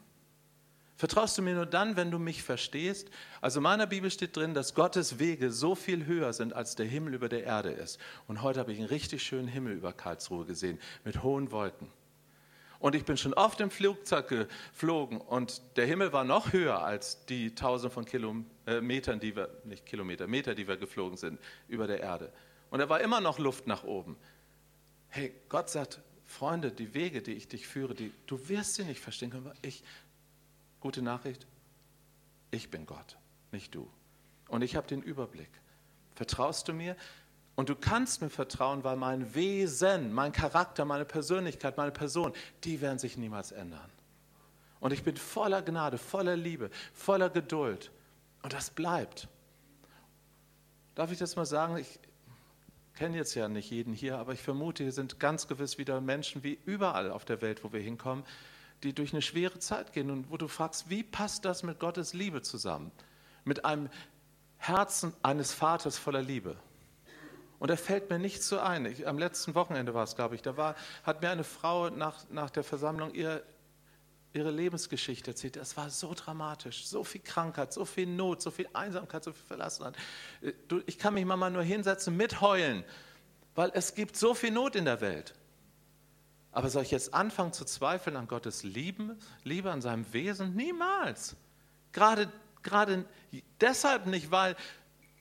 Vertraust 0.97 1.37
du 1.37 1.41
mir 1.41 1.55
nur 1.55 1.65
dann, 1.65 1.97
wenn 1.97 2.09
du 2.09 2.19
mich 2.19 2.41
verstehst? 2.41 3.09
Also 3.41 3.59
in 3.59 3.63
meiner 3.63 3.85
Bibel 3.85 4.09
steht 4.09 4.37
drin, 4.37 4.53
dass 4.53 4.73
Gottes 4.73 5.19
Wege 5.19 5.51
so 5.51 5.75
viel 5.75 6.05
höher 6.05 6.31
sind, 6.31 6.53
als 6.53 6.75
der 6.75 6.85
Himmel 6.85 7.13
über 7.13 7.27
der 7.27 7.43
Erde 7.43 7.71
ist. 7.71 7.99
Und 8.27 8.41
heute 8.41 8.61
habe 8.61 8.71
ich 8.71 8.79
einen 8.79 8.87
richtig 8.87 9.21
schönen 9.21 9.49
Himmel 9.49 9.73
über 9.73 9.91
Karlsruhe 9.91 10.45
gesehen, 10.45 10.79
mit 11.03 11.21
hohen 11.21 11.51
Wolken. 11.51 11.89
Und 12.79 12.95
ich 12.95 13.03
bin 13.03 13.17
schon 13.17 13.33
oft 13.33 13.59
im 13.61 13.71
Flugzeug 13.71 14.27
geflogen 14.27 15.19
und 15.19 15.61
der 15.75 15.85
Himmel 15.85 16.13
war 16.13 16.23
noch 16.23 16.53
höher 16.53 16.83
als 16.83 17.25
die 17.25 17.55
tausend 17.55 17.91
von 17.91 18.05
Kilometern, 18.05 19.17
äh, 19.17 19.19
die 19.19 19.35
wir, 19.35 19.49
nicht 19.63 19.85
Kilometer, 19.85 20.27
Meter, 20.27 20.55
die 20.55 20.67
wir 20.67 20.77
geflogen 20.77 21.17
sind 21.17 21.39
über 21.67 21.87
der 21.87 22.01
Erde. 22.01 22.31
Und 22.69 22.79
da 22.79 22.87
war 22.87 23.01
immer 23.01 23.21
noch 23.21 23.39
Luft 23.39 23.67
nach 23.67 23.83
oben. 23.83 24.15
Hey, 25.09 25.33
Gott 25.49 25.69
sagt, 25.69 25.99
Freunde, 26.25 26.71
die 26.71 26.93
Wege, 26.93 27.21
die 27.21 27.33
ich 27.33 27.47
dich 27.47 27.67
führe, 27.67 27.93
die, 27.93 28.11
du 28.27 28.49
wirst 28.49 28.75
sie 28.75 28.83
nicht 28.83 28.99
verstehen 28.99 29.29
können. 29.29 29.51
Ich, 29.61 29.83
Gute 30.85 31.01
Nachricht, 31.01 31.47
ich 32.51 32.69
bin 32.69 32.85
Gott, 32.85 33.17
nicht 33.51 33.73
du. 33.73 33.89
Und 34.49 34.61
ich 34.61 34.75
habe 34.75 34.85
den 34.85 35.01
Überblick. 35.01 35.49
Vertraust 36.13 36.67
du 36.67 36.73
mir? 36.73 36.95
Und 37.55 37.69
du 37.69 37.75
kannst 37.75 38.21
mir 38.21 38.29
vertrauen, 38.29 38.83
weil 38.83 38.95
mein 38.95 39.33
Wesen, 39.33 40.13
mein 40.13 40.31
Charakter, 40.31 40.85
meine 40.85 41.05
Persönlichkeit, 41.05 41.75
meine 41.77 41.91
Person, 41.91 42.33
die 42.63 42.81
werden 42.81 42.99
sich 42.99 43.17
niemals 43.17 43.51
ändern. 43.51 43.89
Und 44.79 44.93
ich 44.93 45.03
bin 45.03 45.17
voller 45.17 45.63
Gnade, 45.63 45.97
voller 45.97 46.35
Liebe, 46.35 46.69
voller 46.93 47.31
Geduld. 47.31 47.89
Und 48.43 48.53
das 48.53 48.69
bleibt. 48.69 49.27
Darf 50.93 51.11
ich 51.11 51.17
das 51.17 51.35
mal 51.35 51.47
sagen? 51.47 51.77
Ich 51.77 51.97
kenne 52.93 53.17
jetzt 53.17 53.33
ja 53.33 53.47
nicht 53.47 53.71
jeden 53.71 53.95
hier, 53.95 54.19
aber 54.19 54.33
ich 54.33 54.43
vermute, 54.43 54.83
hier 54.83 54.93
sind 54.93 55.19
ganz 55.19 55.47
gewiss 55.47 55.79
wieder 55.79 55.99
Menschen 55.99 56.43
wie 56.43 56.59
überall 56.63 57.09
auf 57.09 57.25
der 57.25 57.41
Welt, 57.41 57.63
wo 57.63 57.73
wir 57.73 57.81
hinkommen, 57.81 58.23
die 58.85 58.93
durch 58.93 59.13
eine 59.13 59.21
schwere 59.21 59.59
Zeit 59.59 59.93
gehen 59.93 60.11
und 60.11 60.31
wo 60.31 60.37
du 60.37 60.47
fragst, 60.47 60.89
wie 60.89 61.03
passt 61.03 61.43
das 61.43 61.63
mit 61.63 61.79
Gottes 61.79 62.13
Liebe 62.13 62.41
zusammen? 62.41 62.91
Mit 63.43 63.65
einem 63.65 63.89
Herzen 64.57 65.13
eines 65.23 65.53
Vaters 65.53 65.97
voller 65.97 66.21
Liebe. 66.21 66.55
Und 67.59 67.69
da 67.71 67.75
fällt 67.77 68.09
mir 68.09 68.19
nichts 68.19 68.47
so 68.47 68.59
ein. 68.59 68.85
Ich, 68.85 69.07
am 69.07 69.17
letzten 69.17 69.55
Wochenende 69.55 69.93
war 69.93 70.03
es, 70.03 70.15
glaube 70.15 70.35
ich, 70.35 70.41
da 70.41 70.55
war, 70.57 70.75
hat 71.03 71.21
mir 71.21 71.29
eine 71.29 71.43
Frau 71.43 71.89
nach, 71.89 72.29
nach 72.29 72.49
der 72.49 72.63
Versammlung 72.63 73.13
ihr, 73.13 73.43
ihre 74.33 74.51
Lebensgeschichte 74.51 75.31
erzählt. 75.31 75.57
Es 75.57 75.77
war 75.77 75.89
so 75.89 76.13
dramatisch, 76.13 76.85
so 76.85 77.03
viel 77.03 77.21
Krankheit, 77.21 77.73
so 77.73 77.85
viel 77.85 78.05
Not, 78.05 78.41
so 78.41 78.51
viel 78.51 78.67
Einsamkeit, 78.73 79.23
so 79.23 79.31
viel 79.31 79.45
Verlassenheit. 79.47 79.95
Äh, 80.41 80.51
ich 80.85 80.99
kann 80.99 81.13
mich 81.13 81.25
mal 81.25 81.49
nur 81.49 81.63
hinsetzen, 81.63 82.15
mitheulen, 82.17 82.83
weil 83.55 83.71
es 83.73 83.95
gibt 83.95 84.17
so 84.17 84.33
viel 84.33 84.51
Not 84.51 84.75
in 84.75 84.85
der 84.85 85.01
Welt. 85.01 85.33
Aber 86.55 86.69
soll 86.69 86.83
ich 86.83 86.91
jetzt 86.91 87.13
anfangen 87.13 87.51
zu 87.51 87.65
zweifeln 87.65 88.15
an 88.15 88.29
Gottes 88.29 88.63
Liebe, 88.63 89.17
Liebe 89.43 89.69
an 89.69 89.81
seinem 89.81 90.11
Wesen? 90.13 90.55
Niemals. 90.55 91.35
Gerade, 91.91 92.31
gerade 92.63 93.03
deshalb 93.59 94.05
nicht, 94.05 94.31
weil 94.31 94.55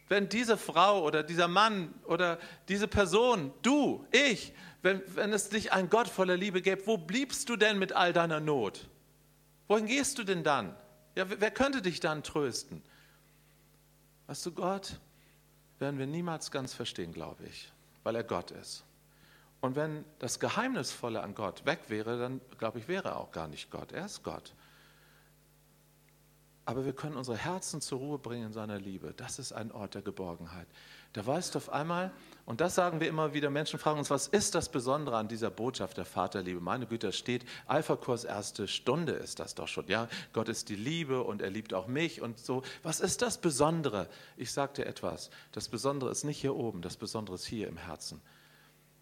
wenn 0.09 0.29
diese 0.29 0.57
Frau 0.57 1.03
oder 1.03 1.25
dieser 1.25 1.49
Mann 1.49 1.93
oder 2.05 2.39
diese 2.69 2.87
Person, 2.87 3.53
du, 3.63 4.07
ich, 4.13 4.53
wenn, 4.83 5.03
wenn 5.17 5.33
es 5.33 5.51
nicht 5.51 5.73
ein 5.73 5.91
Gott 5.91 6.07
voller 6.07 6.37
Liebe 6.37 6.63
gäbe, 6.63 6.87
wo 6.87 6.99
bliebst 6.99 7.49
du 7.49 7.57
denn 7.57 7.81
mit 7.81 7.93
all 7.93 8.13
deiner 8.13 8.39
Not? 8.39 8.89
Wohin 9.67 9.87
gehst 9.87 10.21
du 10.21 10.23
denn 10.23 10.45
dann? 10.45 10.77
Ja, 11.17 11.27
wer 11.29 11.51
könnte 11.51 11.83
dich 11.83 11.99
dann 11.99 12.23
trösten? 12.23 12.81
Weißt 14.29 14.47
du, 14.47 14.53
Gott 14.53 15.01
werden 15.81 15.99
wir 15.99 16.07
niemals 16.07 16.53
ganz 16.53 16.75
verstehen, 16.75 17.13
glaube 17.13 17.43
ich, 17.47 17.73
weil 18.05 18.15
er 18.15 18.23
Gott 18.23 18.53
ist. 18.53 18.85
Und 19.65 19.77
wenn 19.77 20.05
das 20.19 20.41
Geheimnisvolle 20.41 21.23
an 21.23 21.35
Gott 21.35 21.65
weg 21.65 21.85
wäre, 21.89 22.19
dann 22.19 22.43
glaube 22.59 22.79
ich, 22.81 22.87
wäre 22.87 23.09
er 23.09 23.19
auch 23.19 23.33
gar 23.33 23.49
nicht 23.49 23.71
Gott. 23.71 23.93
Er 23.93 24.05
ist 24.05 24.23
Gott. 24.23 24.53
Aber 26.67 26.85
wir 26.85 26.93
können 26.93 27.17
unsere 27.17 27.39
Herzen 27.39 27.81
zur 27.81 27.99
Ruhe 27.99 28.19
bringen 28.19 28.49
in 28.49 28.53
seiner 28.53 28.79
Liebe. 28.79 29.15
Das 29.17 29.39
ist 29.39 29.55
ein 29.55 29.73
Ort 29.73 29.95
der 29.95 30.03
Geborgenheit. 30.03 30.67
Da 31.15 31.25
weißt 31.25 31.55
du 31.55 31.61
auf 31.61 31.73
einmal, 31.73 32.13
und 32.45 32.61
das 32.61 32.75
sagen 32.75 33.01
wir 33.01 33.09
immer 33.09 33.33
wieder, 33.33 33.49
Menschen 33.49 33.79
fragen 33.79 33.99
uns, 33.99 34.11
was 34.11 34.27
ist 34.27 34.55
das 34.55 34.69
Besondere 34.69 35.17
an 35.17 35.29
dieser 35.29 35.49
Botschaft 35.49 35.97
der 35.97 36.05
Vaterliebe? 36.05 36.61
Meine 36.61 36.85
Güte, 36.85 37.07
da 37.07 37.13
steht, 37.15 37.47
Alpha-Kurs 37.67 38.25
erste 38.25 38.69
Stunde 38.69 39.13
ist 39.13 39.41
das 39.41 39.55
doch 39.55 39.69
schon. 39.69 39.87
Ja, 39.89 40.09
Gott 40.35 40.51
ist 40.51 40.69
die 40.69 40.77
Liebe 40.77 41.23
und 41.23 41.41
er 41.41 41.49
liebt 41.49 41.73
auch 41.73 41.87
mich 41.87 42.21
und 42.21 42.39
so. 42.39 42.65
Was 42.83 43.01
ist 43.01 43.23
das 43.23 43.39
Besondere? 43.39 44.11
Ich 44.37 44.53
sage 44.53 44.75
dir 44.75 44.87
etwas. 44.87 45.31
Das 45.53 45.71
Besondere 45.71 46.11
ist 46.11 46.25
nicht 46.25 46.39
hier 46.39 46.55
oben, 46.55 46.83
das 46.83 46.99
Besondere 46.99 47.37
ist 47.37 47.47
hier 47.47 47.67
im 47.67 47.79
Herzen 47.79 48.21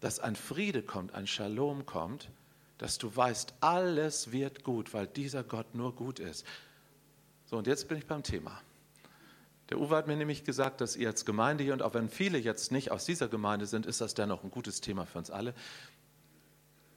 dass 0.03 0.19
ein 0.19 0.35
Friede 0.35 0.83
kommt, 0.83 1.13
ein 1.13 1.27
Shalom 1.27 1.85
kommt, 1.85 2.29
dass 2.77 2.97
du 2.97 3.15
weißt, 3.15 3.53
alles 3.61 4.33
wird 4.33 4.65
gut, 4.65 4.93
weil 4.93 5.07
dieser 5.07 5.45
Gott 5.45 5.75
nur 5.75 5.95
gut 5.95 6.19
ist. 6.19 6.45
So, 7.45 7.55
und 7.57 7.67
jetzt 7.67 7.87
bin 7.87 7.97
ich 7.97 8.05
beim 8.05 8.21
Thema. 8.21 8.59
Der 9.69 9.79
Uwe 9.79 9.95
hat 9.95 10.07
mir 10.07 10.17
nämlich 10.17 10.43
gesagt, 10.43 10.81
dass 10.81 10.97
ihr 10.97 11.07
als 11.07 11.23
Gemeinde 11.23 11.63
hier, 11.63 11.71
und 11.71 11.81
auch 11.81 11.93
wenn 11.93 12.09
viele 12.09 12.37
jetzt 12.37 12.69
nicht 12.69 12.91
aus 12.91 13.05
dieser 13.05 13.29
Gemeinde 13.29 13.65
sind, 13.65 13.85
ist 13.85 14.01
das 14.01 14.13
dennoch 14.13 14.43
ein 14.43 14.51
gutes 14.51 14.81
Thema 14.81 15.05
für 15.05 15.19
uns 15.19 15.31
alle, 15.31 15.53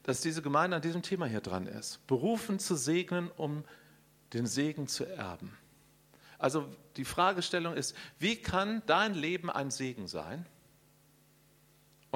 dass 0.02 0.20
diese 0.20 0.42
Gemeinde 0.42 0.74
an 0.74 0.82
diesem 0.82 1.02
Thema 1.02 1.26
hier 1.26 1.40
dran 1.40 1.68
ist. 1.68 2.04
Berufen 2.08 2.58
zu 2.58 2.74
segnen, 2.74 3.30
um 3.36 3.62
den 4.32 4.48
Segen 4.48 4.88
zu 4.88 5.04
erben. 5.04 5.56
Also 6.40 6.68
die 6.96 7.04
Fragestellung 7.04 7.74
ist, 7.74 7.94
wie 8.18 8.34
kann 8.34 8.82
dein 8.86 9.14
Leben 9.14 9.48
ein 9.48 9.70
Segen 9.70 10.08
sein? 10.08 10.44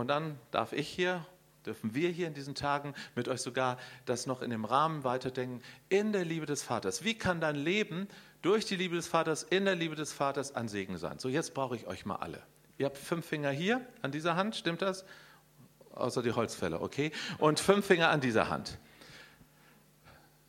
Und 0.01 0.09
dann 0.09 0.39
darf 0.51 0.73
ich 0.73 0.89
hier, 0.89 1.27
dürfen 1.67 1.95
wir 1.95 2.09
hier 2.09 2.27
in 2.27 2.33
diesen 2.33 2.55
Tagen 2.55 2.95
mit 3.15 3.29
euch 3.29 3.43
sogar 3.43 3.77
das 4.07 4.25
noch 4.25 4.41
in 4.41 4.49
dem 4.49 4.65
Rahmen 4.65 5.05
weiterdenken, 5.05 5.63
in 5.91 6.13
der 6.13 6.25
Liebe 6.25 6.47
des 6.47 6.63
Vaters. 6.63 7.05
Wie 7.05 7.13
kann 7.13 7.39
dein 7.39 7.55
Leben 7.55 8.09
durch 8.41 8.65
die 8.65 8.77
Liebe 8.77 8.97
des 8.97 9.07
Vaters, 9.07 9.43
in 9.43 9.67
der 9.67 9.75
Liebe 9.75 9.97
des 9.97 10.15
Vaters 10.15 10.57
ein 10.57 10.69
Segen 10.69 10.97
sein? 10.97 11.19
So, 11.19 11.29
jetzt 11.29 11.53
brauche 11.53 11.77
ich 11.77 11.87
euch 11.87 12.07
mal 12.07 12.17
alle. 12.17 12.43
Ihr 12.79 12.87
habt 12.87 12.97
fünf 12.97 13.27
Finger 13.27 13.51
hier 13.51 13.87
an 14.01 14.11
dieser 14.11 14.37
Hand, 14.37 14.57
stimmt 14.57 14.81
das? 14.81 15.05
Außer 15.93 16.23
die 16.23 16.33
Holzfälle, 16.33 16.81
okay? 16.81 17.13
Und 17.37 17.61
fünf 17.61 17.85
Finger 17.85 18.09
an 18.09 18.23
dieser 18.23 18.49
Hand. 18.49 18.79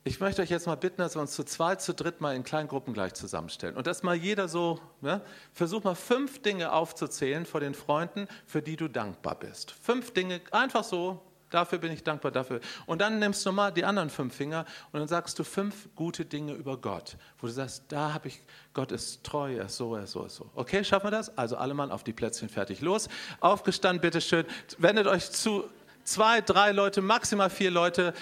Ich 0.03 0.19
möchte 0.19 0.41
euch 0.41 0.49
jetzt 0.49 0.65
mal 0.65 0.75
bitten, 0.75 0.97
dass 0.97 1.15
wir 1.15 1.21
uns 1.21 1.33
zu 1.33 1.43
zweit, 1.43 1.79
zu 1.79 1.93
dritt 1.93 2.21
mal 2.21 2.35
in 2.35 2.43
kleinen 2.43 2.67
Gruppen 2.67 2.91
gleich 2.91 3.13
zusammenstellen. 3.13 3.75
Und 3.75 3.85
dass 3.85 4.01
mal 4.01 4.15
jeder 4.15 4.47
so, 4.47 4.79
ne, 4.99 5.21
versuch 5.53 5.83
mal 5.83 5.93
fünf 5.93 6.41
Dinge 6.41 6.71
aufzuzählen 6.71 7.45
vor 7.45 7.59
den 7.59 7.75
Freunden, 7.75 8.27
für 8.47 8.63
die 8.63 8.77
du 8.77 8.87
dankbar 8.87 9.35
bist. 9.35 9.69
Fünf 9.69 10.11
Dinge, 10.11 10.41
einfach 10.49 10.83
so, 10.83 11.21
dafür 11.51 11.77
bin 11.77 11.91
ich 11.91 12.03
dankbar, 12.03 12.31
dafür. 12.31 12.61
Und 12.87 12.99
dann 12.99 13.19
nimmst 13.19 13.45
du 13.45 13.51
mal 13.51 13.71
die 13.71 13.85
anderen 13.85 14.09
fünf 14.09 14.35
Finger 14.35 14.65
und 14.91 15.01
dann 15.01 15.07
sagst 15.07 15.37
du 15.37 15.43
fünf 15.43 15.87
gute 15.95 16.25
Dinge 16.25 16.53
über 16.53 16.77
Gott, 16.77 17.15
wo 17.37 17.45
du 17.45 17.53
sagst, 17.53 17.83
da 17.89 18.11
habe 18.11 18.29
ich, 18.29 18.41
Gott 18.73 18.91
ist 18.91 19.23
treu, 19.23 19.55
er 19.55 19.65
ist 19.65 19.77
so, 19.77 19.95
er 19.95 20.05
ist 20.05 20.13
so, 20.13 20.21
er 20.21 20.25
ist 20.25 20.35
so. 20.35 20.49
Okay, 20.55 20.83
schaffen 20.83 21.05
wir 21.05 21.11
das? 21.11 21.37
Also 21.37 21.57
alle 21.57 21.75
Mann 21.75 21.91
auf 21.91 22.03
die 22.03 22.13
Plätzchen, 22.13 22.49
fertig, 22.49 22.81
los. 22.81 23.07
Aufgestanden, 23.39 24.01
bitteschön. 24.01 24.47
Wendet 24.79 25.05
euch 25.05 25.29
zu 25.29 25.69
zwei, 26.03 26.41
drei 26.41 26.71
Leute, 26.71 27.01
maximal 27.01 27.49
vier 27.49 27.71
Leute 27.71 28.13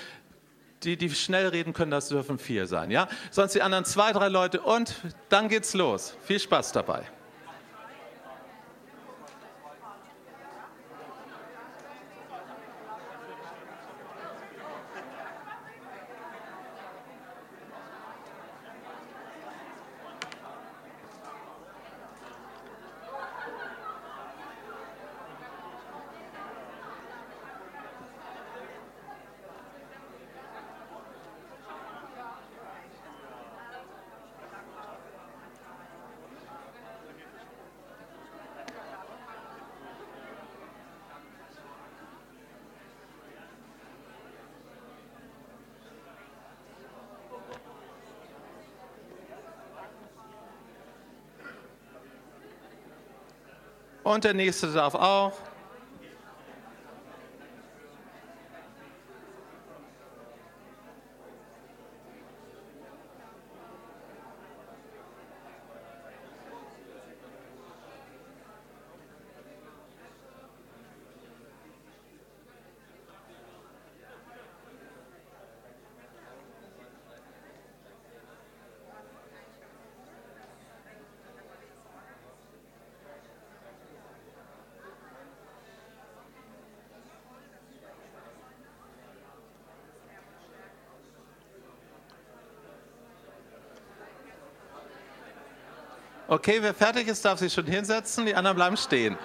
die, 0.84 0.98
die 0.98 1.10
schnell 1.10 1.48
reden 1.48 1.74
können, 1.74 1.92
das 1.92 2.10
dürfen 2.10 2.40
vier 2.40 2.68
sein. 2.68 2.92
Ja? 2.92 3.08
Sonst 3.32 3.54
die 3.54 3.62
anderen 3.62 3.86
zwei, 3.86 4.12
drei 4.12 4.30
Leute 4.30 4.62
und 4.62 4.96
dann 5.30 5.50
geht's 5.50 5.74
los. 5.74 6.16
Viel 6.24 6.40
Spaß 6.40 6.72
dabei. 6.72 7.04
Und 54.10 54.24
der 54.24 54.34
nächste 54.34 54.74
darf 54.74 54.96
auch. 54.96 55.34
Okay, 96.32 96.60
wer 96.62 96.76
fertig 96.76 97.08
ist, 97.08 97.26
darf 97.26 97.40
sich 97.40 97.52
schon 97.52 97.66
hinsetzen, 97.66 98.24
die 98.28 98.36
anderen 98.36 98.56
bleiben 98.56 98.78
stehen. 98.78 99.18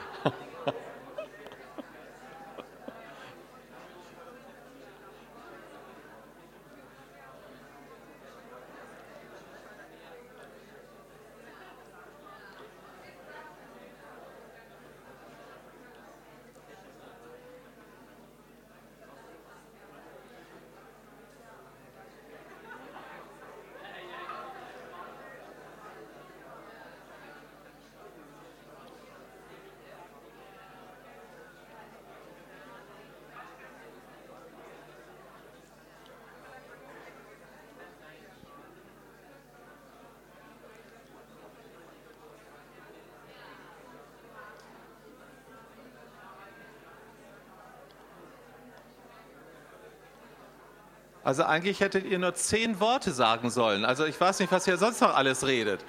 Also 51.25 51.45
eigentlich 51.45 51.81
hättet 51.81 52.05
ihr 52.05 52.19
nur 52.19 52.35
zehn 52.35 52.79
Worte 52.81 53.11
sagen 53.11 53.51
sollen. 53.51 53.87
Also 53.87 54.05
ich 54.05 54.21
weiß 54.21 54.41
nicht, 54.41 54.53
was 54.53 54.67
ihr 54.67 54.77
sonst 54.77 55.01
noch 55.01 55.17
alles 55.17 55.47
redet. 55.47 55.83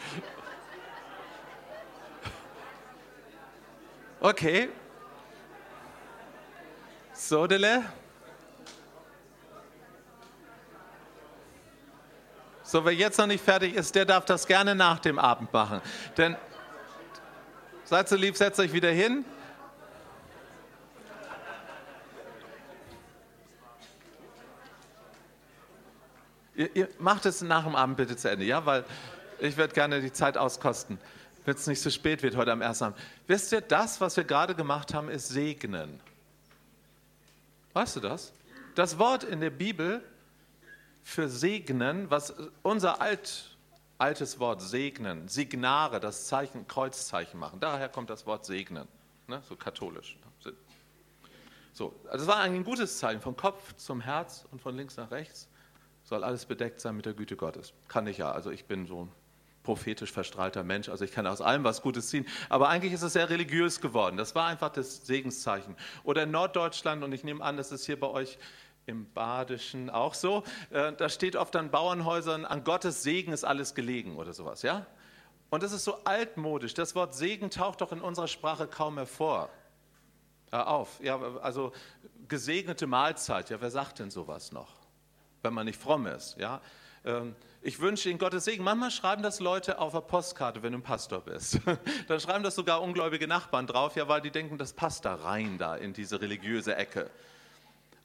Okay. 4.22 4.70
Sodele. 7.14 7.84
So, 12.64 12.84
wer 12.86 12.94
jetzt 12.94 13.18
noch 13.18 13.28
nicht 13.28 13.44
fertig 13.44 13.76
ist, 13.76 13.94
der 13.94 14.06
darf 14.06 14.26
das 14.26 14.48
gerne 14.48 14.74
nach 14.74 15.00
dem 15.00 15.20
Abend 15.20 15.52
machen. 15.52 15.82
Denn 16.18 16.38
seid 17.84 18.08
so 18.08 18.16
lieb, 18.16 18.38
setzt 18.38 18.60
euch 18.60 18.72
wieder 18.74 18.90
hin. 18.90 19.26
Ihr, 26.56 26.76
ihr 26.76 26.90
macht 27.00 27.26
es 27.26 27.42
nach 27.42 27.66
dem 27.66 27.76
Abend 27.76 27.98
bitte 27.98 28.16
zu 28.16 28.30
Ende, 28.30 28.46
ja? 28.46 28.66
Weil 28.66 28.86
ich 29.40 29.58
werde 29.58 29.74
gerne 29.74 30.02
die 30.02 30.14
Zeit 30.14 30.38
auskosten, 30.38 30.98
wenn 31.44 31.56
es 31.56 31.68
nicht 31.68 31.82
zu 31.82 31.90
so 31.90 31.96
spät 31.96 32.24
wird 32.24 32.36
heute 32.36 32.52
am 32.52 32.62
ersten 32.62 32.86
Abend. 32.86 33.00
Wisst 33.28 33.52
ihr, 33.52 33.62
das, 33.62 34.00
was 34.02 34.16
wir 34.18 34.24
gerade 34.24 34.56
gemacht 34.56 34.94
haben, 34.94 35.10
ist 35.10 35.28
segnen. 35.28 36.00
Weißt 37.74 37.98
du 37.98 38.00
das? 38.00 38.32
Das 38.76 38.98
Wort 39.00 39.24
in 39.24 39.42
der 39.42 39.50
Bibel 39.50 40.02
für 41.04 41.30
segnen, 41.30 42.10
was 42.10 42.34
unser 42.64 43.02
alt, 43.02 43.58
altes 43.98 44.40
Wort 44.40 44.62
segnen, 44.62 45.28
Signare, 45.28 46.00
das 46.00 46.28
Zeichen, 46.28 46.68
Kreuzzeichen 46.68 47.40
machen, 47.40 47.60
daher 47.60 47.90
kommt 47.90 48.10
das 48.10 48.26
Wort 48.26 48.46
segnen, 48.46 48.88
ne? 49.28 49.42
so 49.48 49.56
katholisch. 49.56 50.18
So, 51.74 51.94
also 52.06 52.26
das 52.26 52.28
war 52.28 52.40
ein 52.40 52.64
gutes 52.64 52.98
Zeichen, 52.98 53.22
vom 53.22 53.36
Kopf 53.36 53.76
zum 53.76 54.00
Herz 54.00 54.46
und 54.52 54.62
von 54.62 54.76
links 54.76 54.96
nach 54.96 55.12
rechts 55.12 55.50
soll 56.06 56.24
alles 56.24 56.46
bedeckt 56.46 56.80
sein 56.80 56.96
mit 56.96 57.06
der 57.06 57.14
Güte 57.14 57.36
Gottes. 57.36 57.74
Kann 57.88 58.08
ich 58.08 58.18
ja, 58.18 58.32
also 58.32 58.52
ich 58.52 58.66
bin 58.66 58.86
so 58.86 59.06
ein 59.06 59.12
prophetisch 59.64 60.12
verstrahlter 60.12 60.64
Mensch, 60.64 60.88
also 60.90 61.04
ich 61.04 61.12
kann 61.12 61.26
aus 61.28 61.42
allem 61.42 61.64
was 61.64 61.82
Gutes 61.82 62.08
ziehen. 62.08 62.26
Aber 62.50 62.70
eigentlich 62.70 62.94
ist 62.94 63.02
es 63.02 63.14
sehr 63.14 63.30
religiös 63.30 63.82
geworden. 63.82 64.16
Das 64.16 64.36
war 64.36 64.46
einfach 64.46 64.70
das 64.70 65.06
Segenszeichen. 65.06 65.76
Oder 66.04 66.24
in 66.24 66.32
Norddeutschland, 66.32 67.04
und 67.04 67.12
ich 67.12 67.24
nehme 67.24 67.44
an, 67.44 67.58
das 67.58 67.72
ist 67.72 67.86
hier 67.86 68.00
bei 68.00 68.08
euch 68.08 68.38
im 68.86 69.12
Badischen 69.12 69.90
auch 69.90 70.14
so, 70.14 70.44
äh, 70.70 70.94
da 70.94 71.10
steht 71.10 71.36
oft 71.36 71.56
an 71.56 71.72
Bauernhäusern, 71.72 72.46
an 72.46 72.64
Gottes 72.64 73.02
Segen 73.02 73.34
ist 73.34 73.44
alles 73.44 73.74
gelegen 73.74 74.16
oder 74.18 74.32
sowas, 74.32 74.62
ja? 74.62 74.86
Und 75.50 75.64
das 75.64 75.72
ist 75.72 75.84
so 75.84 76.04
altmodisch. 76.04 76.76
Das 76.76 76.94
Wort 76.94 77.16
Segen 77.16 77.50
taucht 77.50 77.82
doch 77.82 77.92
in 77.92 78.02
unserer 78.02 78.28
Sprache 78.28 78.68
kaum 78.68 78.98
hervor. 78.98 79.50
Hör 80.52 80.68
auf. 80.68 81.00
Ja, 81.02 81.20
also 81.42 81.72
gesegnete 82.28 82.86
Mahlzeit, 82.86 83.50
ja, 83.50 83.60
wer 83.60 83.72
sagt 83.72 84.00
denn 84.00 84.12
sowas 84.12 84.52
noch? 84.52 84.85
Wenn 85.46 85.54
man 85.54 85.66
nicht 85.66 85.80
fromm 85.80 86.08
ist. 86.08 86.38
Ja? 86.38 86.60
Ähm, 87.06 87.36
ich 87.62 87.80
wünsche 87.80 88.10
Ihnen 88.10 88.20
Gottes 88.20 88.46
Segen. 88.46 88.64
Manchmal 88.64 88.92
schreiben 88.92 89.24
das 89.24 89.40
Leute 89.40 89.80
auf 89.80 89.94
der 89.94 90.02
Postkarte, 90.02 90.62
wenn 90.62 90.74
du 90.74 90.80
ein 90.80 90.84
Pastor 90.84 91.22
bist. 91.22 91.60
Dann 92.08 92.20
schreiben 92.20 92.44
das 92.44 92.56
sogar 92.56 92.82
ungläubige 92.82 93.28
Nachbarn 93.28 93.68
drauf, 93.68 93.96
ja, 93.96 94.08
weil 94.08 94.22
die 94.22 94.32
denken, 94.32 94.58
das 94.58 94.74
passt 94.74 95.06
da 95.06 95.16
rein, 95.16 95.58
da 95.58 95.76
in 95.76 95.94
diese 95.94 96.20
religiöse 96.20 96.76
Ecke. 96.76 97.10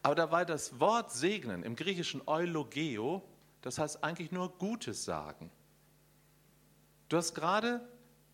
Aber 0.02 0.14
dabei 0.14 0.44
das 0.44 0.80
Wort 0.80 1.12
segnen 1.12 1.62
im 1.62 1.76
griechischen 1.76 2.22
Eulogeo, 2.26 3.22
das 3.62 3.78
heißt 3.78 4.02
eigentlich 4.02 4.32
nur 4.32 4.56
Gutes 4.56 5.04
sagen. 5.04 5.50
Du 7.08 7.16
hast 7.16 7.34
gerade 7.34 7.80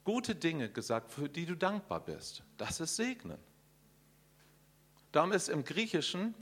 gute 0.05 0.35
Dinge 0.35 0.69
gesagt, 0.69 1.11
für 1.11 1.29
die 1.29 1.47
du 1.47 1.57
dankbar 1.57 2.01
bist. 2.01 2.45
Das 2.57 2.79
ist 2.79 2.95
segnen. 2.95 3.39
Darum 5.11 5.33
ist 5.33 5.49
im 5.49 5.65
Griechischen 5.65 6.35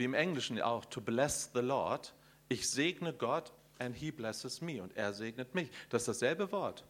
wie 0.00 0.04
im 0.04 0.14
Englischen 0.14 0.60
auch, 0.62 0.86
to 0.86 1.00
bless 1.02 1.50
the 1.52 1.60
Lord. 1.60 2.14
Ich 2.48 2.68
segne 2.68 3.12
Gott 3.12 3.52
and 3.78 3.94
he 3.94 4.10
blesses 4.10 4.62
me 4.62 4.82
und 4.82 4.96
er 4.96 5.12
segnet 5.12 5.54
mich. 5.54 5.70
Das 5.90 6.02
ist 6.02 6.08
dasselbe 6.08 6.50
Wort. 6.52 6.86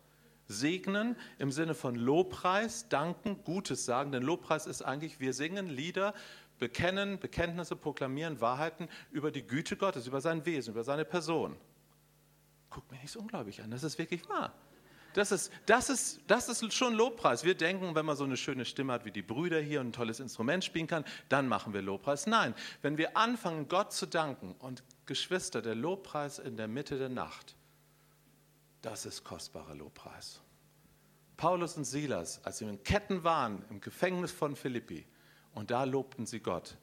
Segnen 0.46 1.16
im 1.38 1.50
Sinne 1.50 1.74
von 1.74 1.96
Lobpreis, 1.96 2.88
danken, 2.88 3.42
Gutes 3.42 3.84
sagen, 3.84 4.12
denn 4.12 4.22
Lobpreis 4.22 4.66
ist 4.66 4.82
eigentlich, 4.82 5.18
wir 5.18 5.34
singen 5.34 5.68
Lieder, 5.68 6.14
bekennen, 6.60 7.18
Bekenntnisse, 7.18 7.74
proklamieren 7.74 8.40
Wahrheiten 8.40 8.88
über 9.10 9.32
die 9.32 9.44
Güte 9.44 9.76
Gottes, 9.76 10.06
über 10.06 10.20
sein 10.20 10.46
Wesen, 10.46 10.72
über 10.72 10.84
seine 10.84 11.04
Person. 11.04 11.56
Guck 12.70 12.88
mir 12.92 12.98
nicht 12.98 13.10
so 13.10 13.18
unglaublich 13.18 13.60
an, 13.60 13.72
das 13.72 13.82
ist 13.82 13.98
wirklich 13.98 14.28
wahr. 14.28 14.54
Das 15.12 15.32
ist, 15.32 15.52
das, 15.66 15.90
ist, 15.90 16.20
das 16.26 16.48
ist 16.48 16.72
schon 16.72 16.94
Lobpreis. 16.94 17.42
Wir 17.44 17.56
denken, 17.56 17.94
wenn 17.94 18.06
man 18.06 18.16
so 18.16 18.24
eine 18.24 18.36
schöne 18.36 18.64
Stimme 18.64 18.92
hat 18.92 19.04
wie 19.04 19.10
die 19.10 19.22
Brüder 19.22 19.60
hier 19.60 19.80
und 19.80 19.88
ein 19.88 19.92
tolles 19.92 20.20
Instrument 20.20 20.64
spielen 20.64 20.86
kann, 20.86 21.04
dann 21.28 21.48
machen 21.48 21.72
wir 21.72 21.82
Lobpreis. 21.82 22.26
Nein, 22.26 22.54
wenn 22.82 22.96
wir 22.96 23.16
anfangen, 23.16 23.68
Gott 23.68 23.92
zu 23.92 24.06
danken 24.06 24.54
und 24.58 24.84
Geschwister, 25.06 25.62
der 25.62 25.74
Lobpreis 25.74 26.38
in 26.38 26.56
der 26.56 26.68
Mitte 26.68 26.98
der 26.98 27.08
Nacht, 27.08 27.56
das 28.82 29.04
ist 29.04 29.24
kostbarer 29.24 29.74
Lobpreis. 29.74 30.40
Paulus 31.36 31.76
und 31.76 31.84
Silas, 31.84 32.44
als 32.44 32.58
sie 32.58 32.66
in 32.66 32.82
Ketten 32.84 33.24
waren, 33.24 33.64
im 33.70 33.80
Gefängnis 33.80 34.30
von 34.30 34.54
Philippi, 34.54 35.06
und 35.54 35.70
da 35.70 35.84
lobten 35.84 36.26
sie 36.26 36.40
Gott. 36.40 36.76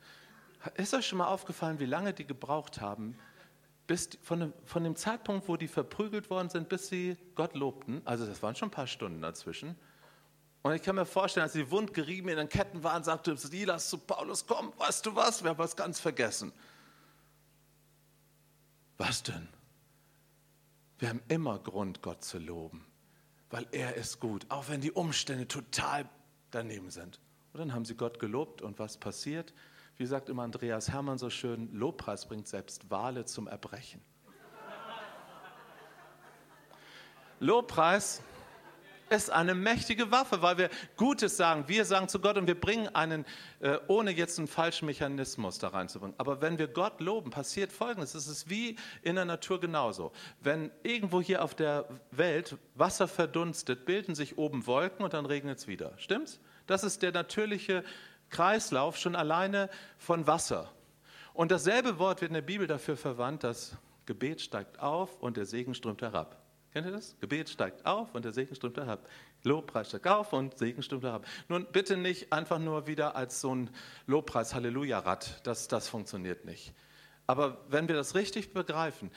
Ist 0.75 0.93
euch 0.93 1.07
schon 1.07 1.19
mal 1.19 1.27
aufgefallen, 1.27 1.79
wie 1.79 1.85
lange 1.85 2.13
die 2.13 2.25
gebraucht 2.25 2.81
haben, 2.81 3.17
bis 3.87 4.09
von 4.21 4.41
dem, 4.41 4.53
von 4.65 4.83
dem 4.83 4.95
Zeitpunkt, 4.95 5.47
wo 5.47 5.55
die 5.55 5.69
verprügelt 5.69 6.29
worden 6.29 6.49
sind, 6.49 6.69
bis 6.69 6.89
sie 6.89 7.17
Gott 7.35 7.55
lobten, 7.55 8.01
also 8.05 8.25
das 8.25 8.43
waren 8.43 8.55
schon 8.55 8.67
ein 8.67 8.71
paar 8.71 8.87
Stunden 8.87 9.21
dazwischen. 9.21 9.75
Und 10.61 10.73
ich 10.73 10.81
kann 10.81 10.95
mir 10.95 11.05
vorstellen, 11.05 11.45
als 11.45 11.53
sie 11.53 11.71
wundgerieben 11.71 12.29
in 12.29 12.37
den 12.37 12.49
Ketten 12.49 12.83
waren, 12.83 13.03
sagte 13.03 13.37
Silas 13.37 13.89
zu 13.89 13.97
Paulus, 13.97 14.45
komm, 14.45 14.73
weißt 14.77 15.05
du 15.05 15.15
was, 15.15 15.41
wir 15.41 15.51
haben 15.51 15.57
was 15.57 15.77
ganz 15.77 15.99
vergessen. 15.99 16.51
Was 18.97 19.23
denn? 19.23 19.47
Wir 20.99 21.09
haben 21.09 21.21
immer 21.29 21.59
Grund, 21.59 22.01
Gott 22.01 22.23
zu 22.23 22.39
loben, 22.39 22.85
weil 23.49 23.67
er 23.71 23.95
ist 23.95 24.19
gut, 24.19 24.45
auch 24.49 24.67
wenn 24.67 24.81
die 24.81 24.91
Umstände 24.91 25.47
total 25.47 26.09
daneben 26.51 26.89
sind. 26.89 27.21
Und 27.53 27.59
dann 27.59 27.73
haben 27.73 27.85
sie 27.85 27.95
Gott 27.95 28.19
gelobt 28.19 28.61
und 28.61 28.79
was 28.79 28.97
passiert? 28.97 29.53
Wie 29.97 30.05
sagt 30.05 30.29
immer 30.29 30.43
Andreas 30.43 30.91
Hermann 30.91 31.17
so 31.17 31.31
schön, 31.31 31.73
Lobpreis 31.73 32.27
bringt 32.27 32.47
selbst 32.47 32.91
Wale 32.91 33.25
zum 33.25 33.47
Erbrechen. 33.47 33.99
Lobpreis 37.39 38.21
ist 39.09 39.31
eine 39.31 39.55
mächtige 39.55 40.11
Waffe, 40.11 40.41
weil 40.41 40.57
wir 40.57 40.69
Gutes 40.97 41.37
sagen. 41.37 41.63
Wir 41.67 41.85
sagen 41.85 42.09
zu 42.09 42.19
Gott 42.19 42.37
und 42.37 42.45
wir 42.45 42.59
bringen 42.59 42.93
einen, 42.93 43.25
äh, 43.59 43.77
ohne 43.87 44.11
jetzt 44.11 44.37
einen 44.37 44.47
falschen 44.47 44.85
Mechanismus 44.85 45.57
da 45.59 45.69
reinzubringen. 45.69 46.15
Aber 46.19 46.41
wenn 46.41 46.59
wir 46.59 46.67
Gott 46.67 46.99
loben, 46.99 47.31
passiert 47.31 47.71
Folgendes. 47.71 48.13
Es 48.13 48.27
ist 48.27 48.49
wie 48.49 48.75
in 49.01 49.15
der 49.15 49.25
Natur 49.25 49.59
genauso. 49.59 50.11
Wenn 50.41 50.71
irgendwo 50.83 51.21
hier 51.21 51.43
auf 51.43 51.55
der 51.55 51.87
Welt 52.11 52.57
Wasser 52.75 53.07
verdunstet, 53.07 53.85
bilden 53.85 54.13
sich 54.13 54.37
oben 54.37 54.67
Wolken 54.67 55.03
und 55.03 55.13
dann 55.13 55.25
regnet 55.25 55.57
es 55.59 55.67
wieder. 55.67 55.93
Stimmt's? 55.97 56.39
Das 56.67 56.83
ist 56.83 57.01
der 57.01 57.13
natürliche 57.13 57.83
Kreislauf 58.29 58.97
schon 58.97 59.15
alleine 59.15 59.69
von 59.97 60.27
Wasser. 60.27 60.71
Und 61.33 61.51
dasselbe 61.51 61.99
Wort 61.99 62.21
wird 62.21 62.29
in 62.29 62.35
der 62.35 62.41
Bibel 62.41 62.67
dafür 62.67 62.97
verwandt, 62.97 63.43
dass 63.43 63.77
Gebet 64.05 64.41
steigt 64.41 64.79
auf 64.79 65.21
und 65.21 65.37
der 65.37 65.45
Segen 65.45 65.73
strömt 65.73 66.01
herab. 66.01 66.41
Kennt 66.73 66.85
ihr 66.85 66.91
das? 66.91 67.15
Gebet 67.19 67.49
steigt 67.49 67.85
auf 67.85 68.13
und 68.15 68.25
der 68.25 68.33
Segen 68.33 68.55
strömt 68.55 68.77
herab. 68.77 69.07
Lobpreis 69.43 69.89
steigt 69.89 70.07
auf 70.07 70.33
und 70.33 70.57
Segen 70.57 70.81
strömt 70.83 71.03
herab. 71.03 71.25
Nun 71.47 71.65
bitte 71.71 71.97
nicht 71.97 72.33
einfach 72.33 72.59
nur 72.59 72.87
wieder 72.87 73.15
als 73.15 73.41
so 73.41 73.53
ein 73.53 73.69
Lobpreis-Halleluja-Rad. 74.07 75.45
Das, 75.45 75.67
das 75.67 75.87
funktioniert 75.87 76.45
nicht. 76.45 76.73
Aber 77.25 77.65
wenn 77.69 77.87
wir 77.87 77.95
das 77.95 78.15
richtig 78.15 78.53
begreifen, 78.53 79.11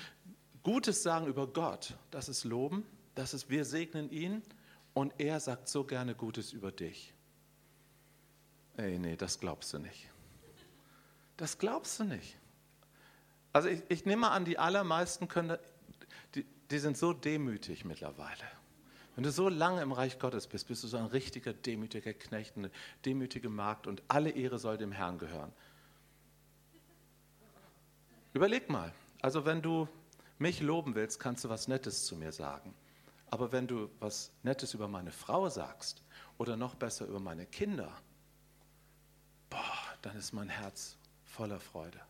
Gutes 0.63 1.03
sagen 1.03 1.27
über 1.27 1.47
Gott, 1.47 1.95
das 2.11 2.29
ist 2.29 2.45
Loben, 2.45 2.85
das 3.15 3.35
ist 3.35 3.49
wir 3.49 3.65
segnen 3.65 4.11
ihn 4.11 4.43
und 4.95 5.15
er 5.19 5.41
sagt 5.41 5.69
so 5.69 5.85
gerne 5.85 6.15
Gutes 6.15 6.53
über 6.53 6.73
dich. 6.73 7.15
Ey, 8.77 8.99
nee, 8.99 9.17
das 9.17 9.41
glaubst 9.41 9.73
du 9.73 9.79
nicht. 9.79 10.09
Das 11.37 11.59
glaubst 11.59 11.99
du 12.01 12.05
nicht. 12.05 12.37
Also 13.53 13.69
ich, 13.69 13.83
ich 13.89 14.05
nehme 14.05 14.31
an, 14.31 14.45
die 14.45 14.59
allermeisten 14.59 15.29
können, 15.29 15.59
die, 16.35 16.45
die 16.71 16.79
sind 16.79 16.97
so 16.97 17.13
demütig 17.13 17.85
mittlerweile. 17.85 18.45
Wenn 19.17 19.25
du 19.25 19.33
so 19.33 19.49
lange 19.49 19.83
im 19.83 19.93
Reich 19.93 20.19
Gottes 20.19 20.47
bist, 20.47 20.69
bist 20.69 20.85
du 20.85 20.89
so 20.89 20.97
ein 20.97 21.07
richtiger 21.07 21.53
demütiger 21.53 22.15
Knecht, 22.15 22.57
eine 22.57 22.71
demütige 23.05 23.49
Magd 23.49 23.87
und 23.87 24.03
alle 24.09 24.31
Ehre 24.31 24.59
soll 24.59 24.79
dem 24.79 24.93
Herrn 24.93 25.19
gehören. 25.19 25.53
Überleg 28.33 28.71
mal, 28.71 28.93
also 29.21 29.45
wenn 29.45 29.61
du 29.61 29.89
mich 30.39 30.61
loben 30.61 30.95
willst, 30.95 31.19
kannst 31.19 31.45
du 31.45 31.49
was 31.49 31.69
Nettes 31.69 32.05
zu 32.05 32.17
mir 32.17 32.33
sagen. 32.33 32.75
Aber 33.27 33.53
wenn 33.53 33.67
du 33.67 33.91
was 33.99 34.33
Nettes 34.43 34.75
über 34.75 34.89
meine 34.89 35.11
Frau 35.11 35.49
sagst 35.49 36.03
oder 36.39 36.57
noch 36.57 36.75
besser 36.75 37.07
über 37.07 37.21
meine 37.21 37.47
Kinder, 37.47 37.93
boah, 39.51 39.79
dann 40.03 40.17
ist 40.17 40.33
mein 40.33 40.49
Herz 40.49 40.97
voller 41.25 41.61
Freude. 41.61 42.01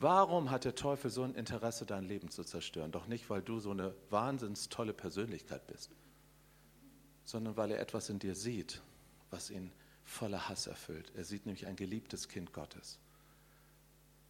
Warum 0.00 0.50
hat 0.50 0.64
der 0.64 0.74
Teufel 0.74 1.10
so 1.10 1.22
ein 1.22 1.34
Interesse, 1.34 1.84
dein 1.84 2.04
Leben 2.04 2.30
zu 2.30 2.42
zerstören? 2.42 2.90
Doch 2.90 3.06
nicht, 3.06 3.28
weil 3.28 3.42
du 3.42 3.60
so 3.60 3.70
eine 3.70 3.94
wahnsinns 4.08 4.70
tolle 4.70 4.94
Persönlichkeit 4.94 5.66
bist, 5.66 5.90
sondern 7.24 7.58
weil 7.58 7.70
er 7.70 7.80
etwas 7.80 8.08
in 8.08 8.18
dir 8.18 8.34
sieht, 8.34 8.80
was 9.28 9.50
ihn 9.50 9.70
voller 10.02 10.48
Hass 10.48 10.66
erfüllt. 10.66 11.12
Er 11.14 11.24
sieht 11.24 11.44
nämlich 11.44 11.66
ein 11.66 11.76
geliebtes 11.76 12.28
Kind 12.28 12.54
Gottes. 12.54 12.98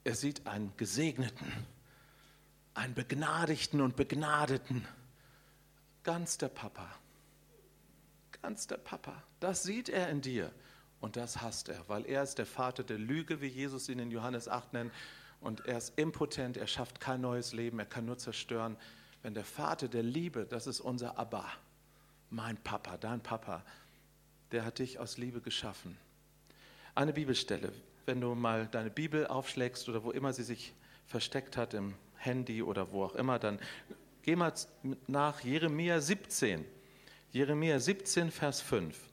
Er 0.02 0.16
sieht 0.16 0.46
einen 0.48 0.76
Gesegneten, 0.76 1.52
einen 2.74 2.94
Begnadigten 2.94 3.80
und 3.80 3.94
Begnadeten. 3.94 4.86
Ganz 6.02 6.36
der 6.36 6.48
Papa. 6.48 6.90
Ganz 8.42 8.66
der 8.66 8.78
Papa. 8.78 9.22
Das 9.38 9.62
sieht 9.62 9.88
er 9.88 10.08
in 10.08 10.20
dir. 10.20 10.52
Und 11.00 11.16
das 11.16 11.40
hasst 11.40 11.68
er, 11.68 11.88
weil 11.88 12.04
er 12.06 12.22
ist 12.22 12.36
der 12.36 12.46
Vater 12.46 12.82
der 12.82 12.98
Lüge, 12.98 13.40
wie 13.40 13.46
Jesus 13.46 13.88
ihn 13.88 13.98
in 13.98 14.10
Johannes 14.10 14.48
8 14.48 14.74
nennt. 14.74 14.92
Und 15.40 15.66
er 15.66 15.78
ist 15.78 15.98
impotent, 15.98 16.58
er 16.58 16.66
schafft 16.66 17.00
kein 17.00 17.22
neues 17.22 17.52
Leben, 17.52 17.78
er 17.78 17.86
kann 17.86 18.04
nur 18.04 18.18
zerstören. 18.18 18.76
Wenn 19.22 19.34
der 19.34 19.44
Vater 19.44 19.88
der 19.88 20.02
Liebe, 20.02 20.44
das 20.44 20.66
ist 20.66 20.80
unser 20.80 21.18
Abba, 21.18 21.46
mein 22.28 22.56
Papa, 22.58 22.98
dein 22.98 23.20
Papa, 23.20 23.64
der 24.52 24.64
hat 24.64 24.78
dich 24.78 24.98
aus 24.98 25.16
Liebe 25.16 25.40
geschaffen. 25.40 25.96
Eine 26.94 27.12
Bibelstelle, 27.12 27.72
wenn 28.04 28.20
du 28.20 28.34
mal 28.34 28.66
deine 28.66 28.90
Bibel 28.90 29.26
aufschlägst 29.26 29.88
oder 29.88 30.04
wo 30.04 30.10
immer 30.10 30.32
sie 30.32 30.42
sich 30.42 30.74
versteckt 31.06 31.56
hat, 31.56 31.74
im 31.74 31.94
Handy 32.16 32.62
oder 32.62 32.92
wo 32.92 33.04
auch 33.04 33.14
immer, 33.14 33.38
dann 33.38 33.58
geh 34.22 34.36
mal 34.36 34.52
nach 35.06 35.40
Jeremia 35.40 36.00
17. 36.00 36.64
Jeremia 37.32 37.78
17, 37.78 38.30
Vers 38.30 38.60
5. 38.60 39.09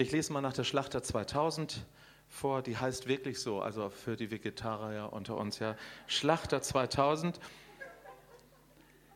Ich 0.00 0.12
lese 0.12 0.32
mal 0.32 0.40
nach 0.40 0.52
der 0.52 0.62
Schlachter 0.62 1.02
2000 1.02 1.84
vor, 2.28 2.62
die 2.62 2.76
heißt 2.76 3.08
wirklich 3.08 3.40
so, 3.40 3.60
also 3.60 3.90
für 3.90 4.14
die 4.14 4.30
Vegetarier 4.30 5.08
unter 5.12 5.36
uns, 5.36 5.58
ja. 5.58 5.74
Schlachter 6.06 6.62
2000. 6.62 7.40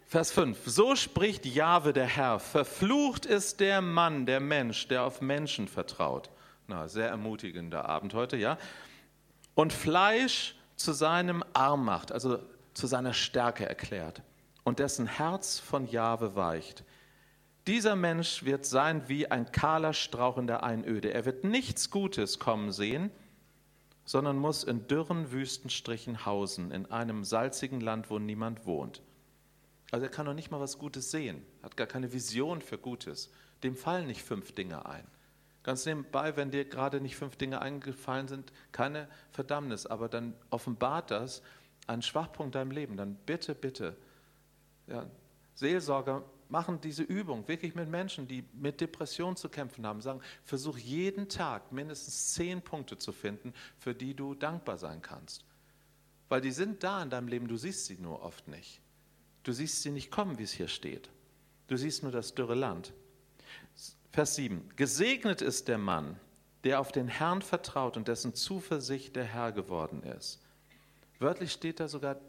Vers 0.08 0.32
5. 0.32 0.58
So 0.66 0.96
spricht 0.96 1.46
Jahwe 1.46 1.92
der 1.92 2.06
Herr: 2.06 2.40
Verflucht 2.40 3.26
ist 3.26 3.60
der 3.60 3.80
Mann, 3.80 4.26
der 4.26 4.40
Mensch, 4.40 4.88
der 4.88 5.04
auf 5.04 5.20
Menschen 5.20 5.68
vertraut. 5.68 6.30
Na, 6.66 6.88
sehr 6.88 7.08
ermutigender 7.08 7.88
Abend 7.88 8.12
heute, 8.12 8.36
ja. 8.36 8.58
Und 9.54 9.72
Fleisch 9.72 10.56
zu 10.74 10.92
seinem 10.92 11.44
Arm 11.52 11.84
macht, 11.84 12.10
also 12.10 12.40
zu 12.74 12.88
seiner 12.88 13.12
Stärke 13.12 13.68
erklärt. 13.68 14.20
Und 14.64 14.80
dessen 14.80 15.06
Herz 15.06 15.60
von 15.60 15.86
Jahwe 15.86 16.34
weicht. 16.34 16.82
Dieser 17.66 17.94
Mensch 17.94 18.44
wird 18.44 18.64
sein 18.64 19.08
wie 19.08 19.30
ein 19.30 19.52
kahler 19.52 19.92
Strauch 19.92 20.36
in 20.36 20.48
der 20.48 20.64
Einöde. 20.64 21.14
Er 21.14 21.24
wird 21.24 21.44
nichts 21.44 21.90
Gutes 21.90 22.40
kommen 22.40 22.72
sehen, 22.72 23.10
sondern 24.04 24.36
muss 24.36 24.64
in 24.64 24.88
dürren 24.88 25.30
Wüstenstrichen 25.30 26.26
hausen, 26.26 26.72
in 26.72 26.90
einem 26.90 27.22
salzigen 27.22 27.80
Land, 27.80 28.10
wo 28.10 28.18
niemand 28.18 28.66
wohnt. 28.66 29.00
Also 29.92 30.06
er 30.06 30.10
kann 30.10 30.26
noch 30.26 30.34
nicht 30.34 30.50
mal 30.50 30.58
was 30.58 30.78
Gutes 30.78 31.10
sehen, 31.10 31.44
hat 31.62 31.76
gar 31.76 31.86
keine 31.86 32.12
Vision 32.12 32.62
für 32.62 32.78
Gutes. 32.78 33.30
Dem 33.62 33.76
fallen 33.76 34.08
nicht 34.08 34.22
fünf 34.22 34.52
Dinge 34.52 34.86
ein. 34.86 35.06
Ganz 35.62 35.86
nebenbei, 35.86 36.36
wenn 36.36 36.50
dir 36.50 36.64
gerade 36.64 37.00
nicht 37.00 37.14
fünf 37.14 37.36
Dinge 37.36 37.62
eingefallen 37.62 38.26
sind, 38.26 38.52
keine 38.72 39.06
Verdammnis, 39.30 39.86
aber 39.86 40.08
dann 40.08 40.34
offenbart 40.50 41.12
das 41.12 41.42
einen 41.86 42.02
Schwachpunkt 42.02 42.56
deinem 42.56 42.72
Leben. 42.72 42.96
Dann 42.96 43.14
bitte, 43.14 43.54
bitte, 43.54 43.96
ja, 44.88 45.06
Seelsorger 45.54 46.24
machen 46.52 46.82
diese 46.82 47.02
Übung 47.02 47.48
wirklich 47.48 47.74
mit 47.74 47.88
Menschen, 47.88 48.28
die 48.28 48.44
mit 48.52 48.82
Depressionen 48.82 49.36
zu 49.36 49.48
kämpfen 49.48 49.86
haben. 49.86 50.02
Sagen, 50.02 50.20
versuch 50.44 50.76
jeden 50.76 51.30
Tag 51.30 51.72
mindestens 51.72 52.34
zehn 52.34 52.60
Punkte 52.60 52.98
zu 52.98 53.10
finden, 53.10 53.54
für 53.78 53.94
die 53.94 54.14
du 54.14 54.34
dankbar 54.34 54.76
sein 54.76 55.00
kannst. 55.00 55.46
Weil 56.28 56.42
die 56.42 56.52
sind 56.52 56.84
da 56.84 57.02
in 57.02 57.08
deinem 57.08 57.28
Leben, 57.28 57.48
du 57.48 57.56
siehst 57.56 57.86
sie 57.86 57.96
nur 57.96 58.22
oft 58.22 58.48
nicht. 58.48 58.82
Du 59.44 59.52
siehst 59.52 59.82
sie 59.82 59.90
nicht 59.90 60.10
kommen, 60.10 60.38
wie 60.38 60.42
es 60.42 60.52
hier 60.52 60.68
steht. 60.68 61.08
Du 61.68 61.76
siehst 61.78 62.02
nur 62.02 62.12
das 62.12 62.34
dürre 62.34 62.54
Land. 62.54 62.92
Vers 64.12 64.34
7. 64.34 64.76
Gesegnet 64.76 65.40
ist 65.40 65.68
der 65.68 65.78
Mann, 65.78 66.20
der 66.64 66.80
auf 66.80 66.92
den 66.92 67.08
Herrn 67.08 67.40
vertraut 67.40 67.96
und 67.96 68.08
dessen 68.08 68.34
Zuversicht 68.34 69.16
der 69.16 69.24
Herr 69.24 69.52
geworden 69.52 70.02
ist. 70.02 70.38
Wörtlich 71.18 71.50
steht 71.50 71.80
da 71.80 71.88
sogar 71.88 72.20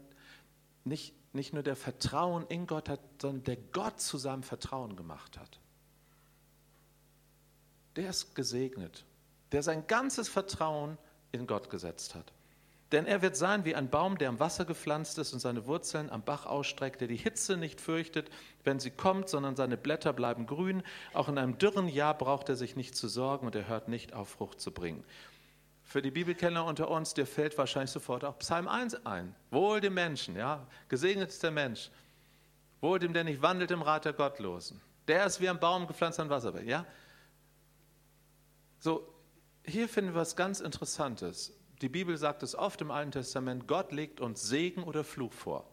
nicht 0.84 1.14
nicht 1.34 1.52
nur 1.52 1.62
der 1.62 1.76
Vertrauen 1.76 2.46
in 2.48 2.66
Gott 2.66 2.88
hat, 2.88 3.00
sondern 3.20 3.44
der 3.44 3.56
Gott 3.56 4.00
zu 4.00 4.18
seinem 4.18 4.42
Vertrauen 4.42 4.96
gemacht 4.96 5.38
hat. 5.38 5.60
Der 7.96 8.10
ist 8.10 8.34
gesegnet, 8.34 9.04
der 9.52 9.62
sein 9.62 9.86
ganzes 9.86 10.28
Vertrauen 10.28 10.98
in 11.32 11.46
Gott 11.46 11.70
gesetzt 11.70 12.14
hat. 12.14 12.32
Denn 12.92 13.06
er 13.06 13.22
wird 13.22 13.36
sein 13.36 13.64
wie 13.64 13.74
ein 13.74 13.88
Baum, 13.88 14.18
der 14.18 14.28
am 14.28 14.38
Wasser 14.38 14.64
gepflanzt 14.64 15.18
ist 15.18 15.32
und 15.32 15.40
seine 15.40 15.66
Wurzeln 15.66 16.10
am 16.10 16.22
Bach 16.22 16.46
ausstreckt, 16.46 17.00
der 17.00 17.08
die 17.08 17.16
Hitze 17.16 17.56
nicht 17.56 17.80
fürchtet, 17.80 18.30
wenn 18.62 18.78
sie 18.78 18.90
kommt, 18.90 19.28
sondern 19.28 19.56
seine 19.56 19.76
Blätter 19.76 20.12
bleiben 20.12 20.46
grün. 20.46 20.82
Auch 21.12 21.28
in 21.28 21.38
einem 21.38 21.58
dürren 21.58 21.88
Jahr 21.88 22.16
braucht 22.16 22.48
er 22.48 22.56
sich 22.56 22.76
nicht 22.76 22.94
zu 22.94 23.08
sorgen 23.08 23.46
und 23.46 23.56
er 23.56 23.66
hört 23.66 23.88
nicht 23.88 24.12
auf, 24.12 24.28
Frucht 24.28 24.60
zu 24.60 24.70
bringen. 24.70 25.02
Für 25.84 26.02
die 26.02 26.10
Bibelkenner 26.10 26.64
unter 26.64 26.90
uns, 26.90 27.14
dir 27.14 27.26
fällt 27.26 27.56
wahrscheinlich 27.58 27.90
sofort 27.90 28.24
auch 28.24 28.38
Psalm 28.38 28.66
1 28.66 29.06
ein. 29.06 29.34
Wohl 29.50 29.80
dem 29.80 29.94
Menschen, 29.94 30.34
ja, 30.34 30.66
gesegnet 30.88 31.28
ist 31.28 31.42
der 31.42 31.50
Mensch. 31.50 31.90
Wohl 32.80 32.98
dem, 32.98 33.12
der 33.12 33.24
nicht 33.24 33.42
wandelt 33.42 33.70
im 33.70 33.82
Rat 33.82 34.04
der 34.04 34.14
Gottlosen. 34.14 34.80
Der 35.06 35.26
ist 35.26 35.40
wie 35.40 35.48
ein 35.48 35.60
Baum 35.60 35.86
gepflanzt 35.86 36.18
an 36.18 36.30
Wasserbecken, 36.30 36.68
ja. 36.68 36.86
So, 38.78 39.14
hier 39.64 39.88
finden 39.88 40.14
wir 40.14 40.20
was 40.20 40.36
ganz 40.36 40.60
Interessantes. 40.60 41.52
Die 41.80 41.88
Bibel 41.88 42.16
sagt 42.16 42.42
es 42.42 42.54
oft 42.54 42.80
im 42.80 42.90
Alten 42.90 43.12
Testament, 43.12 43.68
Gott 43.68 43.92
legt 43.92 44.20
uns 44.20 44.42
Segen 44.42 44.82
oder 44.84 45.04
Fluch 45.04 45.32
vor. 45.32 45.70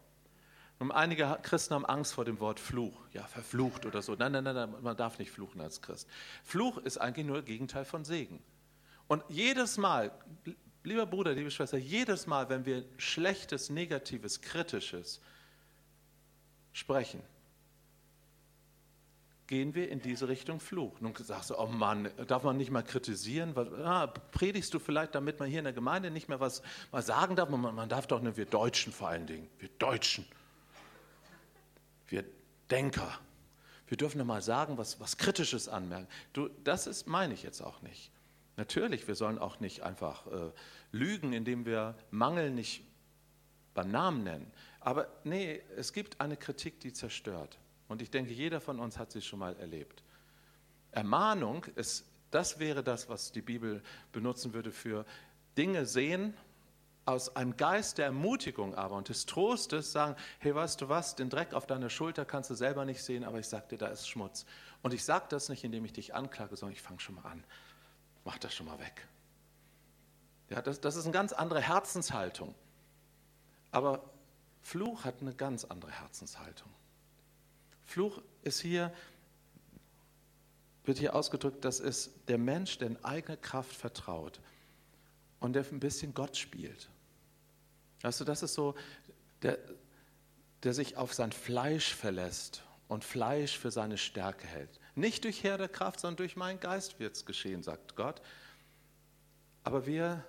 Und 0.80 0.92
einige 0.92 1.38
Christen 1.44 1.76
haben 1.76 1.86
Angst 1.86 2.14
vor 2.14 2.26
dem 2.26 2.40
Wort 2.40 2.60
Fluch, 2.60 2.98
ja, 3.14 3.24
verflucht 3.28 3.86
oder 3.86 4.02
so. 4.02 4.16
Nein, 4.16 4.32
nein, 4.32 4.44
nein, 4.44 4.74
man 4.82 4.98
darf 4.98 5.20
nicht 5.20 5.32
fluchen 5.32 5.62
als 5.62 5.82
Christ. 5.82 6.08
Fluch 6.44 6.80
ist 6.80 6.98
eigentlich 6.98 7.26
nur 7.26 7.38
das 7.38 7.46
Gegenteil 7.46 7.86
von 7.86 8.04
Segen. 8.04 8.42
Und 9.12 9.26
jedes 9.28 9.78
Mal, 9.78 10.10
lieber 10.86 11.06
Bruder, 11.06 11.34
liebe 11.34 11.52
Schwester, 11.52 11.78
jedes 11.78 12.28
Mal, 12.28 12.48
wenn 12.48 12.66
wir 12.66 12.86
Schlechtes, 12.96 13.70
Negatives, 13.70 14.40
Kritisches 14.40 15.20
sprechen, 16.72 17.22
gehen 19.48 19.76
wir 19.76 19.90
in 19.90 20.02
diese 20.02 20.30
Richtung 20.30 20.62
Fluch. 20.62 21.02
Nun 21.02 21.14
sagst 21.14 21.50
du, 21.50 21.60
oh 21.60 21.68
Mann, 21.68 22.10
darf 22.26 22.44
man 22.44 22.56
nicht 22.56 22.72
mal 22.72 22.84
kritisieren? 22.84 23.54
Ah, 23.84 24.08
predigst 24.08 24.74
du 24.74 24.80
vielleicht, 24.80 25.14
damit 25.14 25.42
man 25.42 25.50
hier 25.50 25.60
in 25.60 25.66
der 25.66 25.74
Gemeinde 25.74 26.10
nicht 26.10 26.30
mehr 26.30 26.40
was 26.40 26.62
mal 26.94 27.02
sagen 27.02 27.36
darf? 27.36 27.50
Man, 27.50 27.76
man 27.76 27.90
darf 27.90 28.08
doch 28.08 28.22
nur, 28.22 28.38
wir 28.38 28.46
Deutschen 28.46 28.94
vor 28.94 29.10
allen 29.10 29.28
Dingen, 29.28 29.50
wir 29.60 29.68
Deutschen, 29.78 30.26
wir 32.08 32.24
Denker, 32.70 33.20
wir 33.88 33.98
dürfen 33.98 34.20
ja 34.20 34.24
mal 34.24 34.42
sagen, 34.42 34.78
was, 34.78 35.02
was 35.02 35.18
Kritisches 35.18 35.68
anmerken. 35.68 36.08
Du, 36.32 36.48
das 36.64 36.88
ist, 36.88 37.08
meine 37.08 37.34
ich 37.34 37.44
jetzt 37.44 37.60
auch 37.60 37.82
nicht. 37.82 38.10
Natürlich, 38.62 39.08
wir 39.08 39.16
sollen 39.16 39.40
auch 39.40 39.60
nicht 39.60 39.82
einfach 39.82 40.28
äh, 40.28 40.52
lügen, 40.92 41.34
indem 41.34 41.66
wir 41.66 41.96
Mangel 42.12 42.52
nicht 42.52 42.84
beim 43.74 43.90
Namen 43.90 44.24
nennen. 44.24 44.52
Aber 44.80 45.08
nee, 45.24 45.64
es 45.78 45.94
gibt 45.94 46.22
eine 46.22 46.38
Kritik, 46.38 46.80
die 46.80 46.94
zerstört. 46.94 47.58
Und 47.88 48.04
ich 48.04 48.12
denke, 48.12 48.32
jeder 48.32 48.62
von 48.62 48.80
uns 48.80 49.00
hat 49.00 49.12
sie 49.12 49.24
schon 49.24 49.40
mal 49.40 49.58
erlebt. 49.58 50.04
Ermahnung 50.92 51.66
ist, 51.76 52.06
das 52.30 52.60
wäre 52.60 52.84
das, 52.84 53.10
was 53.10 53.32
die 53.32 53.42
Bibel 53.42 53.82
benutzen 54.12 54.54
würde 54.54 54.72
für 54.72 55.08
Dinge 55.58 55.88
sehen, 55.88 56.36
aus 57.06 57.36
einem 57.36 57.58
Geist 57.58 57.98
der 57.98 58.06
Ermutigung 58.06 58.76
aber 58.76 58.96
und 58.96 59.10
des 59.10 59.26
Trostes 59.26 59.92
sagen, 59.92 60.16
hey, 60.38 60.54
weißt 60.54 60.80
du 60.82 60.88
was, 60.88 61.16
den 61.16 61.32
Dreck 61.32 61.56
auf 61.56 61.66
deiner 61.66 61.90
Schulter 61.90 62.26
kannst 62.26 62.52
du 62.52 62.54
selber 62.54 62.86
nicht 62.86 63.02
sehen, 63.02 63.24
aber 63.24 63.40
ich 63.40 63.48
sage 63.48 63.70
dir, 63.72 63.80
da 63.80 63.88
ist 63.88 64.08
Schmutz. 64.08 64.46
Und 64.84 64.94
ich 64.94 65.04
sage 65.04 65.26
das 65.30 65.50
nicht, 65.50 65.64
indem 65.64 65.84
ich 65.84 65.94
dich 65.94 66.14
anklage, 66.14 66.56
sondern 66.56 66.74
ich 66.74 66.82
fange 66.84 67.00
schon 67.00 67.16
mal 67.16 67.26
an. 67.26 67.44
Mach 68.24 68.38
das 68.38 68.54
schon 68.54 68.66
mal 68.66 68.80
weg. 68.80 69.08
Ja, 70.50 70.62
das, 70.62 70.82
das 70.82 70.96
ist 70.96 71.06
eine 71.06 71.14
ganz 71.14 71.32
andere 71.34 71.62
Herzenshaltung. 71.62 72.54
Aber 73.72 74.04
Fluch 74.62 75.06
hat 75.06 75.22
eine 75.22 75.34
ganz 75.34 75.64
andere 75.64 75.92
Herzenshaltung. 75.92 76.70
Fluch 77.86 78.22
ist 78.44 78.60
hier, 78.60 78.94
wird 80.84 80.98
hier 80.98 81.16
ausgedrückt, 81.16 81.64
das 81.66 81.80
ist 81.80 82.12
der 82.28 82.38
Mensch, 82.38 82.78
der 82.78 82.88
in 82.88 83.04
eigene 83.04 83.38
Kraft 83.38 83.74
vertraut 83.74 84.40
und 85.40 85.54
der 85.54 85.66
ein 85.72 85.80
bisschen 85.80 86.14
Gott 86.14 86.38
spielt. 86.38 86.90
Weißt 88.02 88.20
du, 88.20 88.26
das 88.26 88.44
ist 88.44 88.54
so, 88.54 88.76
der, 89.42 89.58
der 90.64 90.74
sich 90.74 90.98
auf 90.98 91.14
sein 91.14 91.32
Fleisch 91.32 91.96
verlässt 91.96 92.64
und 92.88 93.04
Fleisch 93.04 93.58
für 93.58 93.72
seine 93.72 93.98
Stärke 93.98 94.48
hält. 94.48 94.81
Nicht 94.96 95.24
durch 95.24 95.44
Herr 95.44 95.58
der 95.58 95.70
Kraft, 95.70 96.00
sondern 96.00 96.18
durch 96.18 96.36
meinen 96.36 96.60
Geist 96.60 97.00
wird 97.00 97.16
es 97.16 97.26
geschehen, 97.26 97.64
sagt 97.64 97.96
Gott. 97.96 98.22
Aber 99.64 99.86
wir, 99.86 100.24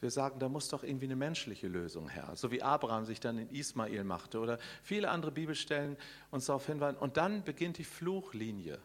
wir 0.00 0.10
sagen, 0.10 0.38
da 0.38 0.48
muss 0.48 0.68
doch 0.68 0.82
irgendwie 0.82 1.06
eine 1.06 1.16
menschliche 1.16 1.68
Lösung 1.68 2.08
her. 2.08 2.32
So 2.34 2.50
wie 2.50 2.62
Abraham 2.62 3.04
sich 3.04 3.20
dann 3.20 3.38
in 3.38 3.50
Ismael 3.50 4.04
machte 4.04 4.40
oder 4.40 4.58
viele 4.82 5.10
andere 5.10 5.32
Bibelstellen 5.32 5.96
uns 6.30 6.46
darauf 6.46 6.66
hinweisen. 6.66 6.98
Und 6.98 7.16
dann 7.16 7.44
beginnt 7.44 7.78
die 7.78 7.84
Fluchlinie. 7.84 8.80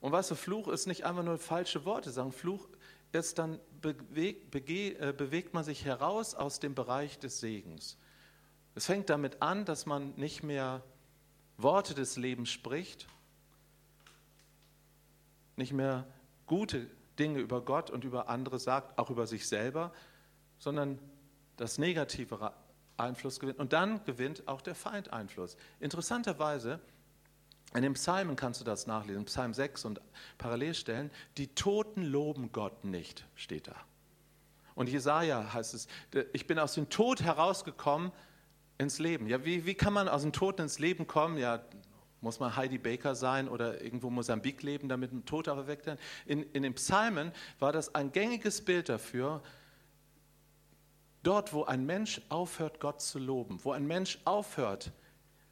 Und 0.00 0.12
weißt 0.12 0.30
du, 0.30 0.34
Fluch 0.34 0.68
ist 0.68 0.86
nicht 0.86 1.04
einfach 1.04 1.22
nur 1.22 1.38
falsche 1.38 1.84
Worte 1.84 2.10
sagen. 2.10 2.32
Fluch 2.32 2.68
ist 3.12 3.38
dann 3.38 3.60
bewegt, 3.80 4.54
äh, 4.54 5.14
bewegt 5.16 5.54
man 5.54 5.64
sich 5.64 5.84
heraus 5.84 6.34
aus 6.34 6.60
dem 6.60 6.74
Bereich 6.74 7.18
des 7.18 7.40
Segens. 7.40 7.96
Es 8.74 8.86
fängt 8.86 9.08
damit 9.08 9.40
an, 9.40 9.64
dass 9.64 9.86
man 9.86 10.14
nicht 10.16 10.42
mehr 10.42 10.82
Worte 11.56 11.94
des 11.94 12.16
Lebens 12.16 12.50
spricht, 12.50 13.06
nicht 15.56 15.72
mehr 15.72 16.06
gute 16.46 16.86
Dinge 17.18 17.40
über 17.40 17.62
Gott 17.62 17.90
und 17.90 18.04
über 18.04 18.28
andere 18.28 18.58
sagt, 18.58 18.98
auch 18.98 19.10
über 19.10 19.26
sich 19.26 19.48
selber, 19.48 19.92
sondern 20.58 20.98
das 21.56 21.78
negative 21.78 22.52
Einfluss 22.96 23.40
gewinnt. 23.40 23.58
Und 23.58 23.72
dann 23.72 24.04
gewinnt 24.04 24.46
auch 24.46 24.60
der 24.60 24.74
Feind 24.74 25.12
Einfluss. 25.12 25.56
Interessanterweise, 25.80 26.80
in 27.74 27.82
den 27.82 27.94
Psalmen 27.94 28.36
kannst 28.36 28.60
du 28.60 28.64
das 28.64 28.86
nachlesen, 28.86 29.24
Psalm 29.24 29.54
6 29.54 29.84
und 29.86 30.00
Parallelstellen, 30.38 31.10
die 31.36 31.48
Toten 31.48 32.02
loben 32.02 32.52
Gott 32.52 32.84
nicht, 32.84 33.26
steht 33.34 33.68
da. 33.68 33.76
Und 34.74 34.88
Jesaja 34.88 35.52
heißt 35.52 35.74
es, 35.74 35.88
ich 36.32 36.46
bin 36.46 36.58
aus 36.58 36.74
dem 36.74 36.90
Tod 36.90 37.22
herausgekommen 37.22 38.12
ins 38.78 38.98
Leben. 38.98 39.26
Ja, 39.26 39.44
wie, 39.44 39.64
wie 39.64 39.74
kann 39.74 39.94
man 39.94 40.08
aus 40.08 40.22
dem 40.22 40.32
Tod 40.32 40.60
ins 40.60 40.78
Leben 40.78 41.06
kommen? 41.06 41.38
Ja, 41.38 41.64
muss 42.26 42.40
man 42.40 42.56
Heidi 42.56 42.76
Baker 42.76 43.14
sein 43.14 43.48
oder 43.48 43.80
irgendwo 43.80 44.10
Mosambik 44.10 44.60
leben, 44.64 44.88
damit 44.88 45.12
ein 45.12 45.24
Toter 45.24 45.52
erweckt 45.52 45.86
wird? 45.86 46.00
In, 46.26 46.42
in 46.52 46.64
den 46.64 46.74
Psalmen 46.74 47.30
war 47.60 47.70
das 47.70 47.94
ein 47.94 48.10
gängiges 48.10 48.64
Bild 48.64 48.88
dafür, 48.88 49.42
dort, 51.22 51.52
wo 51.52 51.62
ein 51.62 51.86
Mensch 51.86 52.20
aufhört, 52.28 52.80
Gott 52.80 53.00
zu 53.00 53.20
loben, 53.20 53.60
wo 53.62 53.70
ein 53.70 53.86
Mensch 53.86 54.18
aufhört, 54.24 54.90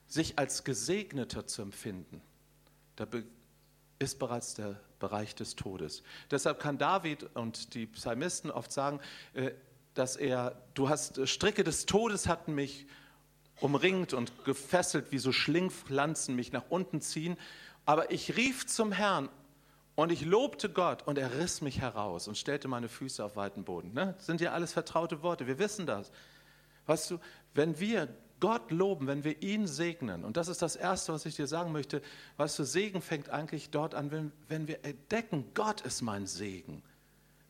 sich 0.08 0.36
als 0.36 0.64
Gesegneter 0.64 1.46
zu 1.46 1.62
empfinden, 1.62 2.20
da 2.96 3.06
ist 4.00 4.18
bereits 4.18 4.54
der 4.54 4.80
Bereich 4.98 5.36
des 5.36 5.54
Todes. 5.54 6.02
Deshalb 6.32 6.58
kann 6.58 6.76
David 6.76 7.22
und 7.36 7.74
die 7.74 7.86
Psalmisten 7.86 8.50
oft 8.50 8.72
sagen, 8.72 8.98
äh, 9.34 9.52
dass 9.94 10.16
er, 10.16 10.60
du 10.74 10.88
hast 10.88 11.18
äh, 11.18 11.26
Stricke 11.28 11.62
des 11.62 11.86
Todes 11.86 12.26
hatten 12.26 12.52
mich 12.52 12.88
umringt 13.60 14.12
und 14.12 14.44
gefesselt, 14.44 15.10
wie 15.10 15.18
so 15.18 15.32
Schlingpflanzen 15.32 16.34
mich 16.34 16.52
nach 16.52 16.64
unten 16.68 17.00
ziehen. 17.00 17.36
Aber 17.86 18.10
ich 18.10 18.36
rief 18.36 18.66
zum 18.66 18.92
Herrn 18.92 19.28
und 19.94 20.10
ich 20.10 20.24
lobte 20.24 20.68
Gott 20.68 21.06
und 21.06 21.18
er 21.18 21.38
riss 21.38 21.60
mich 21.60 21.80
heraus 21.80 22.26
und 22.28 22.36
stellte 22.36 22.68
meine 22.68 22.88
Füße 22.88 23.24
auf 23.24 23.36
weiten 23.36 23.64
Boden. 23.64 23.92
Ne? 23.92 24.14
Das 24.16 24.26
sind 24.26 24.40
ja 24.40 24.52
alles 24.52 24.72
vertraute 24.72 25.22
Worte, 25.22 25.46
wir 25.46 25.58
wissen 25.58 25.86
das. 25.86 26.10
Weißt 26.86 27.10
du, 27.10 27.18
wenn 27.54 27.78
wir 27.78 28.08
Gott 28.40 28.70
loben, 28.70 29.06
wenn 29.06 29.24
wir 29.24 29.42
ihn 29.42 29.66
segnen, 29.66 30.24
und 30.24 30.36
das 30.36 30.48
ist 30.48 30.60
das 30.60 30.76
Erste, 30.76 31.12
was 31.12 31.24
ich 31.24 31.36
dir 31.36 31.46
sagen 31.46 31.72
möchte, 31.72 32.02
weißt 32.36 32.58
du, 32.58 32.64
Segen 32.64 33.00
fängt 33.00 33.30
eigentlich 33.30 33.70
dort 33.70 33.94
an, 33.94 34.10
wenn, 34.10 34.32
wenn 34.48 34.68
wir 34.68 34.84
entdecken, 34.84 35.46
Gott 35.54 35.80
ist 35.82 36.02
mein 36.02 36.26
Segen. 36.26 36.82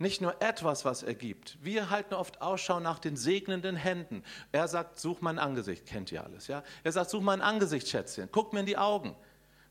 Nicht 0.04 0.20
nur 0.20 0.42
etwas, 0.42 0.84
was 0.84 1.02
er 1.02 1.14
gibt. 1.14 1.56
Wir 1.64 1.88
halten 1.88 2.12
oft 2.12 2.42
Ausschau 2.42 2.78
nach 2.78 2.98
den 2.98 3.16
segnenden 3.16 3.74
Händen. 3.74 4.22
Er 4.52 4.68
sagt, 4.68 5.00
such 5.00 5.22
mein 5.22 5.38
Angesicht, 5.38 5.86
kennt 5.86 6.12
ihr 6.12 6.22
alles, 6.22 6.46
ja? 6.46 6.62
Er 6.82 6.92
sagt, 6.92 7.08
such 7.08 7.22
mein 7.22 7.40
Angesicht, 7.40 7.88
Schätzchen, 7.88 8.28
guck 8.30 8.52
mir 8.52 8.60
in 8.60 8.66
die 8.66 8.76
Augen. 8.76 9.16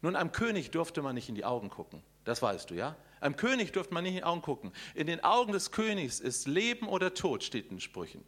Nun, 0.02 0.16
einem 0.16 0.32
König 0.32 0.72
durfte 0.72 1.04
man 1.04 1.14
nicht 1.14 1.30
in 1.30 1.36
die 1.36 1.46
Augen 1.46 1.70
gucken. 1.70 2.02
Das 2.24 2.42
weißt 2.42 2.72
du, 2.72 2.74
ja? 2.74 2.96
Einem 3.22 3.36
König 3.36 3.74
durfte 3.74 3.94
man 3.94 4.06
nicht 4.06 4.14
in 4.14 4.18
die 4.18 4.24
Augen 4.24 4.42
gucken. 4.42 4.72
In 4.96 5.06
den 5.06 5.24
Augen 5.24 5.52
des 5.52 5.70
Königs 5.70 6.20
ist 6.20 6.48
Leben 6.48 6.88
oder 6.88 7.14
Tod, 7.14 7.44
steht 7.44 7.66
in 7.66 7.76
den 7.76 7.80
Sprüchen. 7.80 8.26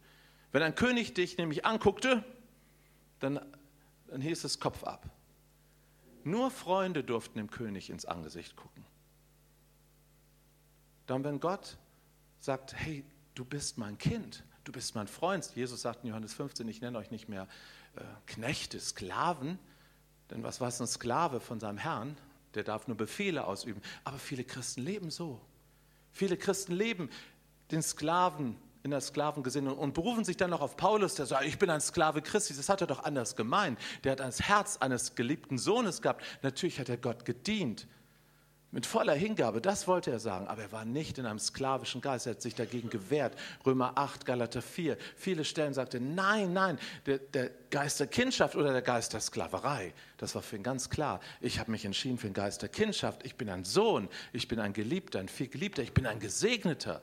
Wenn 0.52 0.62
ein 0.62 0.76
König 0.76 1.12
dich 1.12 1.38
nämlich 1.38 1.66
anguckte, 1.66 2.22
dann, 3.18 3.40
dann 4.06 4.20
hieß 4.20 4.44
es 4.44 4.60
Kopf 4.60 4.84
ab. 4.84 5.10
Nur 6.22 6.52
Freunde 6.52 7.02
durften 7.02 7.38
dem 7.38 7.50
König 7.50 7.90
ins 7.90 8.04
Angesicht 8.04 8.54
gucken. 8.54 8.84
Dann, 11.08 11.24
wenn 11.24 11.40
Gott 11.40 11.78
sagt, 12.40 12.74
hey, 12.74 13.04
du 13.34 13.44
bist 13.44 13.78
mein 13.78 13.98
Kind, 13.98 14.44
du 14.64 14.72
bist 14.72 14.94
mein 14.94 15.06
Freund. 15.06 15.50
Jesus 15.54 15.82
sagt 15.82 16.04
in 16.04 16.10
Johannes 16.10 16.34
15, 16.34 16.68
ich 16.68 16.80
nenne 16.80 16.98
euch 16.98 17.10
nicht 17.10 17.28
mehr 17.28 17.48
äh, 17.96 18.00
Knechte, 18.26 18.80
Sklaven, 18.80 19.58
denn 20.30 20.42
was 20.42 20.60
es 20.60 20.80
ein 20.80 20.86
Sklave 20.86 21.40
von 21.40 21.60
seinem 21.60 21.78
Herrn? 21.78 22.16
Der 22.54 22.64
darf 22.64 22.88
nur 22.88 22.96
Befehle 22.96 23.46
ausüben. 23.46 23.80
Aber 24.04 24.18
viele 24.18 24.44
Christen 24.44 24.82
leben 24.82 25.10
so. 25.10 25.40
Viele 26.12 26.36
Christen 26.36 26.72
leben 26.72 27.10
den 27.70 27.82
Sklaven 27.82 28.56
in 28.82 28.90
der 28.90 29.00
Sklavengesinnung 29.00 29.76
und 29.76 29.94
berufen 29.94 30.24
sich 30.24 30.36
dann 30.36 30.50
noch 30.50 30.60
auf 30.60 30.76
Paulus, 30.76 31.16
der 31.16 31.26
sagt, 31.26 31.44
ich 31.44 31.58
bin 31.58 31.68
ein 31.70 31.80
Sklave 31.80 32.22
Christi. 32.22 32.54
Das 32.54 32.68
hat 32.68 32.80
er 32.80 32.86
doch 32.86 33.04
anders 33.04 33.34
gemeint. 33.34 33.78
Der 34.04 34.12
hat 34.12 34.20
das 34.20 34.40
Herz 34.40 34.76
eines 34.78 35.14
geliebten 35.14 35.58
Sohnes 35.58 36.02
gehabt. 36.02 36.24
Natürlich 36.42 36.78
hat 36.78 36.88
er 36.88 36.96
Gott 36.96 37.24
gedient 37.24 37.88
mit 38.76 38.84
voller 38.84 39.14
Hingabe, 39.14 39.62
das 39.62 39.88
wollte 39.88 40.10
er 40.10 40.18
sagen, 40.18 40.48
aber 40.48 40.60
er 40.60 40.70
war 40.70 40.84
nicht 40.84 41.16
in 41.16 41.24
einem 41.24 41.38
sklavischen 41.38 42.02
Geist, 42.02 42.26
er 42.26 42.32
hat 42.32 42.42
sich 42.42 42.54
dagegen 42.54 42.90
gewehrt. 42.90 43.34
Römer 43.64 43.92
8, 43.96 44.26
Galater 44.26 44.60
4, 44.60 44.98
viele 45.16 45.46
Stellen 45.46 45.72
sagte, 45.72 45.98
nein, 45.98 46.52
nein, 46.52 46.78
der, 47.06 47.16
der 47.16 47.52
Geist 47.70 48.00
der 48.00 48.06
Kindschaft 48.06 48.54
oder 48.54 48.72
der 48.72 48.82
Geist 48.82 49.14
der 49.14 49.20
Sklaverei. 49.20 49.94
Das 50.18 50.34
war 50.34 50.42
für 50.42 50.56
ihn 50.56 50.62
ganz 50.62 50.90
klar. 50.90 51.20
Ich 51.40 51.58
habe 51.58 51.70
mich 51.70 51.86
entschieden 51.86 52.18
für 52.18 52.26
den 52.26 52.34
Geist 52.34 52.60
der 52.60 52.68
Kindschaft. 52.68 53.24
Ich 53.24 53.36
bin 53.36 53.48
ein 53.48 53.64
Sohn, 53.64 54.10
ich 54.34 54.46
bin 54.46 54.60
ein 54.60 54.74
Geliebter, 54.74 55.20
ein 55.20 55.30
viel 55.30 55.48
Geliebter, 55.48 55.82
ich 55.82 55.94
bin 55.94 56.06
ein 56.06 56.20
Gesegneter. 56.20 57.00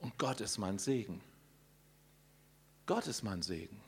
Und 0.00 0.18
Gott 0.18 0.40
ist 0.40 0.58
mein 0.58 0.80
Segen. 0.80 1.20
Gott 2.86 3.06
ist 3.06 3.22
mein 3.22 3.42
Segen. 3.42 3.80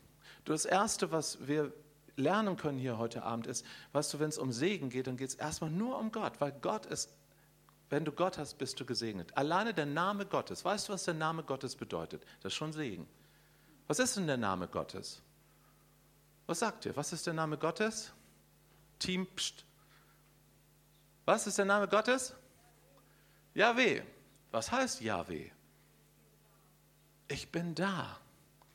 Das 0.44 0.66
Erste, 0.66 1.10
was 1.10 1.48
wir 1.48 1.72
lernen 2.16 2.56
können 2.56 2.78
hier 2.78 2.98
heute 2.98 3.22
Abend 3.22 3.46
ist, 3.46 3.64
weißt 3.92 4.12
du, 4.14 4.20
wenn 4.20 4.28
es 4.28 4.38
um 4.38 4.52
Segen 4.52 4.90
geht, 4.90 5.06
dann 5.06 5.16
geht 5.16 5.28
es 5.28 5.34
erstmal 5.34 5.70
nur 5.70 5.98
um 5.98 6.12
Gott, 6.12 6.40
weil 6.40 6.52
Gott 6.52 6.86
ist, 6.86 7.12
wenn 7.90 8.04
du 8.04 8.12
Gott 8.12 8.38
hast, 8.38 8.54
bist 8.58 8.80
du 8.80 8.86
gesegnet. 8.86 9.36
Alleine 9.36 9.74
der 9.74 9.86
Name 9.86 10.24
Gottes, 10.26 10.64
weißt 10.64 10.88
du, 10.88 10.94
was 10.94 11.04
der 11.04 11.14
Name 11.14 11.42
Gottes 11.42 11.76
bedeutet? 11.76 12.24
Das 12.42 12.52
ist 12.52 12.56
schon 12.56 12.72
Segen. 12.72 13.06
Was 13.86 13.98
ist 13.98 14.16
denn 14.16 14.26
der 14.26 14.36
Name 14.38 14.68
Gottes? 14.68 15.20
Was 16.46 16.60
sagt 16.60 16.86
ihr? 16.86 16.96
Was 16.96 17.12
ist 17.12 17.26
der 17.26 17.34
Name 17.34 17.58
Gottes? 17.58 18.12
Team, 18.98 19.26
pst. 19.36 19.64
Was 21.24 21.46
ist 21.46 21.58
der 21.58 21.64
Name 21.64 21.88
Gottes? 21.88 22.34
Yahweh. 23.54 24.02
Was 24.50 24.70
heißt 24.70 25.00
Yahweh? 25.00 25.50
Ich 27.28 27.50
bin 27.50 27.74
da. 27.74 28.21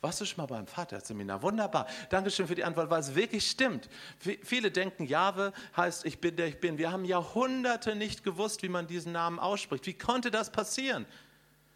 Warst 0.01 0.21
du 0.21 0.25
schon 0.25 0.37
mal 0.37 0.45
beim 0.45 0.67
Vaterseminar? 0.67 1.41
Wunderbar. 1.41 1.87
Dankeschön 2.09 2.47
für 2.47 2.53
die 2.53 2.63
Antwort, 2.63 2.89
weil 2.89 2.99
es 2.99 3.15
wirklich 3.15 3.49
stimmt. 3.49 3.89
Viele 4.19 4.69
denken, 4.69 5.05
Jahwe 5.05 5.53
heißt, 5.75 6.05
ich 6.05 6.21
bin 6.21 6.35
der 6.35 6.47
ich 6.47 6.59
bin. 6.59 6.77
Wir 6.77 6.91
haben 6.91 7.03
Jahrhunderte 7.03 7.95
nicht 7.95 8.23
gewusst, 8.23 8.61
wie 8.61 8.69
man 8.69 8.85
diesen 8.85 9.11
Namen 9.11 9.39
ausspricht. 9.39 9.87
Wie 9.87 9.97
konnte 9.97 10.29
das 10.29 10.51
passieren? 10.51 11.07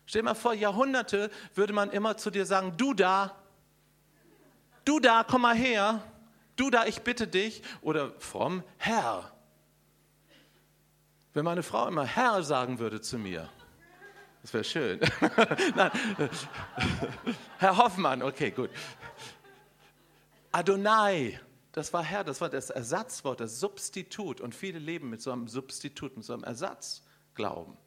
Stell 0.06 0.22
dir 0.22 0.26
mal 0.26 0.36
vor, 0.36 0.54
Jahrhunderte 0.54 1.32
würde 1.56 1.74
man 1.74 1.90
immer 1.90 2.16
zu 2.18 2.30
dir 2.30 2.46
sagen, 2.46 2.76
du 2.78 2.94
da, 2.94 3.36
du 4.86 5.00
da, 5.00 5.24
komm 5.28 5.42
mal 5.42 5.56
her, 5.56 6.04
du 6.58 6.70
da, 6.70 6.86
ich 6.86 7.02
bitte 7.02 7.28
dich. 7.28 7.64
Oder 7.82 8.12
fromm, 8.20 8.64
Herr. 8.78 9.32
Wenn 11.34 11.46
meine 11.46 11.64
Frau 11.64 11.88
immer 11.88 12.06
Herr 12.06 12.44
sagen 12.44 12.78
würde 12.78 13.02
zu 13.02 13.18
mir, 13.18 13.50
das 14.42 14.54
wäre 14.54 14.64
schön. 14.64 15.00
Herr 17.58 17.78
Hoffmann, 17.78 18.24
okay, 18.24 18.52
gut. 18.52 18.70
Adonai, 20.52 21.40
das 21.72 21.94
war 21.94 22.04
Herr, 22.04 22.24
das 22.24 22.42
war 22.42 22.50
das 22.50 22.70
Ersatzwort, 22.70 23.40
das 23.40 23.60
Substitut. 23.60 24.42
Und 24.42 24.56
viele 24.56 24.80
leben 24.80 25.10
mit 25.10 25.22
so 25.22 25.32
einem 25.32 25.48
Substitut, 25.48 26.18
mit 26.18 26.26
so 26.26 26.34
einem 26.34 26.44
Ersatzglauben. 26.44 27.78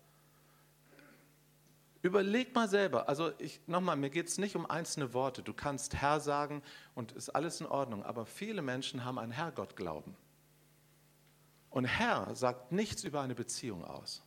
Überleg 2.03 2.55
mal 2.55 2.69
selber, 2.69 3.09
also 3.09 3.33
ich, 3.39 3.61
nochmal, 3.67 3.97
mir 3.97 4.11
geht 4.11 4.29
es 4.29 4.37
nicht 4.37 4.57
um 4.57 4.69
einzelne 4.69 5.15
Worte. 5.15 5.43
Du 5.43 5.55
kannst 5.55 5.95
Herr 5.95 6.21
sagen 6.21 6.63
und 6.95 7.13
ist 7.13 7.31
alles 7.31 7.61
in 7.61 7.67
Ordnung, 7.67 8.05
aber 8.05 8.27
viele 8.27 8.61
Menschen 8.61 9.05
haben 9.05 9.19
einen 9.19 9.33
Herrgott 9.33 9.75
glauben. 9.75 10.15
Und 11.71 11.87
Herr 11.87 12.35
sagt 12.35 12.73
nichts 12.73 13.05
über 13.05 13.23
eine 13.23 13.35
Beziehung 13.35 13.85
aus. 13.85 14.24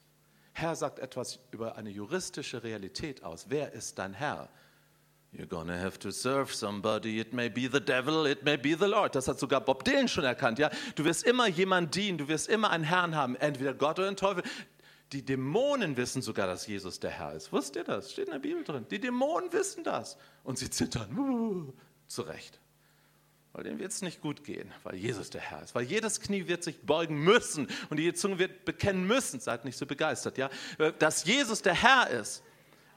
Herr 0.58 0.76
sagt 0.76 0.98
etwas 0.98 1.38
über 1.52 1.76
eine 1.76 1.92
juristische 1.92 2.64
Realität 2.64 3.24
aus. 3.24 3.46
Wer 3.50 3.74
ist 3.74 4.00
dein 4.00 4.16
Herr? 4.16 4.50
You're 5.32 5.46
gonna 5.46 5.80
have 5.80 6.00
to 6.00 6.10
serve 6.10 6.52
somebody. 6.52 7.20
It 7.20 7.32
may 7.32 7.48
be 7.48 7.70
the 7.72 7.80
devil, 7.80 8.26
it 8.26 8.44
may 8.44 8.58
be 8.58 8.76
the 8.76 8.88
Lord. 8.88 9.14
Das 9.14 9.28
hat 9.28 9.38
sogar 9.38 9.62
Bob 9.62 9.84
Dylan 9.84 10.08
schon 10.08 10.24
erkannt. 10.24 10.58
Ja, 10.58 10.72
du 10.96 11.06
wirst 11.06 11.26
immer 11.26 11.48
jemand 11.48 11.94
dienen, 11.94 12.18
du 12.18 12.28
wirst 12.28 12.50
immer 12.50 12.72
einen 12.72 12.86
Herrn 12.86 13.16
haben, 13.16 13.36
entweder 13.36 13.76
Gott 13.76 14.00
oder 14.00 14.10
den 14.10 14.18
Teufel. 14.18 14.42
Die 15.12 15.24
Dämonen 15.24 15.96
wissen 15.96 16.24
sogar, 16.24 16.48
dass 16.48 16.66
Jesus 16.66 17.00
der 17.00 17.12
Herr 17.12 17.34
ist. 17.34 17.54
Wusst 17.54 17.76
ihr 17.76 17.84
das? 17.84 18.12
Steht 18.12 18.26
in 18.26 18.32
der 18.32 18.40
Bibel 18.40 18.64
drin. 18.64 18.88
Die 18.90 19.00
Dämonen 19.00 19.54
wissen 19.54 19.84
das 19.84 20.18
und 20.44 20.58
sie 20.58 20.72
zittern. 20.72 21.72
Zu 22.08 22.24
Recht. 22.24 22.60
Weil 23.58 23.64
denen 23.64 23.80
wird 23.80 23.92
es 23.92 24.04
nicht 24.04 24.22
gut 24.22 24.44
gehen, 24.44 24.72
weil 24.84 24.94
Jesus 24.94 25.32
der 25.32 25.42
Herr 25.42 25.64
ist. 25.64 25.74
Weil 25.74 25.82
jedes 25.82 26.22
Knie 26.22 26.48
wird 26.48 26.64
sich 26.64 26.80
beugen 26.80 27.24
müssen 27.24 27.68
und 27.90 27.98
die 27.98 28.14
Zunge 28.14 28.38
wird 28.38 28.66
bekennen 28.66 29.08
müssen. 29.08 29.40
Seid 29.40 29.66
nicht 29.66 29.80
so 29.80 29.88
begeistert, 29.88 30.38
ja? 30.38 30.52
Dass 31.00 31.26
Jesus 31.26 31.64
der 31.64 31.74
Herr 31.74 32.08
ist. 32.12 32.44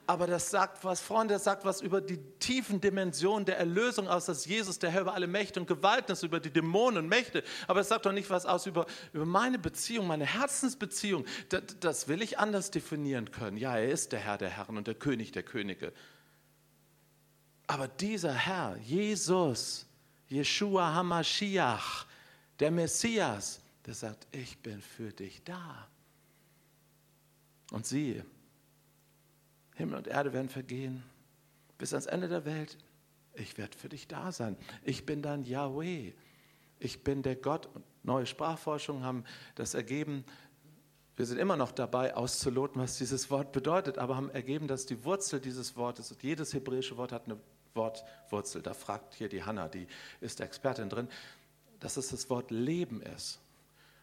Aber 0.05 0.27
das 0.27 0.51
sagt 0.51 0.83
was, 0.83 1.01
Freunde, 1.01 1.33
das 1.33 1.45
sagt 1.45 1.65
was 1.65 1.81
über 1.81 1.99
die 1.99 2.19
tiefen 2.37 2.79
Dimensionen 2.79 3.43
der 3.45 3.57
Erlösung 3.57 4.07
aus, 4.07 4.25
dass 4.25 4.45
Jesus 4.45 4.77
der 4.77 4.91
Herr 4.91 5.01
über 5.01 5.15
alle 5.15 5.25
Mächte 5.25 5.59
und 5.59 5.65
Gewalten 5.65 6.11
ist, 6.11 6.21
über 6.21 6.39
die 6.39 6.51
Dämonen 6.51 7.05
und 7.05 7.09
Mächte. 7.09 7.43
Aber 7.67 7.79
es 7.79 7.87
sagt 7.87 8.05
doch 8.05 8.11
nicht 8.11 8.29
was 8.29 8.45
aus 8.45 8.67
über, 8.67 8.85
über 9.13 9.25
meine 9.25 9.57
Beziehung, 9.57 10.05
meine 10.05 10.27
Herzensbeziehung. 10.27 11.25
Das, 11.49 11.63
das 11.79 12.07
will 12.07 12.21
ich 12.21 12.37
anders 12.37 12.69
definieren 12.69 13.31
können. 13.31 13.57
Ja, 13.57 13.77
er 13.77 13.89
ist 13.89 14.11
der 14.11 14.19
Herr 14.19 14.37
der 14.37 14.49
Herren 14.49 14.77
und 14.77 14.85
der 14.85 14.93
König 14.93 15.31
der 15.31 15.41
Könige. 15.41 15.91
Aber 17.65 17.87
dieser 17.87 18.33
Herr, 18.33 18.77
Jesus, 18.77 19.87
Yeshua 20.31 20.93
Hamashiach, 20.93 22.05
der 22.59 22.71
Messias, 22.71 23.59
der 23.85 23.93
sagt, 23.93 24.27
ich 24.31 24.57
bin 24.59 24.81
für 24.81 25.11
dich 25.11 25.43
da. 25.43 25.87
Und 27.71 27.85
siehe, 27.85 28.25
Himmel 29.75 29.97
und 29.97 30.07
Erde 30.07 30.33
werden 30.33 30.49
vergehen, 30.49 31.03
bis 31.77 31.93
ans 31.93 32.05
Ende 32.05 32.27
der 32.27 32.45
Welt. 32.45 32.77
Ich 33.33 33.57
werde 33.57 33.77
für 33.77 33.89
dich 33.89 34.07
da 34.07 34.31
sein. 34.31 34.57
Ich 34.83 35.05
bin 35.05 35.21
dein 35.21 35.43
Yahweh. 35.43 36.13
Ich 36.79 37.03
bin 37.03 37.23
der 37.23 37.35
Gott. 37.35 37.67
Und 37.73 37.83
neue 38.03 38.25
Sprachforschungen 38.25 39.03
haben 39.03 39.23
das 39.55 39.73
ergeben. 39.73 40.25
Wir 41.15 41.25
sind 41.25 41.37
immer 41.37 41.55
noch 41.55 41.71
dabei, 41.71 42.15
auszuloten, 42.15 42.81
was 42.81 42.97
dieses 42.97 43.29
Wort 43.29 43.51
bedeutet, 43.51 43.97
aber 43.97 44.15
haben 44.15 44.29
ergeben, 44.29 44.67
dass 44.67 44.85
die 44.85 45.03
Wurzel 45.03 45.39
dieses 45.39 45.75
Wortes, 45.75 46.15
jedes 46.21 46.53
hebräische 46.53 46.97
Wort 46.97 47.11
hat 47.11 47.25
eine 47.25 47.37
Wortwurzel. 47.73 48.61
Da 48.61 48.73
fragt 48.73 49.15
hier 49.15 49.29
die 49.29 49.43
Hanna, 49.43 49.67
die 49.67 49.87
ist 50.19 50.41
Expertin 50.41 50.89
drin, 50.89 51.07
dass 51.79 51.97
es 51.97 52.09
das 52.09 52.29
Wort 52.29 52.51
Leben 52.51 53.01
ist. 53.01 53.39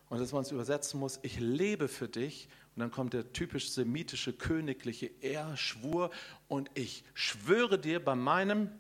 Und 0.09 0.21
dass 0.21 0.33
man 0.33 0.43
es 0.43 0.51
übersetzen 0.51 0.99
muss, 1.01 1.19
ich 1.23 1.39
lebe 1.39 1.87
für 1.87 2.09
dich 2.09 2.49
und 2.75 2.81
dann 2.81 2.91
kommt 2.91 3.13
der 3.13 3.33
typisch 3.33 3.71
semitische 3.71 4.33
königliche 4.33 5.11
Er-Schwur 5.21 6.11
und 6.47 6.71
ich 6.75 7.05
schwöre 7.13 7.79
dir 7.79 8.03
bei 8.03 8.15
meinem 8.15 8.71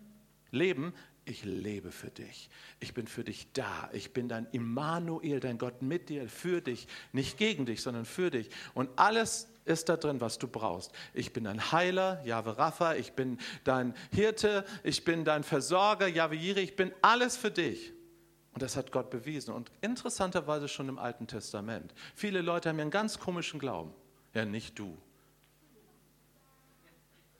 Leben, 0.50 0.94
ich 1.28 1.44
lebe 1.44 1.92
für 1.92 2.08
dich. 2.08 2.48
Ich 2.80 2.94
bin 2.94 3.06
für 3.06 3.22
dich 3.22 3.52
da. 3.52 3.90
Ich 3.92 4.14
bin 4.14 4.28
dein 4.28 4.46
Immanuel, 4.52 5.40
dein 5.40 5.58
Gott 5.58 5.82
mit 5.82 6.08
dir, 6.08 6.26
für 6.28 6.62
dich, 6.62 6.88
nicht 7.12 7.36
gegen 7.36 7.66
dich, 7.66 7.82
sondern 7.82 8.06
für 8.06 8.30
dich. 8.30 8.48
Und 8.72 8.88
alles 8.96 9.48
ist 9.68 9.88
da 9.88 9.96
drin, 9.96 10.20
was 10.20 10.38
du 10.38 10.48
brauchst. 10.48 10.92
Ich 11.14 11.32
bin 11.32 11.44
dein 11.44 11.72
Heiler, 11.72 12.20
Jahwe 12.24 12.58
Rapha, 12.58 12.94
ich 12.94 13.12
bin 13.12 13.38
dein 13.64 13.94
Hirte, 14.12 14.64
ich 14.82 15.04
bin 15.04 15.24
dein 15.24 15.44
Versorger, 15.44 16.08
Jahwe 16.08 16.34
Jireh, 16.34 16.62
ich 16.62 16.76
bin 16.76 16.92
alles 17.02 17.36
für 17.36 17.50
dich. 17.50 17.92
Und 18.52 18.62
das 18.62 18.76
hat 18.76 18.90
Gott 18.90 19.10
bewiesen. 19.10 19.54
Und 19.54 19.70
interessanterweise 19.82 20.66
schon 20.66 20.88
im 20.88 20.98
Alten 20.98 21.26
Testament. 21.26 21.94
Viele 22.14 22.40
Leute 22.40 22.68
haben 22.68 22.78
ja 22.78 22.82
einen 22.82 22.90
ganz 22.90 23.18
komischen 23.18 23.60
Glauben. 23.60 23.94
Ja, 24.34 24.44
nicht 24.44 24.78
du. 24.78 24.96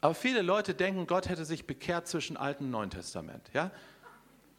Aber 0.01 0.15
viele 0.15 0.43
Leute 0.43 0.75
denken, 0.75 1.07
Gott 1.07 1.29
hätte 1.29 1.45
sich 1.45 1.67
bekehrt 1.67 2.07
zwischen 2.07 2.37
Alten 2.37 2.67
und 2.67 2.71
Neuen 2.71 2.91
Testament. 2.91 3.51
Ja? 3.53 3.73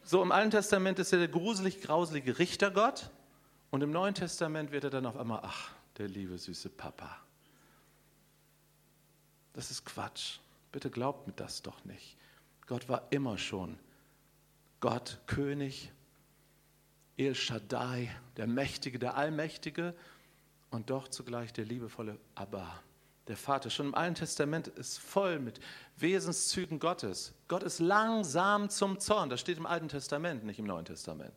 So 0.02 0.22
im 0.22 0.32
Alten 0.32 0.50
Testament 0.50 0.98
ist 0.98 1.12
er 1.12 1.18
der 1.18 1.28
gruselig 1.28 1.80
grauselige 1.80 2.38
Richtergott 2.38 3.10
und 3.70 3.82
im 3.82 3.90
Neuen 3.90 4.14
Testament 4.14 4.72
wird 4.72 4.84
er 4.84 4.90
dann 4.90 5.06
auf 5.06 5.16
einmal, 5.16 5.40
ach, 5.42 5.70
der 5.96 6.08
liebe 6.08 6.36
süße 6.36 6.68
Papa. 6.68 7.16
Das 9.52 9.70
ist 9.70 9.84
Quatsch. 9.84 10.38
Bitte 10.72 10.90
glaubt 10.90 11.26
mir 11.26 11.32
das 11.32 11.62
doch 11.62 11.84
nicht. 11.84 12.16
Gott 12.66 12.88
war 12.88 13.08
immer 13.10 13.36
schon 13.36 13.78
Gott, 14.80 15.18
König, 15.26 15.92
El 17.16 17.34
Shaddai, 17.34 18.10
der 18.36 18.46
Mächtige, 18.46 18.98
der 18.98 19.16
Allmächtige 19.16 19.94
und 20.70 20.88
doch 20.88 21.08
zugleich 21.08 21.52
der 21.52 21.66
liebevolle 21.66 22.18
Abba, 22.34 22.80
der 23.28 23.36
Vater. 23.36 23.68
Schon 23.68 23.86
im 23.86 23.94
Alten 23.94 24.14
Testament 24.14 24.68
ist 24.68 24.98
voll 24.98 25.38
mit 25.38 25.60
Wesenszügen 25.96 26.78
Gottes. 26.78 27.34
Gott 27.48 27.62
ist 27.62 27.80
langsam 27.80 28.70
zum 28.70 28.98
Zorn. 29.00 29.28
Das 29.28 29.40
steht 29.40 29.58
im 29.58 29.66
Alten 29.66 29.88
Testament, 29.88 30.44
nicht 30.44 30.58
im 30.58 30.64
Neuen 30.64 30.86
Testament. 30.86 31.34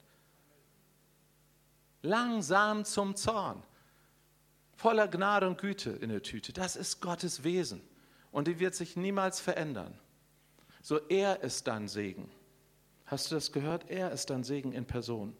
Langsam 2.02 2.86
zum 2.86 3.16
Zorn. 3.16 3.64
Voller 4.76 5.08
Gnade 5.08 5.48
und 5.48 5.58
Güte 5.58 5.92
in 5.92 6.10
der 6.10 6.22
Tüte. 6.22 6.54
Das 6.54 6.76
ist 6.76 7.02
Gottes 7.02 7.44
Wesen. 7.44 7.82
Und 8.34 8.48
die 8.48 8.60
wird 8.60 8.76
sich 8.76 8.98
niemals 8.98 9.40
verändern. 9.40 9.98
So, 10.82 10.98
er 11.08 11.42
ist 11.44 11.68
dein 11.68 11.88
Segen. 11.88 12.30
Hast 13.06 13.30
du 13.30 13.36
das 13.36 13.52
gehört? 13.52 13.90
Er 13.90 14.12
ist 14.12 14.30
dein 14.32 14.44
Segen 14.44 14.74
in 14.74 14.86
Person. 14.86 15.38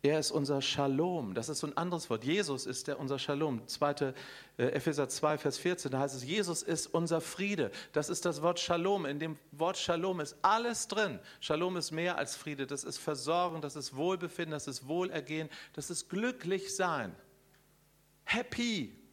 Er 0.00 0.20
ist 0.20 0.30
unser 0.30 0.62
Shalom. 0.62 1.34
Das 1.34 1.48
ist 1.48 1.58
so 1.58 1.66
ein 1.66 1.76
anderes 1.76 2.08
Wort. 2.10 2.24
Jesus 2.24 2.66
ist 2.66 2.86
der 2.86 3.00
unser 3.00 3.18
Shalom. 3.18 3.66
2. 3.66 4.14
Äh, 4.56 4.66
Epheser 4.66 5.08
2, 5.08 5.36
Vers 5.36 5.58
14, 5.58 5.90
da 5.90 5.98
heißt 5.98 6.14
es, 6.14 6.24
Jesus 6.24 6.62
ist 6.62 6.86
unser 6.86 7.20
Friede. 7.20 7.72
Das 7.92 8.08
ist 8.08 8.24
das 8.24 8.40
Wort 8.40 8.60
Shalom. 8.60 9.04
In 9.04 9.18
dem 9.18 9.36
Wort 9.50 9.76
Shalom 9.76 10.20
ist 10.20 10.36
alles 10.42 10.86
drin. 10.86 11.18
Shalom 11.40 11.76
ist 11.76 11.90
mehr 11.90 12.18
als 12.18 12.36
Friede. 12.36 12.68
Das 12.68 12.84
ist 12.84 12.98
Versorgung, 12.98 13.60
das 13.60 13.74
ist 13.74 13.96
Wohlbefinden, 13.96 14.52
das 14.52 14.68
ist 14.68 14.86
Wohlergehen, 14.86 15.48
das 15.72 15.90
ist 15.90 16.08
glücklich 16.08 16.76
sein. 16.76 17.16
Happy. 18.24 19.03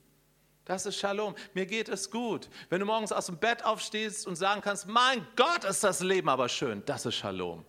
Das 0.66 0.86
ist 0.86 0.98
Shalom. 0.98 1.36
Mir 1.54 1.66
geht 1.66 1.90
es 1.90 2.12
gut. 2.12 2.50
Wenn 2.70 2.80
du 2.80 2.86
morgens 2.86 3.12
aus 3.12 3.26
dem 3.26 3.38
Bett 3.38 3.66
aufstehst 3.66 4.28
und 4.28 4.36
sagen 4.36 4.62
kannst, 4.62 4.88
mein 4.88 5.26
Gott, 5.36 5.64
ist 5.64 5.84
das 5.84 6.02
Leben 6.02 6.30
aber 6.30 6.50
schön. 6.50 6.84
Das 6.86 7.06
ist 7.06 7.16
Shalom 7.16 7.66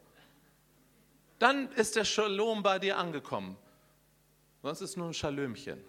dann 1.43 1.73
ist 1.73 1.97
der 1.97 2.05
Shalom 2.05 2.63
bei 2.63 2.79
dir 2.79 2.97
angekommen. 2.99 3.57
Sonst 4.63 4.81
ist 4.81 4.91
es 4.91 4.97
nur 4.97 5.09
ein 5.09 5.15
Schalömchen. 5.15 5.83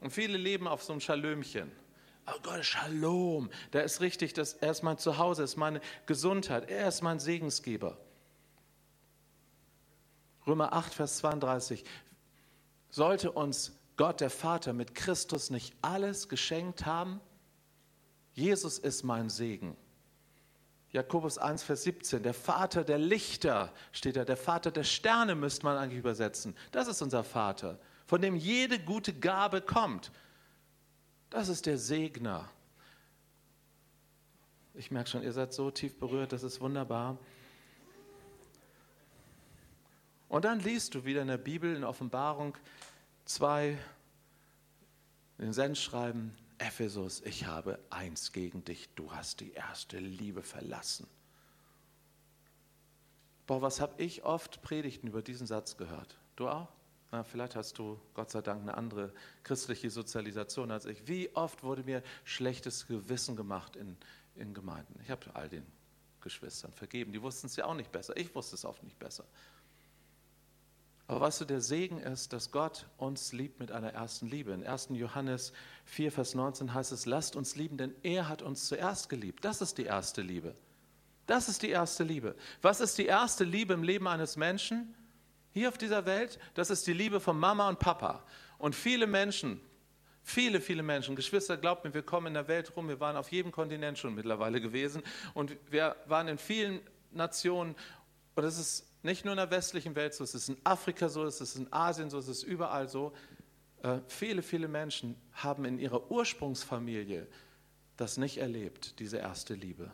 Und 0.00 0.10
viele 0.10 0.36
leben 0.36 0.66
auf 0.66 0.82
so 0.82 0.92
einem 0.92 1.00
Schalömchen. 1.00 1.70
Oh 2.26 2.40
Gott, 2.42 2.64
Shalom, 2.64 3.48
der 3.72 3.84
ist 3.84 4.00
richtig, 4.00 4.32
das, 4.32 4.54
er 4.54 4.72
ist 4.72 4.82
mein 4.82 4.98
Zuhause, 4.98 5.42
er 5.42 5.44
ist 5.44 5.56
meine 5.56 5.80
Gesundheit, 6.06 6.68
er 6.68 6.88
ist 6.88 7.02
mein 7.02 7.20
Segensgeber. 7.20 7.98
Römer 10.44 10.72
8, 10.72 10.92
Vers 10.92 11.18
32. 11.18 11.84
Sollte 12.88 13.30
uns 13.30 13.78
Gott, 14.00 14.22
der 14.22 14.30
Vater, 14.30 14.72
mit 14.72 14.94
Christus 14.94 15.50
nicht 15.50 15.74
alles 15.82 16.30
geschenkt 16.30 16.86
haben? 16.86 17.20
Jesus 18.32 18.78
ist 18.78 19.02
mein 19.02 19.28
Segen. 19.28 19.76
Jakobus 20.90 21.36
1, 21.36 21.62
Vers 21.62 21.82
17, 21.82 22.22
der 22.22 22.32
Vater 22.32 22.82
der 22.82 22.96
Lichter 22.96 23.74
steht 23.92 24.16
da, 24.16 24.24
der 24.24 24.38
Vater 24.38 24.70
der 24.70 24.84
Sterne 24.84 25.34
müsste 25.34 25.66
man 25.66 25.76
eigentlich 25.76 25.98
übersetzen. 25.98 26.56
Das 26.72 26.88
ist 26.88 27.02
unser 27.02 27.22
Vater, 27.22 27.78
von 28.06 28.22
dem 28.22 28.36
jede 28.36 28.78
gute 28.78 29.12
Gabe 29.12 29.60
kommt. 29.60 30.10
Das 31.28 31.50
ist 31.50 31.66
der 31.66 31.76
Segner. 31.76 32.48
Ich 34.72 34.90
merke 34.90 35.10
schon, 35.10 35.22
ihr 35.22 35.34
seid 35.34 35.52
so 35.52 35.70
tief 35.70 35.98
berührt, 35.98 36.32
das 36.32 36.42
ist 36.42 36.62
wunderbar. 36.62 37.18
Und 40.30 40.46
dann 40.46 40.58
liest 40.60 40.94
du 40.94 41.04
wieder 41.04 41.20
in 41.20 41.28
der 41.28 41.36
Bibel, 41.36 41.76
in 41.76 41.84
Offenbarung 41.84 42.56
2, 43.30 43.78
in 45.38 45.44
den 45.44 45.52
Sendschreiben, 45.52 46.34
Ephesus, 46.58 47.22
ich 47.22 47.46
habe 47.46 47.78
eins 47.88 48.32
gegen 48.32 48.64
dich, 48.64 48.88
du 48.96 49.12
hast 49.12 49.38
die 49.38 49.52
erste 49.52 50.00
Liebe 50.00 50.42
verlassen. 50.42 51.06
Boah, 53.46 53.62
was 53.62 53.80
habe 53.80 54.02
ich 54.02 54.24
oft 54.24 54.62
Predigten 54.62 55.06
über 55.06 55.22
diesen 55.22 55.46
Satz 55.46 55.76
gehört? 55.76 56.18
Du 56.34 56.48
auch? 56.48 56.68
Na, 57.12 57.22
vielleicht 57.22 57.54
hast 57.54 57.78
du 57.78 58.00
Gott 58.14 58.32
sei 58.32 58.40
Dank 58.40 58.62
eine 58.62 58.76
andere 58.76 59.12
christliche 59.44 59.90
Sozialisation 59.90 60.72
als 60.72 60.84
ich. 60.84 61.06
Wie 61.06 61.32
oft 61.36 61.62
wurde 61.62 61.84
mir 61.84 62.02
schlechtes 62.24 62.88
Gewissen 62.88 63.36
gemacht 63.36 63.76
in, 63.76 63.96
in 64.34 64.54
Gemeinden? 64.54 64.98
Ich 65.04 65.10
habe 65.10 65.32
all 65.34 65.48
den 65.48 65.66
Geschwistern 66.20 66.72
vergeben. 66.72 67.12
Die 67.12 67.22
wussten 67.22 67.46
es 67.46 67.54
ja 67.54 67.66
auch 67.66 67.74
nicht 67.74 67.92
besser. 67.92 68.16
Ich 68.16 68.34
wusste 68.34 68.56
es 68.56 68.64
oft 68.64 68.82
nicht 68.82 68.98
besser. 68.98 69.24
Aber 71.10 71.22
weißt 71.22 71.40
du, 71.40 71.44
der 71.44 71.60
Segen 71.60 71.98
ist, 71.98 72.32
dass 72.32 72.52
Gott 72.52 72.86
uns 72.96 73.32
liebt 73.32 73.58
mit 73.58 73.72
einer 73.72 73.92
ersten 73.92 74.28
Liebe. 74.28 74.52
In 74.52 74.64
1. 74.64 74.90
Johannes 74.92 75.52
4, 75.86 76.12
Vers 76.12 76.36
19 76.36 76.72
heißt 76.72 76.92
es, 76.92 77.04
lasst 77.04 77.34
uns 77.34 77.56
lieben, 77.56 77.76
denn 77.76 77.92
er 78.04 78.28
hat 78.28 78.42
uns 78.42 78.68
zuerst 78.68 79.08
geliebt. 79.08 79.44
Das 79.44 79.60
ist 79.60 79.78
die 79.78 79.86
erste 79.86 80.22
Liebe. 80.22 80.54
Das 81.26 81.48
ist 81.48 81.62
die 81.62 81.70
erste 81.70 82.04
Liebe. 82.04 82.36
Was 82.62 82.80
ist 82.80 82.96
die 82.96 83.06
erste 83.06 83.42
Liebe 83.42 83.74
im 83.74 83.82
Leben 83.82 84.06
eines 84.06 84.36
Menschen? 84.36 84.94
Hier 85.52 85.70
auf 85.70 85.78
dieser 85.78 86.06
Welt, 86.06 86.38
das 86.54 86.70
ist 86.70 86.86
die 86.86 86.92
Liebe 86.92 87.18
von 87.18 87.36
Mama 87.36 87.68
und 87.68 87.80
Papa. 87.80 88.22
Und 88.58 88.76
viele 88.76 89.08
Menschen 89.08 89.60
Viele, 90.22 90.60
viele 90.60 90.84
Menschen. 90.84 91.16
Geschwister, 91.16 91.56
glaubt 91.56 91.82
mir, 91.82 91.92
wir 91.92 92.02
kommen 92.02 92.28
in 92.28 92.34
der 92.34 92.46
Welt 92.46 92.76
rum. 92.76 92.86
Wir 92.86 93.00
waren 93.00 93.16
auf 93.16 93.32
jedem 93.32 93.50
Kontinent 93.50 93.98
schon 93.98 94.14
mittlerweile 94.14 94.60
gewesen. 94.60 95.02
Und 95.34 95.56
wir 95.70 95.96
waren 96.06 96.28
in 96.28 96.38
vielen 96.38 96.80
Nationen. 97.10 97.74
Und 98.36 98.44
es 98.44 98.58
ist 98.58 98.89
nicht 99.02 99.24
nur 99.24 99.32
in 99.32 99.38
der 99.38 99.50
westlichen 99.50 99.94
Welt 99.94 100.14
so, 100.14 100.24
es 100.24 100.34
ist 100.34 100.48
in 100.48 100.58
Afrika 100.64 101.08
so, 101.08 101.24
es 101.24 101.40
ist 101.40 101.56
in 101.56 101.72
Asien 101.72 102.10
so, 102.10 102.18
es 102.18 102.28
ist 102.28 102.42
überall 102.42 102.88
so. 102.88 103.12
Äh, 103.82 103.98
viele, 104.08 104.42
viele 104.42 104.68
Menschen 104.68 105.16
haben 105.32 105.64
in 105.64 105.78
ihrer 105.78 106.10
Ursprungsfamilie 106.10 107.26
das 107.96 108.16
nicht 108.16 108.38
erlebt, 108.38 108.98
diese 108.98 109.18
erste 109.18 109.54
Liebe. 109.54 109.90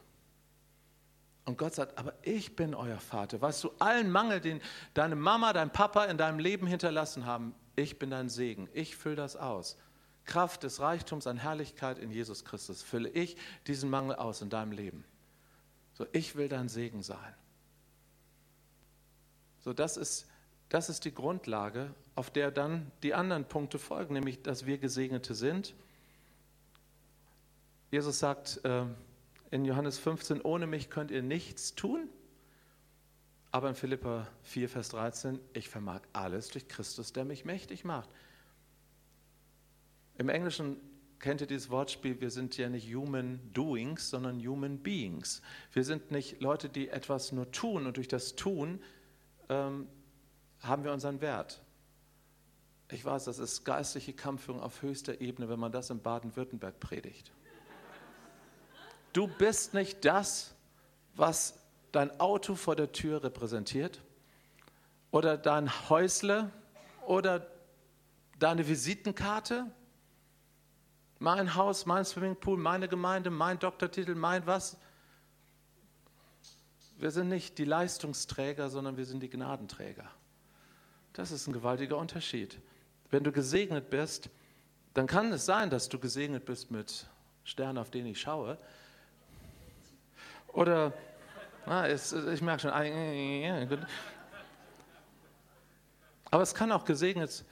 Und 1.44 1.58
Gott 1.58 1.74
sagt, 1.74 1.96
aber 1.96 2.14
ich 2.22 2.56
bin 2.56 2.74
euer 2.74 2.98
Vater. 2.98 3.40
Weißt 3.40 3.62
du, 3.62 3.70
allen 3.78 4.10
Mangel, 4.10 4.40
den 4.40 4.60
deine 4.94 5.14
Mama, 5.14 5.52
dein 5.52 5.72
Papa 5.72 6.06
in 6.06 6.18
deinem 6.18 6.40
Leben 6.40 6.66
hinterlassen 6.66 7.24
haben, 7.24 7.54
ich 7.76 7.98
bin 7.98 8.10
dein 8.10 8.28
Segen. 8.28 8.68
Ich 8.72 8.96
fülle 8.96 9.16
das 9.16 9.36
aus. 9.36 9.76
Kraft 10.24 10.64
des 10.64 10.80
Reichtums 10.80 11.28
an 11.28 11.36
Herrlichkeit 11.36 12.00
in 12.00 12.10
Jesus 12.10 12.44
Christus 12.44 12.82
fülle 12.82 13.08
ich 13.08 13.36
diesen 13.68 13.90
Mangel 13.90 14.16
aus 14.16 14.42
in 14.42 14.50
deinem 14.50 14.72
Leben. 14.72 15.04
So, 15.92 16.04
ich 16.12 16.34
will 16.34 16.48
dein 16.48 16.68
Segen 16.68 17.02
sein. 17.02 17.34
So, 19.66 19.72
das 19.72 19.96
ist, 19.96 20.28
das 20.68 20.88
ist 20.88 21.04
die 21.06 21.12
Grundlage, 21.12 21.92
auf 22.14 22.30
der 22.30 22.52
dann 22.52 22.92
die 23.02 23.14
anderen 23.14 23.44
Punkte 23.46 23.80
folgen, 23.80 24.14
nämlich, 24.14 24.40
dass 24.40 24.64
wir 24.64 24.78
Gesegnete 24.78 25.34
sind. 25.34 25.74
Jesus 27.90 28.20
sagt 28.20 28.60
äh, 28.64 28.84
in 29.50 29.64
Johannes 29.64 29.98
15, 29.98 30.40
ohne 30.40 30.68
mich 30.68 30.88
könnt 30.88 31.10
ihr 31.10 31.20
nichts 31.20 31.74
tun. 31.74 32.08
Aber 33.50 33.68
in 33.68 33.74
Philippa 33.74 34.28
4, 34.44 34.68
Vers 34.68 34.90
13, 34.90 35.40
ich 35.52 35.68
vermag 35.68 36.02
alles 36.12 36.50
durch 36.50 36.68
Christus, 36.68 37.12
der 37.12 37.24
mich 37.24 37.44
mächtig 37.44 37.84
macht. 37.84 38.08
Im 40.16 40.28
Englischen 40.28 40.76
kennt 41.18 41.40
ihr 41.40 41.48
dieses 41.48 41.70
Wortspiel, 41.70 42.20
wir 42.20 42.30
sind 42.30 42.56
ja 42.56 42.68
nicht 42.68 42.94
human 42.94 43.40
doings, 43.52 44.10
sondern 44.10 44.38
human 44.46 44.78
beings. 44.78 45.42
Wir 45.72 45.82
sind 45.82 46.12
nicht 46.12 46.40
Leute, 46.40 46.68
die 46.68 46.88
etwas 46.88 47.32
nur 47.32 47.50
tun 47.50 47.88
und 47.88 47.96
durch 47.96 48.06
das 48.06 48.36
Tun 48.36 48.80
ähm, 49.48 49.88
haben 50.60 50.84
wir 50.84 50.92
unseren 50.92 51.20
Wert. 51.20 51.60
Ich 52.90 53.04
weiß, 53.04 53.24
das 53.24 53.38
ist 53.38 53.64
geistliche 53.64 54.12
Kampfführung 54.12 54.60
auf 54.60 54.82
höchster 54.82 55.20
Ebene, 55.20 55.48
wenn 55.48 55.58
man 55.58 55.72
das 55.72 55.90
in 55.90 56.00
Baden-Württemberg 56.00 56.78
predigt. 56.78 57.32
Du 59.12 59.26
bist 59.26 59.74
nicht 59.74 60.04
das, 60.04 60.54
was 61.14 61.58
dein 61.90 62.20
Auto 62.20 62.54
vor 62.54 62.76
der 62.76 62.92
Tür 62.92 63.24
repräsentiert 63.24 64.02
oder 65.10 65.36
dein 65.36 65.70
Häusle 65.88 66.50
oder 67.06 67.46
deine 68.38 68.68
Visitenkarte 68.68 69.66
mein 71.18 71.54
Haus, 71.54 71.86
mein 71.86 72.04
Swimmingpool, 72.04 72.58
meine 72.58 72.88
Gemeinde, 72.88 73.30
mein 73.30 73.58
Doktortitel, 73.58 74.14
mein 74.14 74.46
was. 74.46 74.76
Wir 76.98 77.10
sind 77.10 77.28
nicht 77.28 77.58
die 77.58 77.64
Leistungsträger, 77.64 78.70
sondern 78.70 78.96
wir 78.96 79.04
sind 79.04 79.22
die 79.22 79.30
Gnadenträger. 79.30 80.08
Das 81.12 81.30
ist 81.30 81.46
ein 81.46 81.52
gewaltiger 81.52 81.96
Unterschied. 81.96 82.58
Wenn 83.10 83.24
du 83.24 83.32
gesegnet 83.32 83.90
bist, 83.90 84.30
dann 84.94 85.06
kann 85.06 85.32
es 85.32 85.46
sein, 85.46 85.70
dass 85.70 85.88
du 85.88 85.98
gesegnet 85.98 86.44
bist 86.44 86.70
mit 86.70 87.06
Sternen, 87.44 87.78
auf 87.78 87.90
denen 87.90 88.06
ich 88.06 88.20
schaue. 88.20 88.58
Oder, 90.48 90.92
na, 91.66 91.86
es, 91.86 92.12
ich 92.12 92.40
merke 92.40 92.62
schon, 92.62 92.70
aber 96.30 96.42
es 96.42 96.54
kann 96.54 96.72
auch 96.72 96.84
gesegnet 96.84 97.44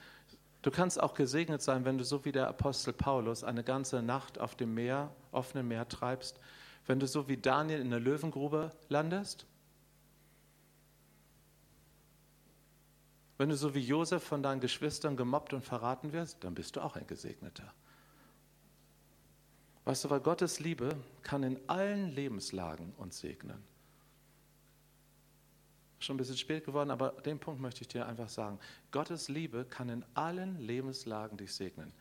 Du 0.65 0.71
kannst 0.71 0.99
auch 0.99 1.13
gesegnet 1.13 1.61
sein, 1.61 1.85
wenn 1.85 1.99
du 1.99 2.03
so 2.03 2.25
wie 2.25 2.31
der 2.31 2.47
Apostel 2.47 2.91
Paulus 2.91 3.43
eine 3.43 3.63
ganze 3.63 4.01
Nacht 4.01 4.39
auf 4.39 4.55
dem 4.55 4.73
Meer, 4.73 5.11
offenen 5.31 5.67
Meer 5.67 5.87
treibst, 5.87 6.39
wenn 6.87 6.99
du 6.99 7.07
so 7.07 7.27
wie 7.27 7.37
Daniel 7.37 7.81
in 7.81 7.89
der 7.89 7.99
Löwengrube 7.99 8.71
landest, 8.89 9.45
wenn 13.37 13.49
du 13.49 13.57
so 13.57 13.73
wie 13.75 13.79
Josef 13.79 14.23
von 14.23 14.41
deinen 14.43 14.61
Geschwistern 14.61 15.17
gemobbt 15.17 15.53
und 15.53 15.63
verraten 15.63 16.13
wirst, 16.13 16.43
dann 16.43 16.55
bist 16.55 16.75
du 16.75 16.81
auch 16.81 16.95
ein 16.95 17.07
Gesegneter. 17.07 17.73
Weißt 19.83 20.05
du, 20.05 20.09
weil 20.09 20.21
Gottes 20.21 20.59
Liebe 20.59 20.95
kann 21.21 21.43
in 21.43 21.59
allen 21.67 22.09
Lebenslagen 22.09 22.93
uns 22.97 23.19
segnen 23.19 23.63
schon 26.05 26.15
ein 26.15 26.17
bisschen 26.17 26.37
spät 26.37 26.65
geworden, 26.65 26.91
aber 26.91 27.09
den 27.25 27.39
Punkt 27.39 27.59
möchte 27.61 27.81
ich 27.81 27.87
dir 27.87 28.05
einfach 28.05 28.29
sagen. 28.29 28.59
Gottes 28.91 29.27
Liebe 29.27 29.65
kann 29.65 29.89
in 29.89 30.05
allen 30.13 30.59
Lebenslagen 30.59 31.37
dich 31.37 31.53
segnen. 31.53 31.91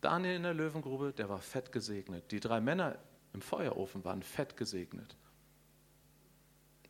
Daniel 0.00 0.36
in 0.36 0.42
der 0.42 0.54
Löwengrube, 0.54 1.12
der 1.12 1.28
war 1.28 1.40
fett 1.40 1.72
gesegnet. 1.72 2.30
Die 2.32 2.40
drei 2.40 2.60
Männer 2.60 2.98
im 3.32 3.42
Feuerofen 3.42 4.04
waren 4.04 4.22
fett 4.22 4.56
gesegnet. 4.56 5.16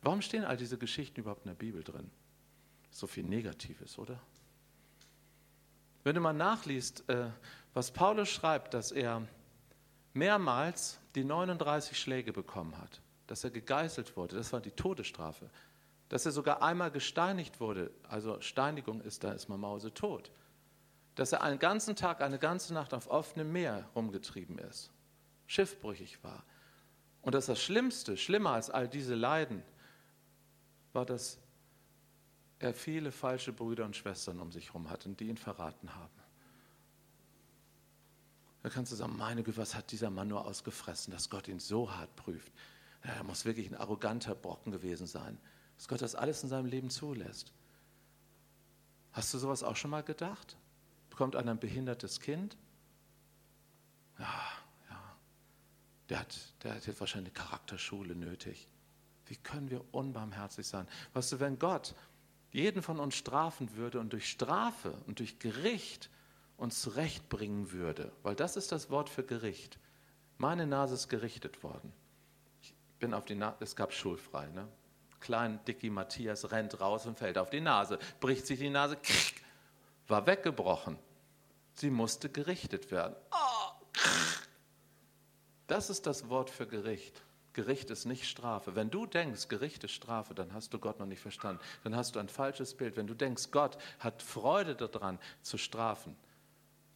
Warum 0.01 0.21
stehen 0.21 0.43
all 0.43 0.57
diese 0.57 0.77
Geschichten 0.77 1.19
überhaupt 1.19 1.45
in 1.45 1.49
der 1.49 1.55
Bibel 1.55 1.83
drin? 1.83 2.09
So 2.89 3.07
viel 3.07 3.23
Negatives, 3.23 3.99
oder? 3.99 4.19
Wenn 6.03 6.15
du 6.15 6.21
mal 6.21 6.33
nachliest, 6.33 7.07
äh, 7.09 7.29
was 7.73 7.91
Paulus 7.91 8.29
schreibt, 8.29 8.73
dass 8.73 8.91
er 8.91 9.27
mehrmals 10.13 10.99
die 11.15 11.23
39 11.23 11.97
Schläge 11.97 12.33
bekommen 12.33 12.77
hat, 12.77 13.01
dass 13.27 13.43
er 13.43 13.51
gegeißelt 13.51 14.17
wurde, 14.17 14.35
das 14.35 14.51
war 14.51 14.59
die 14.59 14.71
Todesstrafe 14.71 15.49
dass 16.11 16.25
er 16.25 16.33
sogar 16.33 16.61
einmal 16.61 16.91
gesteinigt 16.91 17.61
wurde, 17.61 17.89
also 18.09 18.41
Steinigung 18.41 18.99
ist, 18.99 19.23
da 19.23 19.31
ist 19.31 19.47
man 19.47 19.61
Mause 19.61 19.93
tot, 19.93 20.29
dass 21.15 21.31
er 21.31 21.41
einen 21.41 21.57
ganzen 21.57 21.95
Tag, 21.95 22.19
eine 22.19 22.37
ganze 22.37 22.73
Nacht 22.73 22.93
auf 22.93 23.09
offenem 23.09 23.53
Meer 23.53 23.87
rumgetrieben 23.95 24.57
ist, 24.57 24.91
schiffbrüchig 25.51 26.23
war. 26.23 26.43
Und 27.21 27.35
dass 27.35 27.45
das 27.45 27.61
Schlimmste, 27.61 28.17
schlimmer 28.17 28.51
als 28.51 28.69
all 28.69 28.87
diese 28.87 29.15
Leiden, 29.15 29.63
war, 30.93 31.05
dass 31.05 31.39
er 32.59 32.73
viele 32.73 33.11
falsche 33.11 33.53
Brüder 33.53 33.85
und 33.85 33.95
Schwestern 33.95 34.39
um 34.39 34.51
sich 34.51 34.67
herum 34.67 34.89
hatte, 34.89 35.09
die 35.09 35.27
ihn 35.27 35.37
verraten 35.37 35.95
haben. 35.95 36.13
Da 38.63 38.69
kannst 38.69 38.91
du 38.91 38.95
sagen, 38.95 39.17
meine 39.17 39.41
Güte, 39.43 39.57
was 39.57 39.73
hat 39.73 39.91
dieser 39.91 40.09
Mann 40.09 40.27
nur 40.27 40.45
ausgefressen, 40.45 41.11
dass 41.11 41.29
Gott 41.29 41.47
ihn 41.47 41.59
so 41.59 41.91
hart 41.91 42.15
prüft. 42.15 42.51
er 43.01 43.23
muss 43.23 43.45
wirklich 43.45 43.67
ein 43.67 43.75
arroganter 43.75 44.35
Brocken 44.35 44.71
gewesen 44.71 45.07
sein 45.07 45.39
dass 45.81 45.87
Gott 45.87 46.03
das 46.03 46.13
alles 46.13 46.43
in 46.43 46.49
seinem 46.49 46.67
Leben 46.67 46.91
zulässt. 46.91 47.51
Hast 49.13 49.33
du 49.33 49.39
sowas 49.39 49.63
auch 49.63 49.75
schon 49.75 49.89
mal 49.89 50.03
gedacht? 50.03 50.55
Bekommt 51.09 51.35
einer 51.35 51.49
ein 51.49 51.59
behindertes 51.59 52.19
Kind? 52.19 52.55
Ja. 54.19 54.60
Der 56.11 56.19
hat, 56.19 56.37
der 56.63 56.75
hat 56.75 56.85
jetzt 56.87 56.99
wahrscheinlich 56.99 57.33
eine 57.33 57.45
Charakterschule 57.45 58.15
nötig. 58.15 58.67
Wie 59.27 59.37
können 59.37 59.69
wir 59.69 59.81
unbarmherzig 59.93 60.67
sein? 60.67 60.85
Weißt 61.13 61.31
du, 61.31 61.39
wenn 61.39 61.57
Gott 61.57 61.95
jeden 62.51 62.81
von 62.81 62.99
uns 62.99 63.15
strafen 63.15 63.77
würde 63.77 64.01
und 64.01 64.11
durch 64.11 64.29
Strafe 64.29 64.91
und 65.07 65.19
durch 65.19 65.39
Gericht 65.39 66.09
uns 66.57 66.81
zurechtbringen 66.81 67.71
würde, 67.71 68.11
weil 68.23 68.35
das 68.35 68.57
ist 68.57 68.73
das 68.73 68.89
Wort 68.89 69.07
für 69.07 69.23
Gericht. 69.23 69.79
Meine 70.37 70.67
Nase 70.67 70.95
ist 70.95 71.07
gerichtet 71.07 71.63
worden. 71.63 71.93
Ich 72.61 72.73
bin 72.99 73.13
auf 73.13 73.23
die 73.23 73.35
Nase, 73.35 73.55
es 73.61 73.77
gab 73.77 73.93
schulfrei, 73.93 74.47
ne? 74.47 74.67
Klein 75.21 75.63
Dicky 75.63 75.89
Matthias 75.89 76.51
rennt 76.51 76.81
raus 76.81 77.05
und 77.05 77.17
fällt 77.17 77.37
auf 77.37 77.51
die 77.51 77.61
Nase, 77.61 77.99
bricht 78.19 78.47
sich 78.47 78.59
die 78.59 78.69
Nase, 78.69 78.97
war 80.09 80.27
weggebrochen. 80.27 80.99
Sie 81.75 81.89
musste 81.89 82.27
gerichtet 82.27 82.91
werden. 82.91 83.15
Das 85.71 85.89
ist 85.89 86.05
das 86.05 86.27
Wort 86.27 86.49
für 86.49 86.67
Gericht. 86.67 87.21
Gericht 87.53 87.91
ist 87.91 88.03
nicht 88.03 88.25
Strafe. 88.25 88.75
Wenn 88.75 88.89
du 88.89 89.05
denkst, 89.05 89.47
Gericht 89.47 89.85
ist 89.85 89.93
Strafe, 89.93 90.33
dann 90.33 90.53
hast 90.53 90.73
du 90.73 90.79
Gott 90.79 90.99
noch 90.99 91.05
nicht 91.05 91.21
verstanden. 91.21 91.61
Dann 91.85 91.95
hast 91.95 92.13
du 92.13 92.19
ein 92.19 92.27
falsches 92.27 92.73
Bild. 92.73 92.97
Wenn 92.97 93.07
du 93.07 93.13
denkst, 93.13 93.51
Gott 93.51 93.77
hat 93.99 94.21
Freude 94.21 94.75
daran 94.75 95.17
zu 95.41 95.57
strafen, 95.57 96.17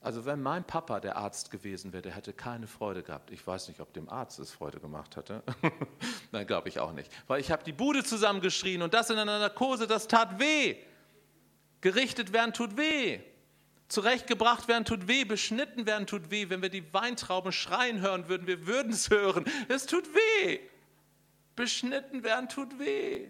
also 0.02 0.26
wenn 0.26 0.42
mein 0.42 0.66
Papa 0.66 1.00
der 1.00 1.16
Arzt 1.16 1.52
gewesen 1.52 1.94
wäre, 1.94 2.02
der 2.02 2.12
hätte 2.12 2.34
keine 2.34 2.68
Freude 2.68 3.02
gehabt. 3.02 3.32
Ich 3.32 3.48
weiß 3.48 3.70
nicht, 3.70 3.80
ob 3.80 3.94
dem 3.94 4.10
Arzt 4.10 4.40
es 4.40 4.52
Freude 4.52 4.82
gemacht 4.82 5.16
hatte. 5.16 5.42
Nein, 6.34 6.46
glaube 6.46 6.68
ich 6.68 6.82
auch 6.82 6.92
nicht. 6.92 7.10
Weil 7.28 7.40
ich 7.40 7.52
habe 7.52 7.64
die 7.64 7.72
Bude 7.72 8.04
zusammengeschrien 8.04 8.82
und 8.82 8.94
das 8.94 9.10
in 9.10 9.18
einer 9.18 9.40
Narkose, 9.40 9.88
das 9.88 10.10
tat 10.10 10.38
weh. 10.38 10.76
Gerichtet 11.80 12.34
werden 12.34 12.54
tut 12.54 12.76
weh. 12.76 13.22
Zurechtgebracht 13.88 14.68
werden 14.68 14.86
tut 14.86 15.08
weh, 15.08 15.26
beschnitten 15.26 15.86
werden 15.86 16.08
tut 16.08 16.32
weh. 16.32 16.50
Wenn 16.50 16.62
wir 16.62 16.70
die 16.70 16.92
Weintrauben 16.94 17.52
schreien 17.52 18.02
hören 18.02 18.28
würden, 18.28 18.48
wir 18.48 18.66
würden 18.66 18.92
es 18.92 19.10
hören. 19.10 19.46
Es 19.68 19.86
tut 19.86 20.06
weh. 20.14 20.60
Beschnitten 21.56 22.24
werden 22.24 22.50
tut 22.50 22.80
weh. 22.80 23.28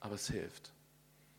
Aber 0.00 0.16
es 0.16 0.28
hilft. 0.28 0.72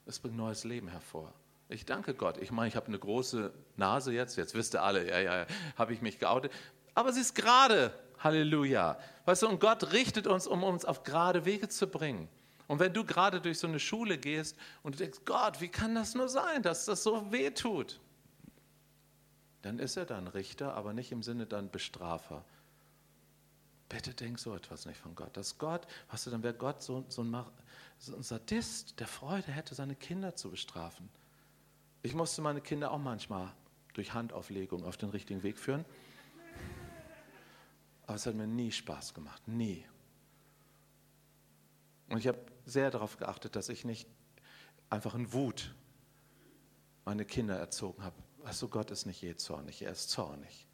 Es 0.06 0.20
bringt 0.20 0.38
neues 0.38 0.64
Leben 0.64 0.88
hervor. 0.88 1.34
Ich 1.68 1.86
danke 1.86 2.16
Gott. 2.16 2.38
Ich 2.38 2.52
meine, 2.52 2.68
ich 2.68 2.76
habe 2.76 2.88
eine 2.88 2.98
große 2.98 3.54
Nase 3.76 4.12
jetzt. 4.14 4.38
Jetzt 4.38 4.56
wisst 4.56 4.74
ihr 4.74 4.82
alle, 4.82 5.08
ja, 5.08 5.20
ja, 5.20 5.46
habe 5.78 5.94
ich 5.94 6.02
mich 6.02 6.18
geoutet. 6.20 6.52
Aber 6.96 7.14
sie 7.14 7.22
ist 7.22 7.36
gerade. 7.36 7.94
Halleluja. 8.20 8.98
Weißt 9.26 9.44
du, 9.44 9.48
und 9.48 9.60
Gott 9.60 9.94
richtet 9.94 10.28
uns, 10.28 10.48
um 10.48 10.64
uns 10.64 10.84
auf 10.84 11.04
gerade 11.04 11.46
Wege 11.46 11.70
zu 11.70 11.88
bringen. 11.88 12.28
Und 12.70 12.80
wenn 12.80 12.94
du 12.94 13.04
gerade 13.04 13.42
durch 13.42 13.60
so 13.60 13.68
eine 13.68 13.82
Schule 13.82 14.18
gehst 14.18 14.56
und 14.84 14.96
du 14.96 15.00
denkst, 15.00 15.20
Gott, 15.26 15.60
wie 15.60 15.68
kann 15.68 15.94
das 15.94 16.16
nur 16.16 16.30
sein, 16.30 16.64
dass 16.64 16.86
das 16.86 17.04
so 17.04 17.30
weh 17.34 17.52
tut? 17.52 18.00
dann 19.62 19.80
ist 19.80 19.98
er 19.98 20.06
dann 20.06 20.28
Richter, 20.28 20.74
aber 20.76 20.94
nicht 20.94 21.12
im 21.12 21.24
Sinne 21.24 21.46
dann 21.46 21.70
Bestrafer. 21.70 22.46
Bitte 23.90 24.14
denk 24.14 24.40
so 24.40 24.56
etwas 24.56 24.86
nicht 24.86 24.98
von 24.98 25.16
Gott. 25.16 25.36
Dass 25.36 25.58
Gott, 25.58 25.88
weißt 26.12 26.28
du, 26.28 26.32
dann 26.32 26.44
wäre 26.44 26.54
Gott 26.54 26.82
so, 26.82 27.06
so, 27.10 27.24
ein, 27.24 27.46
so 27.98 28.16
ein 28.16 28.24
Sadist, 28.24 29.00
der 29.00 29.08
Freude 29.08 29.52
hätte, 29.52 29.76
seine 29.76 29.96
Kinder 29.96 30.36
zu 30.36 30.52
bestrafen. 30.52 31.10
Ich 32.04 32.14
musste 32.14 32.42
meine 32.42 32.62
Kinder 32.62 32.92
auch 32.92 33.00
manchmal 33.00 33.52
durch 33.94 34.14
Handauflegung 34.14 34.86
auf 34.86 34.96
den 34.96 35.10
richtigen 35.10 35.44
Weg 35.44 35.58
führen. 35.58 35.84
Aber 38.04 38.16
es 38.16 38.26
hat 38.26 38.36
mir 38.36 38.48
nie 38.48 38.72
Spaß 38.72 39.14
gemacht, 39.14 39.48
nie. 39.48 39.84
Und 42.08 42.20
ich 42.20 42.28
habe 42.28 42.40
sehr 42.70 42.92
darauf 42.92 43.18
geachtet, 43.18 43.56
dass 43.56 43.70
ich 43.70 43.86
nicht 43.86 44.08
einfach 44.90 45.16
in 45.16 45.34
Wut 45.34 45.74
meine 47.06 47.26
Kinder 47.26 47.58
erzogen 47.58 48.04
habe. 48.04 48.16
Weißt 48.40 48.62
du, 48.62 48.70
Gott 48.70 48.92
ist 48.92 49.06
nicht 49.06 49.22
je 49.22 49.36
zornig, 49.36 49.82
er 49.82 49.92
ist 49.92 50.10
zornig. 50.10 50.68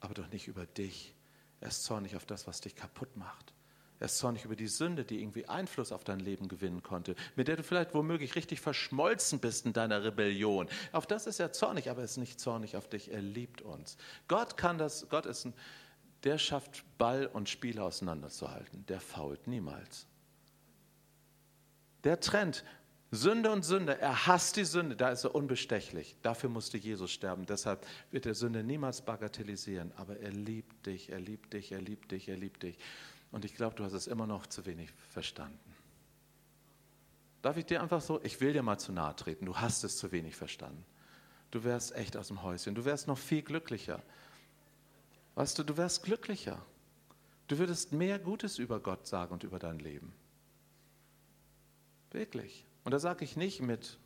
Aber 0.00 0.14
doch 0.14 0.28
nicht 0.28 0.48
über 0.48 0.66
dich. 0.66 1.14
Er 1.60 1.68
ist 1.68 1.84
zornig 1.84 2.16
auf 2.16 2.26
das, 2.26 2.46
was 2.46 2.60
dich 2.60 2.76
kaputt 2.76 3.16
macht. 3.16 3.54
Er 4.00 4.06
ist 4.06 4.18
zornig 4.18 4.44
über 4.44 4.56
die 4.56 4.66
Sünde, 4.66 5.04
die 5.04 5.20
irgendwie 5.20 5.48
Einfluss 5.48 5.92
auf 5.92 6.04
dein 6.04 6.20
Leben 6.20 6.48
gewinnen 6.48 6.82
konnte, 6.82 7.14
mit 7.36 7.48
der 7.48 7.56
du 7.56 7.62
vielleicht 7.62 7.94
womöglich 7.94 8.34
richtig 8.34 8.60
verschmolzen 8.60 9.38
bist 9.38 9.64
in 9.66 9.72
deiner 9.72 10.04
Rebellion. 10.04 10.68
Auf 10.92 11.06
das 11.06 11.26
ist 11.26 11.40
er 11.40 11.52
zornig, 11.52 11.88
aber 11.88 12.00
er 12.00 12.04
ist 12.04 12.18
nicht 12.18 12.40
zornig 12.40 12.76
auf 12.76 12.88
dich. 12.88 13.10
Er 13.10 13.22
liebt 13.22 13.62
uns. 13.62 13.96
Gott 14.28 14.56
kann 14.56 14.78
das, 14.78 15.08
Gott 15.08 15.26
ist 15.26 15.46
ein, 15.46 15.54
der 16.24 16.38
schafft 16.38 16.84
Ball 16.98 17.26
und 17.26 17.48
Spiel 17.48 17.78
auseinanderzuhalten. 17.78 18.84
Der 18.86 19.00
fault 19.00 19.46
niemals. 19.46 20.06
Der 22.04 22.20
trennt 22.20 22.64
Sünde 23.10 23.50
und 23.50 23.64
Sünde. 23.64 24.00
Er 24.00 24.26
hasst 24.26 24.56
die 24.56 24.64
Sünde, 24.64 24.96
da 24.96 25.10
ist 25.10 25.24
er 25.24 25.34
unbestechlich. 25.34 26.16
Dafür 26.22 26.50
musste 26.50 26.76
Jesus 26.78 27.10
sterben. 27.10 27.46
Deshalb 27.46 27.86
wird 28.10 28.26
er 28.26 28.34
Sünde 28.34 28.62
niemals 28.62 29.02
bagatellisieren. 29.02 29.92
Aber 29.96 30.18
er 30.18 30.30
liebt 30.30 30.86
dich, 30.86 31.10
er 31.10 31.20
liebt 31.20 31.52
dich, 31.52 31.72
er 31.72 31.80
liebt 31.80 32.10
dich, 32.10 32.28
er 32.28 32.36
liebt 32.36 32.62
dich. 32.62 32.78
Und 33.30 33.44
ich 33.44 33.54
glaube, 33.54 33.76
du 33.76 33.84
hast 33.84 33.94
es 33.94 34.06
immer 34.06 34.26
noch 34.26 34.46
zu 34.46 34.66
wenig 34.66 34.90
verstanden. 35.10 35.58
Darf 37.42 37.56
ich 37.56 37.66
dir 37.66 37.82
einfach 37.82 38.00
so, 38.00 38.22
ich 38.22 38.40
will 38.40 38.52
dir 38.52 38.62
mal 38.62 38.78
zu 38.78 38.92
nahe 38.92 39.14
treten, 39.16 39.44
du 39.44 39.56
hast 39.56 39.84
es 39.84 39.98
zu 39.98 40.12
wenig 40.12 40.34
verstanden. 40.34 40.84
Du 41.50 41.62
wärst 41.62 41.94
echt 41.94 42.16
aus 42.16 42.28
dem 42.28 42.42
Häuschen, 42.42 42.74
du 42.74 42.84
wärst 42.84 43.06
noch 43.06 43.18
viel 43.18 43.42
glücklicher. 43.42 44.02
Weißt 45.34 45.58
du, 45.58 45.62
du 45.62 45.76
wärst 45.76 46.02
glücklicher. 46.02 46.64
Du 47.48 47.58
würdest 47.58 47.92
mehr 47.92 48.18
Gutes 48.18 48.58
über 48.58 48.80
Gott 48.80 49.06
sagen 49.06 49.34
und 49.34 49.44
über 49.44 49.58
dein 49.58 49.78
Leben. 49.78 50.14
Wirklich. 52.14 52.64
Und 52.84 52.92
da 52.92 53.00
sage 53.00 53.24
ich 53.24 53.36
nicht 53.36 53.60
mit 53.60 53.98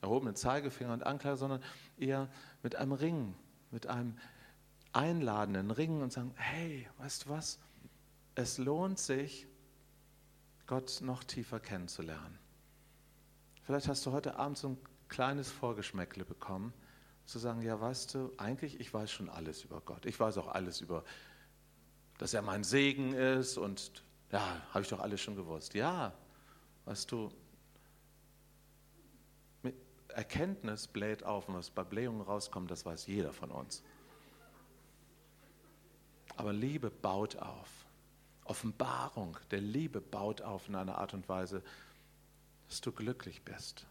erhobenen 0.00 0.34
Zeigefinger 0.34 0.92
und 0.92 1.06
Anklage, 1.06 1.36
sondern 1.36 1.62
eher 1.96 2.28
mit 2.64 2.74
einem 2.74 2.92
Ring, 2.92 3.34
mit 3.70 3.86
einem 3.86 4.18
einladenden 4.92 5.70
Ring 5.70 6.02
und 6.02 6.12
sagen, 6.12 6.32
hey, 6.34 6.88
weißt 6.98 7.24
du 7.24 7.30
was? 7.30 7.60
Es 8.34 8.58
lohnt 8.58 8.98
sich, 8.98 9.46
Gott 10.66 11.00
noch 11.02 11.22
tiefer 11.22 11.60
kennenzulernen. 11.60 12.36
Vielleicht 13.62 13.86
hast 13.86 14.04
du 14.06 14.12
heute 14.12 14.36
Abend 14.36 14.58
so 14.58 14.70
ein 14.70 14.78
kleines 15.08 15.50
Vorgeschmäckle 15.50 16.24
bekommen 16.24 16.72
zu 17.26 17.38
sagen, 17.38 17.62
ja, 17.62 17.80
weißt 17.80 18.14
du, 18.14 18.32
eigentlich, 18.38 18.80
ich 18.80 18.92
weiß 18.92 19.10
schon 19.10 19.28
alles 19.28 19.62
über 19.62 19.80
Gott. 19.80 20.04
Ich 20.04 20.18
weiß 20.18 20.36
auch 20.38 20.48
alles 20.48 20.80
über, 20.80 21.04
dass 22.18 22.34
er 22.34 22.42
mein 22.42 22.64
Segen 22.64 23.14
ist 23.14 23.56
und 23.56 24.02
ja, 24.32 24.62
habe 24.70 24.82
ich 24.82 24.88
doch 24.88 24.98
alles 24.98 25.20
schon 25.20 25.36
gewusst. 25.36 25.74
Ja, 25.74 26.12
weißt 26.84 27.10
du, 27.10 27.30
Erkenntnis 30.08 30.86
bläht 30.86 31.24
auf 31.24 31.48
und 31.48 31.56
was 31.56 31.70
bei 31.70 31.82
Blähungen 31.82 32.22
rauskommt, 32.22 32.70
das 32.70 32.86
weiß 32.86 33.06
jeder 33.06 33.32
von 33.32 33.50
uns. 33.50 33.82
Aber 36.36 36.52
Liebe 36.52 36.90
baut 36.90 37.36
auf. 37.36 37.68
Offenbarung 38.44 39.36
der 39.50 39.60
Liebe 39.60 40.00
baut 40.00 40.42
auf 40.42 40.68
in 40.68 40.74
einer 40.74 40.98
Art 40.98 41.14
und 41.14 41.28
Weise, 41.28 41.62
dass 42.68 42.80
du 42.80 42.92
glücklich 42.92 43.42
bist. 43.42 43.86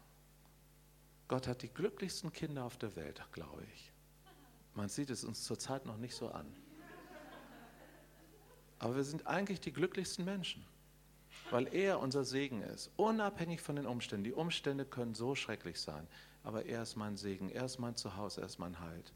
Gott 1.28 1.46
hat 1.48 1.62
die 1.62 1.68
glücklichsten 1.68 2.32
Kinder 2.32 2.64
auf 2.64 2.76
der 2.76 2.94
Welt, 2.96 3.20
glaube 3.32 3.64
ich. 3.74 3.92
Man 4.74 4.88
sieht 4.88 5.10
es 5.10 5.24
uns 5.24 5.44
zurzeit 5.44 5.86
noch 5.86 5.96
nicht 5.96 6.14
so 6.14 6.28
an. 6.28 6.46
Aber 8.78 8.96
wir 8.96 9.04
sind 9.04 9.26
eigentlich 9.26 9.60
die 9.60 9.72
glücklichsten 9.72 10.24
Menschen, 10.24 10.64
weil 11.50 11.72
er 11.74 12.00
unser 12.00 12.24
Segen 12.24 12.62
ist, 12.62 12.90
unabhängig 12.96 13.60
von 13.60 13.76
den 13.76 13.86
Umständen. 13.86 14.24
Die 14.24 14.32
Umstände 14.32 14.84
können 14.84 15.14
so 15.14 15.34
schrecklich 15.34 15.80
sein, 15.80 16.06
aber 16.42 16.66
er 16.66 16.82
ist 16.82 16.96
mein 16.96 17.16
Segen, 17.16 17.48
er 17.50 17.64
ist 17.64 17.78
mein 17.78 17.96
Zuhause, 17.96 18.40
er 18.40 18.46
ist 18.46 18.58
mein 18.58 18.80
Halt. 18.80 19.12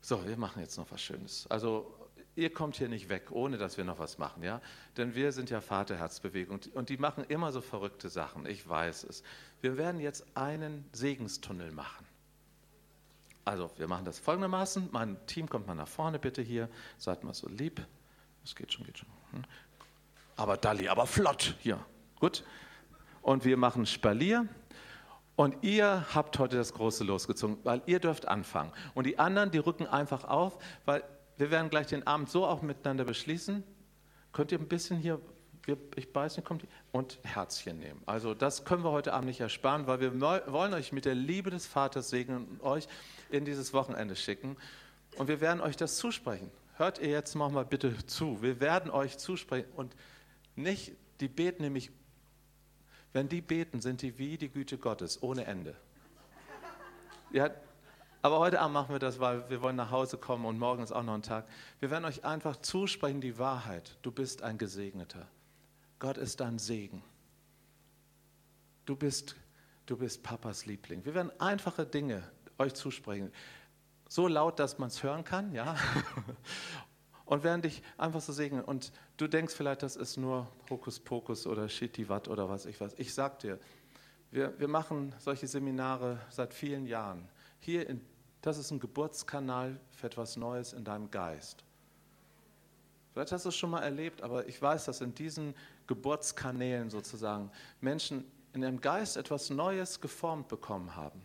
So, 0.00 0.26
wir 0.26 0.36
machen 0.36 0.60
jetzt 0.60 0.76
noch 0.76 0.90
was 0.90 1.02
Schönes. 1.02 1.46
Also 1.48 1.94
ihr 2.36 2.52
kommt 2.52 2.76
hier 2.76 2.88
nicht 2.88 3.08
weg, 3.08 3.30
ohne 3.30 3.58
dass 3.58 3.76
wir 3.76 3.84
noch 3.84 3.98
was 3.98 4.18
machen, 4.18 4.42
ja? 4.42 4.60
Denn 4.96 5.14
wir 5.14 5.32
sind 5.32 5.50
ja 5.50 5.60
Vaterherzbewegung 5.60 6.60
und 6.74 6.88
die 6.88 6.96
machen 6.96 7.24
immer 7.24 7.52
so 7.52 7.60
verrückte 7.60 8.08
Sachen, 8.08 8.46
ich 8.46 8.66
weiß 8.68 9.04
es. 9.04 9.22
Wir 9.60 9.76
werden 9.76 10.00
jetzt 10.00 10.24
einen 10.36 10.88
Segenstunnel 10.92 11.72
machen. 11.72 12.06
Also, 13.44 13.70
wir 13.76 13.88
machen 13.88 14.04
das 14.04 14.18
folgendermaßen. 14.18 14.90
Mein 14.92 15.16
Team 15.26 15.48
kommt 15.48 15.66
mal 15.66 15.74
nach 15.74 15.88
vorne, 15.88 16.18
bitte 16.18 16.42
hier. 16.42 16.68
Seid 16.98 17.24
mal 17.24 17.32
so 17.32 17.48
lieb. 17.48 17.84
Das 18.42 18.54
geht 18.54 18.72
schon, 18.72 18.84
geht 18.84 18.98
schon. 18.98 19.08
Aber 20.38 20.56
Dalli, 20.56 20.88
aber 20.88 21.06
flott. 21.06 21.56
Hier, 21.58 21.84
gut. 22.20 22.44
Und 23.22 23.44
wir 23.44 23.56
machen 23.56 23.86
Spalier. 23.86 24.46
Und 25.34 25.56
ihr 25.62 26.06
habt 26.14 26.38
heute 26.38 26.56
das 26.56 26.72
große 26.72 27.02
losgezogen, 27.02 27.58
weil 27.64 27.82
ihr 27.86 27.98
dürft 27.98 28.28
anfangen. 28.28 28.72
Und 28.94 29.04
die 29.04 29.18
anderen, 29.18 29.50
die 29.50 29.58
rücken 29.58 29.86
einfach 29.86 30.24
auf, 30.24 30.58
weil 30.84 31.02
wir 31.38 31.50
werden 31.50 31.70
gleich 31.70 31.88
den 31.88 32.06
Abend 32.06 32.30
so 32.30 32.46
auch 32.46 32.62
miteinander 32.62 33.04
beschließen. 33.04 33.64
Könnt 34.32 34.52
ihr 34.52 34.60
ein 34.60 34.68
bisschen 34.68 34.98
hier, 34.98 35.20
ich 35.96 36.14
weiß 36.14 36.36
nicht, 36.36 36.46
kommt 36.46 36.64
und 36.92 37.18
Herzchen 37.24 37.80
nehmen. 37.80 38.00
Also 38.06 38.32
das 38.32 38.64
können 38.64 38.84
wir 38.84 38.92
heute 38.92 39.14
Abend 39.14 39.26
nicht 39.26 39.40
ersparen, 39.40 39.88
weil 39.88 39.98
wir 39.98 40.20
wollen 40.20 40.72
euch 40.72 40.92
mit 40.92 41.04
der 41.04 41.16
Liebe 41.16 41.50
des 41.50 41.66
Vaters 41.66 42.10
segnen 42.10 42.46
und 42.46 42.62
euch 42.62 42.86
in 43.30 43.44
dieses 43.44 43.72
Wochenende 43.72 44.14
schicken. 44.14 44.56
Und 45.16 45.26
wir 45.26 45.40
werden 45.40 45.60
euch 45.60 45.76
das 45.76 45.96
zusprechen. 45.96 46.50
Hört 46.76 47.00
ihr 47.00 47.08
jetzt 47.08 47.34
mal 47.34 47.64
bitte 47.64 48.06
zu. 48.06 48.40
Wir 48.40 48.60
werden 48.60 48.88
euch 48.92 49.18
zusprechen 49.18 49.68
und 49.74 49.96
nicht, 50.58 50.92
die 51.20 51.28
beten 51.28 51.62
nämlich, 51.62 51.90
wenn 53.12 53.28
die 53.28 53.40
beten, 53.40 53.80
sind 53.80 54.02
die 54.02 54.18
wie 54.18 54.36
die 54.36 54.48
Güte 54.48 54.78
Gottes, 54.78 55.22
ohne 55.22 55.44
Ende. 55.44 55.76
Ja, 57.32 57.50
aber 58.20 58.38
heute 58.38 58.60
Abend 58.60 58.74
machen 58.74 58.94
wir 58.94 58.98
das, 58.98 59.20
weil 59.20 59.48
wir 59.48 59.62
wollen 59.62 59.76
nach 59.76 59.90
Hause 59.90 60.18
kommen 60.18 60.44
und 60.44 60.58
morgen 60.58 60.82
ist 60.82 60.92
auch 60.92 61.02
noch 61.02 61.14
ein 61.14 61.22
Tag. 61.22 61.46
Wir 61.78 61.90
werden 61.90 62.04
euch 62.04 62.24
einfach 62.24 62.56
zusprechen 62.56 63.20
die 63.20 63.38
Wahrheit. 63.38 63.96
Du 64.02 64.10
bist 64.10 64.42
ein 64.42 64.58
Gesegneter. 64.58 65.26
Gott 65.98 66.16
ist 66.16 66.40
dein 66.40 66.58
Segen. 66.58 67.02
Du 68.86 68.96
bist, 68.96 69.36
du 69.86 69.96
bist 69.96 70.22
Papas 70.22 70.66
Liebling. 70.66 71.04
Wir 71.04 71.14
werden 71.14 71.30
einfache 71.38 71.86
Dinge 71.86 72.22
euch 72.58 72.74
zusprechen. 72.74 73.32
So 74.08 74.26
laut, 74.26 74.58
dass 74.58 74.78
man 74.78 74.88
es 74.88 75.02
hören 75.02 75.22
kann, 75.24 75.52
ja. 75.52 75.76
Und 77.28 77.44
werden 77.44 77.62
dich 77.62 77.82
einfach 77.96 78.20
so 78.20 78.32
segnen. 78.32 78.64
Und 78.64 78.90
du 79.18 79.28
denkst 79.28 79.54
vielleicht, 79.54 79.82
das 79.82 79.96
ist 79.96 80.16
nur 80.16 80.48
Hokuspokus 80.70 81.46
oder 81.46 81.68
Shittiwat 81.68 82.26
oder 82.26 82.48
was 82.48 82.66
ich 82.66 82.80
weiß. 82.80 82.94
Ich 82.96 83.14
sag 83.14 83.38
dir, 83.38 83.58
wir, 84.30 84.58
wir 84.58 84.68
machen 84.68 85.14
solche 85.18 85.46
Seminare 85.46 86.18
seit 86.30 86.52
vielen 86.52 86.86
Jahren 86.86 87.28
hier, 87.60 87.88
in, 87.88 88.00
das 88.40 88.58
ist 88.58 88.70
ein 88.70 88.80
Geburtskanal 88.80 89.78
für 89.90 90.06
etwas 90.06 90.36
Neues 90.36 90.72
in 90.72 90.84
deinem 90.84 91.10
Geist. 91.10 91.64
Vielleicht 93.12 93.32
hast 93.32 93.44
du 93.44 93.48
es 93.48 93.56
schon 93.56 93.70
mal 93.70 93.82
erlebt, 93.82 94.22
aber 94.22 94.46
ich 94.46 94.60
weiß, 94.60 94.84
dass 94.84 95.00
in 95.00 95.14
diesen 95.14 95.54
Geburtskanälen 95.86 96.88
sozusagen 96.88 97.50
Menschen 97.80 98.24
in 98.52 98.62
ihrem 98.62 98.80
Geist 98.80 99.16
etwas 99.16 99.50
Neues 99.50 100.00
geformt 100.00 100.48
bekommen 100.48 100.94
haben. 100.94 101.22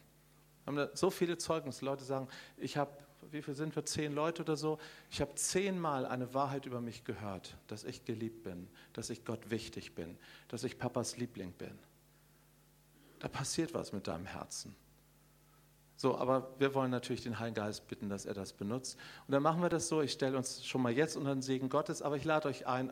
Haben 0.66 0.78
da 0.78 0.90
so 0.94 1.10
viele 1.10 1.38
Zeugnisse. 1.38 1.86
Leute 1.86 2.04
sagen, 2.04 2.28
ich 2.58 2.78
habe, 2.78 2.92
wie 3.34 3.42
viel 3.42 3.56
sind 3.56 3.76
wir, 3.76 3.86
zehn 3.86 4.14
Leute 4.14 4.44
oder 4.44 4.56
so? 4.56 4.78
Ich 5.10 5.20
habe 5.22 5.36
zehnmal 5.36 6.06
eine 6.06 6.34
Wahrheit 6.34 6.66
über 6.66 6.82
mich 6.82 7.04
gehört, 7.04 7.58
dass 7.68 7.84
ich 7.84 8.06
geliebt 8.06 8.44
bin, 8.44 8.68
dass 8.94 9.10
ich 9.10 9.26
Gott 9.26 9.50
wichtig 9.50 9.96
bin, 9.96 10.18
dass 10.48 10.64
ich 10.64 10.78
Papas 10.78 11.18
Liebling 11.18 11.52
bin. 11.54 11.78
Da 13.20 13.28
passiert 13.28 13.74
was 13.74 13.92
mit 13.92 14.08
deinem 14.08 14.26
Herzen. 14.26 14.76
So, 15.96 16.18
aber 16.18 16.54
wir 16.60 16.74
wollen 16.74 16.92
natürlich 16.92 17.24
den 17.24 17.40
Heiligen 17.40 17.56
Geist 17.56 17.88
bitten, 17.88 18.10
dass 18.10 18.26
er 18.26 18.34
das 18.34 18.54
benutzt. 18.54 18.98
Und 19.28 19.32
dann 19.32 19.44
machen 19.44 19.62
wir 19.62 19.70
das 19.70 19.88
so, 19.88 20.02
ich 20.02 20.12
stelle 20.12 20.38
uns 20.38 20.66
schon 20.66 20.82
mal 20.82 20.92
jetzt 20.92 21.16
unter 21.16 21.34
den 21.34 21.42
Segen 21.42 21.70
Gottes, 21.70 22.02
aber 22.02 22.18
ich 22.18 22.26
lade 22.26 22.50
euch 22.50 22.68
ein, 22.68 22.92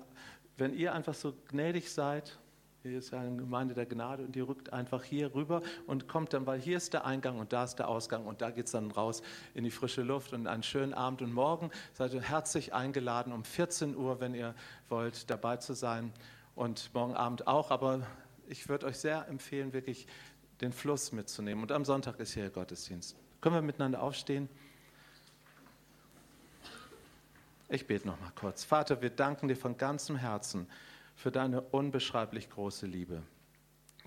wenn 0.58 0.74
ihr 0.74 0.94
einfach 0.94 1.14
so 1.14 1.34
gnädig 1.50 1.92
seid, 1.92 2.40
hier 2.84 2.98
ist 2.98 3.14
eine 3.14 3.38
Gemeinde 3.38 3.76
der 3.76 3.86
Gnade 3.86 4.24
und 4.24 4.36
ihr 4.36 4.48
rückt 4.48 4.74
einfach 4.74 5.04
hier 5.04 5.36
rüber 5.36 5.62
und 5.86 6.08
kommt 6.08 6.34
dann, 6.34 6.48
weil 6.48 6.60
hier 6.60 6.78
ist 6.78 6.94
der 6.94 7.06
Eingang 7.06 7.38
und 7.38 7.54
da 7.54 7.64
ist 7.64 7.76
der 7.76 7.88
Ausgang 7.88 8.26
und 8.26 8.42
da 8.42 8.50
geht 8.50 8.66
es 8.66 8.72
dann 8.72 8.90
raus 8.90 9.22
in 9.54 9.64
die 9.64 9.70
frische 9.70 10.02
Luft 10.02 10.34
und 10.34 10.48
einen 10.48 10.64
schönen 10.64 10.94
Abend 10.94 11.22
und 11.22 11.32
morgen 11.32 11.70
seid 11.94 12.14
ihr 12.14 12.22
herzlich 12.22 12.74
eingeladen, 12.74 13.34
um 13.34 13.44
14 13.44 13.96
Uhr, 13.96 14.20
wenn 14.20 14.34
ihr 14.34 14.56
wollt, 14.90 15.30
dabei 15.30 15.58
zu 15.58 15.74
sein 15.74 16.12
und 16.56 16.92
morgen 16.96 17.14
Abend 17.14 17.46
auch, 17.46 17.70
aber 17.70 18.02
ich 18.48 18.68
würde 18.68 18.88
euch 18.88 18.98
sehr 18.98 19.28
empfehlen, 19.28 19.74
wirklich 19.74 20.08
den 20.60 20.74
Fluss 20.74 21.12
mitzunehmen. 21.12 21.64
Und 21.64 21.72
am 21.72 21.86
Sonntag 21.86 22.20
ist 22.20 22.34
hier 22.34 22.50
Gottesdienst. 22.50 23.16
Können 23.42 23.56
wir 23.56 23.62
miteinander 23.62 24.02
aufstehen? 24.02 24.50
Ich 27.70 27.86
bete 27.86 28.08
noch 28.08 28.20
mal 28.20 28.32
kurz. 28.36 28.64
Vater, 28.64 29.02
wir 29.02 29.12
danken 29.12 29.48
dir 29.48 29.56
von 29.56 29.78
ganzem 29.78 30.16
Herzen 30.16 30.68
für 31.16 31.32
deine 31.32 31.62
unbeschreiblich 31.62 32.50
große 32.50 32.86
Liebe, 32.86 33.22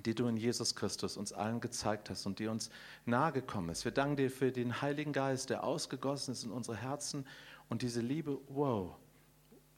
die 0.04 0.14
du 0.14 0.26
in 0.26 0.36
Jesus 0.36 0.74
Christus 0.74 1.16
uns 1.16 1.32
allen 1.32 1.60
gezeigt 1.60 2.10
hast 2.10 2.26
und 2.26 2.38
die 2.38 2.46
uns 2.46 2.70
nahegekommen 3.06 3.70
ist. 3.70 3.84
Wir 3.84 3.92
danken 3.92 4.16
dir 4.16 4.30
für 4.30 4.52
den 4.52 4.82
Heiligen 4.82 5.12
Geist, 5.12 5.50
der 5.50 5.64
ausgegossen 5.64 6.32
ist 6.32 6.44
in 6.44 6.50
unsere 6.50 6.76
Herzen 6.76 7.26
und 7.68 7.82
diese 7.82 8.00
Liebe, 8.00 8.38
wow, 8.48 8.96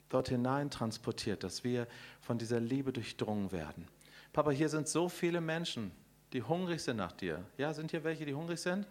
dort 0.09 0.29
hinein 0.29 0.71
transportiert, 0.71 1.45
dass 1.45 1.65
wir 1.65 1.87
von 2.21 2.39
dieser 2.39 2.61
Liebe 2.61 2.93
durchdrungen 2.93 3.53
werden. 3.53 3.87
Papa, 4.33 4.51
hier 4.51 4.69
sind 4.69 4.89
so 4.89 5.09
viele 5.09 5.41
Menschen, 5.41 5.91
die 6.33 6.43
hungrig 6.43 6.83
sind 6.83 6.97
nach 6.97 7.13
dir. 7.13 7.45
Ja, 7.57 7.73
sind 7.73 7.91
hier 7.91 8.05
welche, 8.05 8.27
die 8.27 8.35
hungrig 8.35 8.61
sind? 8.61 8.87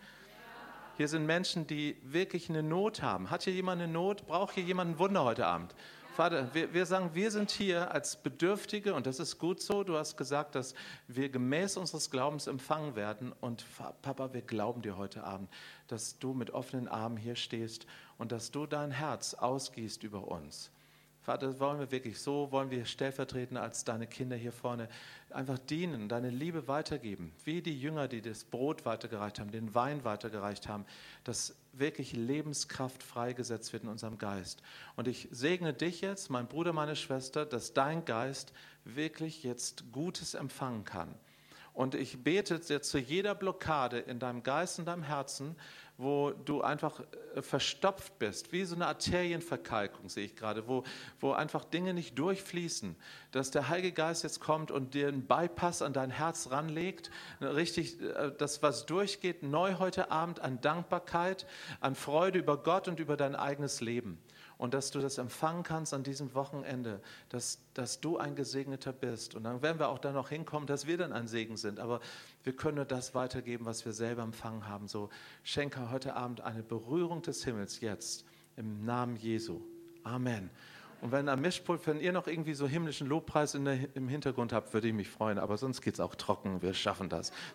Hier 0.98 1.08
sind 1.08 1.26
Menschen, 1.26 1.68
die 1.68 1.98
wirklich 2.04 2.50
eine 2.50 2.64
Not 2.64 3.02
haben. 3.02 3.30
Hat 3.30 3.44
hier 3.44 3.54
jemand 3.54 3.82
eine 3.82 3.92
Not? 3.92 4.26
Braucht 4.28 4.56
hier 4.56 4.64
jemand 4.64 4.92
ein 4.92 5.00
Wunder 5.00 5.26
heute 5.26 5.46
Abend? 5.46 5.76
Vater, 6.16 6.48
wir, 6.54 6.74
wir, 6.74 6.86
sagen, 6.86 7.10
wir 7.14 7.30
sind 7.30 7.52
hier 7.52 7.92
als 7.92 8.16
Bedürftige 8.16 8.94
und 8.94 9.06
das 9.06 9.20
ist 9.20 9.38
gut 9.38 9.62
so. 9.62 9.84
Du 9.84 9.98
hast 9.98 10.16
gesagt, 10.16 10.56
dass 10.56 10.74
wir 11.10 11.28
gemäß 11.28 11.76
unseres 11.76 12.10
Glaubens 12.10 12.48
empfangen 12.48 12.96
werden. 12.96 13.34
Und 13.42 13.66
Papa, 14.02 14.32
wir 14.32 14.42
glauben 14.42 14.82
dir 14.82 14.96
heute 14.96 15.26
Abend, 15.26 15.50
dass 15.90 16.18
du 16.18 16.34
mit 16.34 16.52
offenen 16.52 16.88
Armen 16.88 17.18
hier 17.18 17.36
stehst 17.36 17.86
und 18.18 18.32
dass 18.32 18.50
du 18.50 18.66
dein 18.66 18.92
Herz 18.92 19.34
ausgießt 19.34 20.04
über 20.04 20.30
uns. 20.30 20.72
Vater, 21.20 21.60
wollen 21.60 21.80
wir 21.80 21.92
wirklich 21.92 22.18
so, 22.22 22.50
wollen 22.50 22.72
wir 22.72 22.86
stellvertretend 22.86 23.58
als 23.58 23.84
deine 23.84 24.08
Kinder 24.08 24.38
hier 24.38 24.54
vorne 24.54 24.88
einfach 25.32 25.60
dienen, 25.60 26.08
deine 26.08 26.30
Liebe 26.30 26.70
weitergeben, 26.70 27.34
wie 27.44 27.62
die 27.62 27.78
Jünger, 27.78 28.08
die 28.08 28.22
das 28.22 28.46
Brot 28.46 28.86
weitergereicht 28.86 29.40
haben, 29.40 29.52
den 29.52 29.76
Wein 29.76 30.06
weitergereicht 30.06 30.70
haben, 30.70 30.86
dass 31.26 31.56
wirklich 31.80 32.14
Lebenskraft 32.14 33.04
freigesetzt 33.04 33.74
wird 33.74 33.84
in 33.84 33.90
unserem 33.90 34.18
Geist. 34.18 34.62
Und 34.96 35.08
ich 35.08 35.28
segne 35.32 35.74
dich 35.74 36.02
jetzt, 36.02 36.30
mein 36.30 36.48
Bruder, 36.48 36.74
meine 36.74 36.96
Schwester, 36.96 37.46
dass 37.46 37.74
dein 37.74 38.06
Geist 38.06 38.54
wirklich 38.84 39.44
jetzt 39.44 39.92
Gutes 39.92 40.34
empfangen 40.34 40.84
kann. 40.86 41.14
Und 41.76 41.94
ich 41.94 42.24
bete 42.24 42.62
jetzt 42.68 42.90
zu 42.90 42.98
jeder 42.98 43.36
Blockade 43.36 44.00
in 44.00 44.18
deinem 44.18 44.44
Geist 44.44 44.80
und 44.80 44.86
deinem 44.86 45.04
Herzen, 45.04 45.56
wo 45.98 46.32
du 46.32 46.62
einfach 46.62 47.02
äh, 47.36 47.42
verstopft 47.42 48.18
bist, 48.20 48.52
wie 48.52 48.66
so 48.66 48.76
eine 48.76 48.88
Arterienverkalkung 48.88 50.10
sehe 50.10 50.26
ich 50.26 50.36
gerade, 50.36 50.68
wo, 50.68 50.84
wo 51.20 51.32
einfach 51.32 51.64
Dinge 51.64 51.94
nicht 51.94 52.18
durchfließen, 52.20 52.96
dass 53.32 53.52
der 53.52 53.70
Heilige 53.70 53.94
Geist 53.94 54.24
jetzt 54.24 54.40
kommt 54.40 54.72
und 54.72 54.94
dir 54.94 55.08
einen 55.08 55.26
Bypass 55.26 55.82
an 55.82 55.94
dein 55.94 56.10
Herz 56.10 56.50
ranlegt, 56.52 57.12
richtig, 57.42 58.02
äh, 58.02 58.32
das, 58.38 58.62
was 58.64 58.86
durchgeht, 58.86 59.44
neu 59.44 59.76
heute 59.76 60.12
Abend 60.12 60.40
an 60.40 60.60
Dankbarkeit, 60.62 61.46
an 61.80 61.96
Freude 61.96 62.40
über 62.40 62.58
Gott 62.58 62.88
und 62.88 63.00
über 63.00 63.16
dein 63.18 63.36
eigenes 63.36 63.82
Leben 63.82 64.18
und 64.58 64.74
dass 64.74 64.92
du 64.92 65.00
das 65.00 65.18
empfangen 65.18 65.64
kannst 65.64 65.94
an 65.94 66.04
diesem 66.04 66.34
Wochenende, 66.34 67.02
dass, 67.30 67.60
dass 67.74 68.00
du 68.00 68.18
ein 68.18 68.36
Gesegneter 68.36 68.94
bist. 68.94 69.36
Und 69.36 69.44
dann 69.44 69.62
werden 69.62 69.80
wir 69.80 69.90
auch 69.90 70.00
da 70.00 70.12
noch 70.12 70.30
hinkommen, 70.30 70.68
dass 70.68 70.88
wir 70.88 70.98
dann 70.98 71.12
ein 71.12 71.28
Segen 71.28 71.58
sind. 71.58 71.80
Aber 71.80 72.00
wir 72.44 72.56
können 72.56 72.76
nur 72.76 72.86
das 72.86 73.16
weitergeben, 73.16 73.66
was 73.66 73.86
wir 73.86 73.94
selber 73.94 74.24
empfangen 74.24 74.68
haben. 74.68 74.88
So 74.88 75.10
schenke 75.44 75.92
heute 75.92 76.16
Abend 76.16 76.42
eine 76.42 76.64
Berührung 76.64 77.22
des 77.22 77.44
Himmels 77.44 77.82
jetzt 77.82 78.26
im 78.56 78.86
Namen 78.86 79.18
Jesu. 79.18 79.62
Amen. 80.04 80.50
Und 81.02 81.12
wenn 81.12 81.30
am 81.30 81.42
Mischpult, 81.42 81.86
wenn 81.88 82.00
ihr 82.00 82.14
noch 82.14 82.26
irgendwie 82.26 82.54
so 82.54 82.68
himmlischen 82.68 83.08
Lobpreis 83.08 83.52
der, 83.52 83.96
im 83.96 84.08
Hintergrund 84.08 84.54
habt, 84.54 84.74
würde 84.74 84.88
ich 84.88 84.94
mich 84.94 85.10
freuen. 85.10 85.38
Aber 85.38 85.58
sonst 85.58 85.82
geht 85.82 85.96
es 85.96 86.00
auch 86.00 86.16
trocken. 86.16 86.62
Wir 86.62 86.74
schaffen 86.74 87.10
das. 87.10 87.32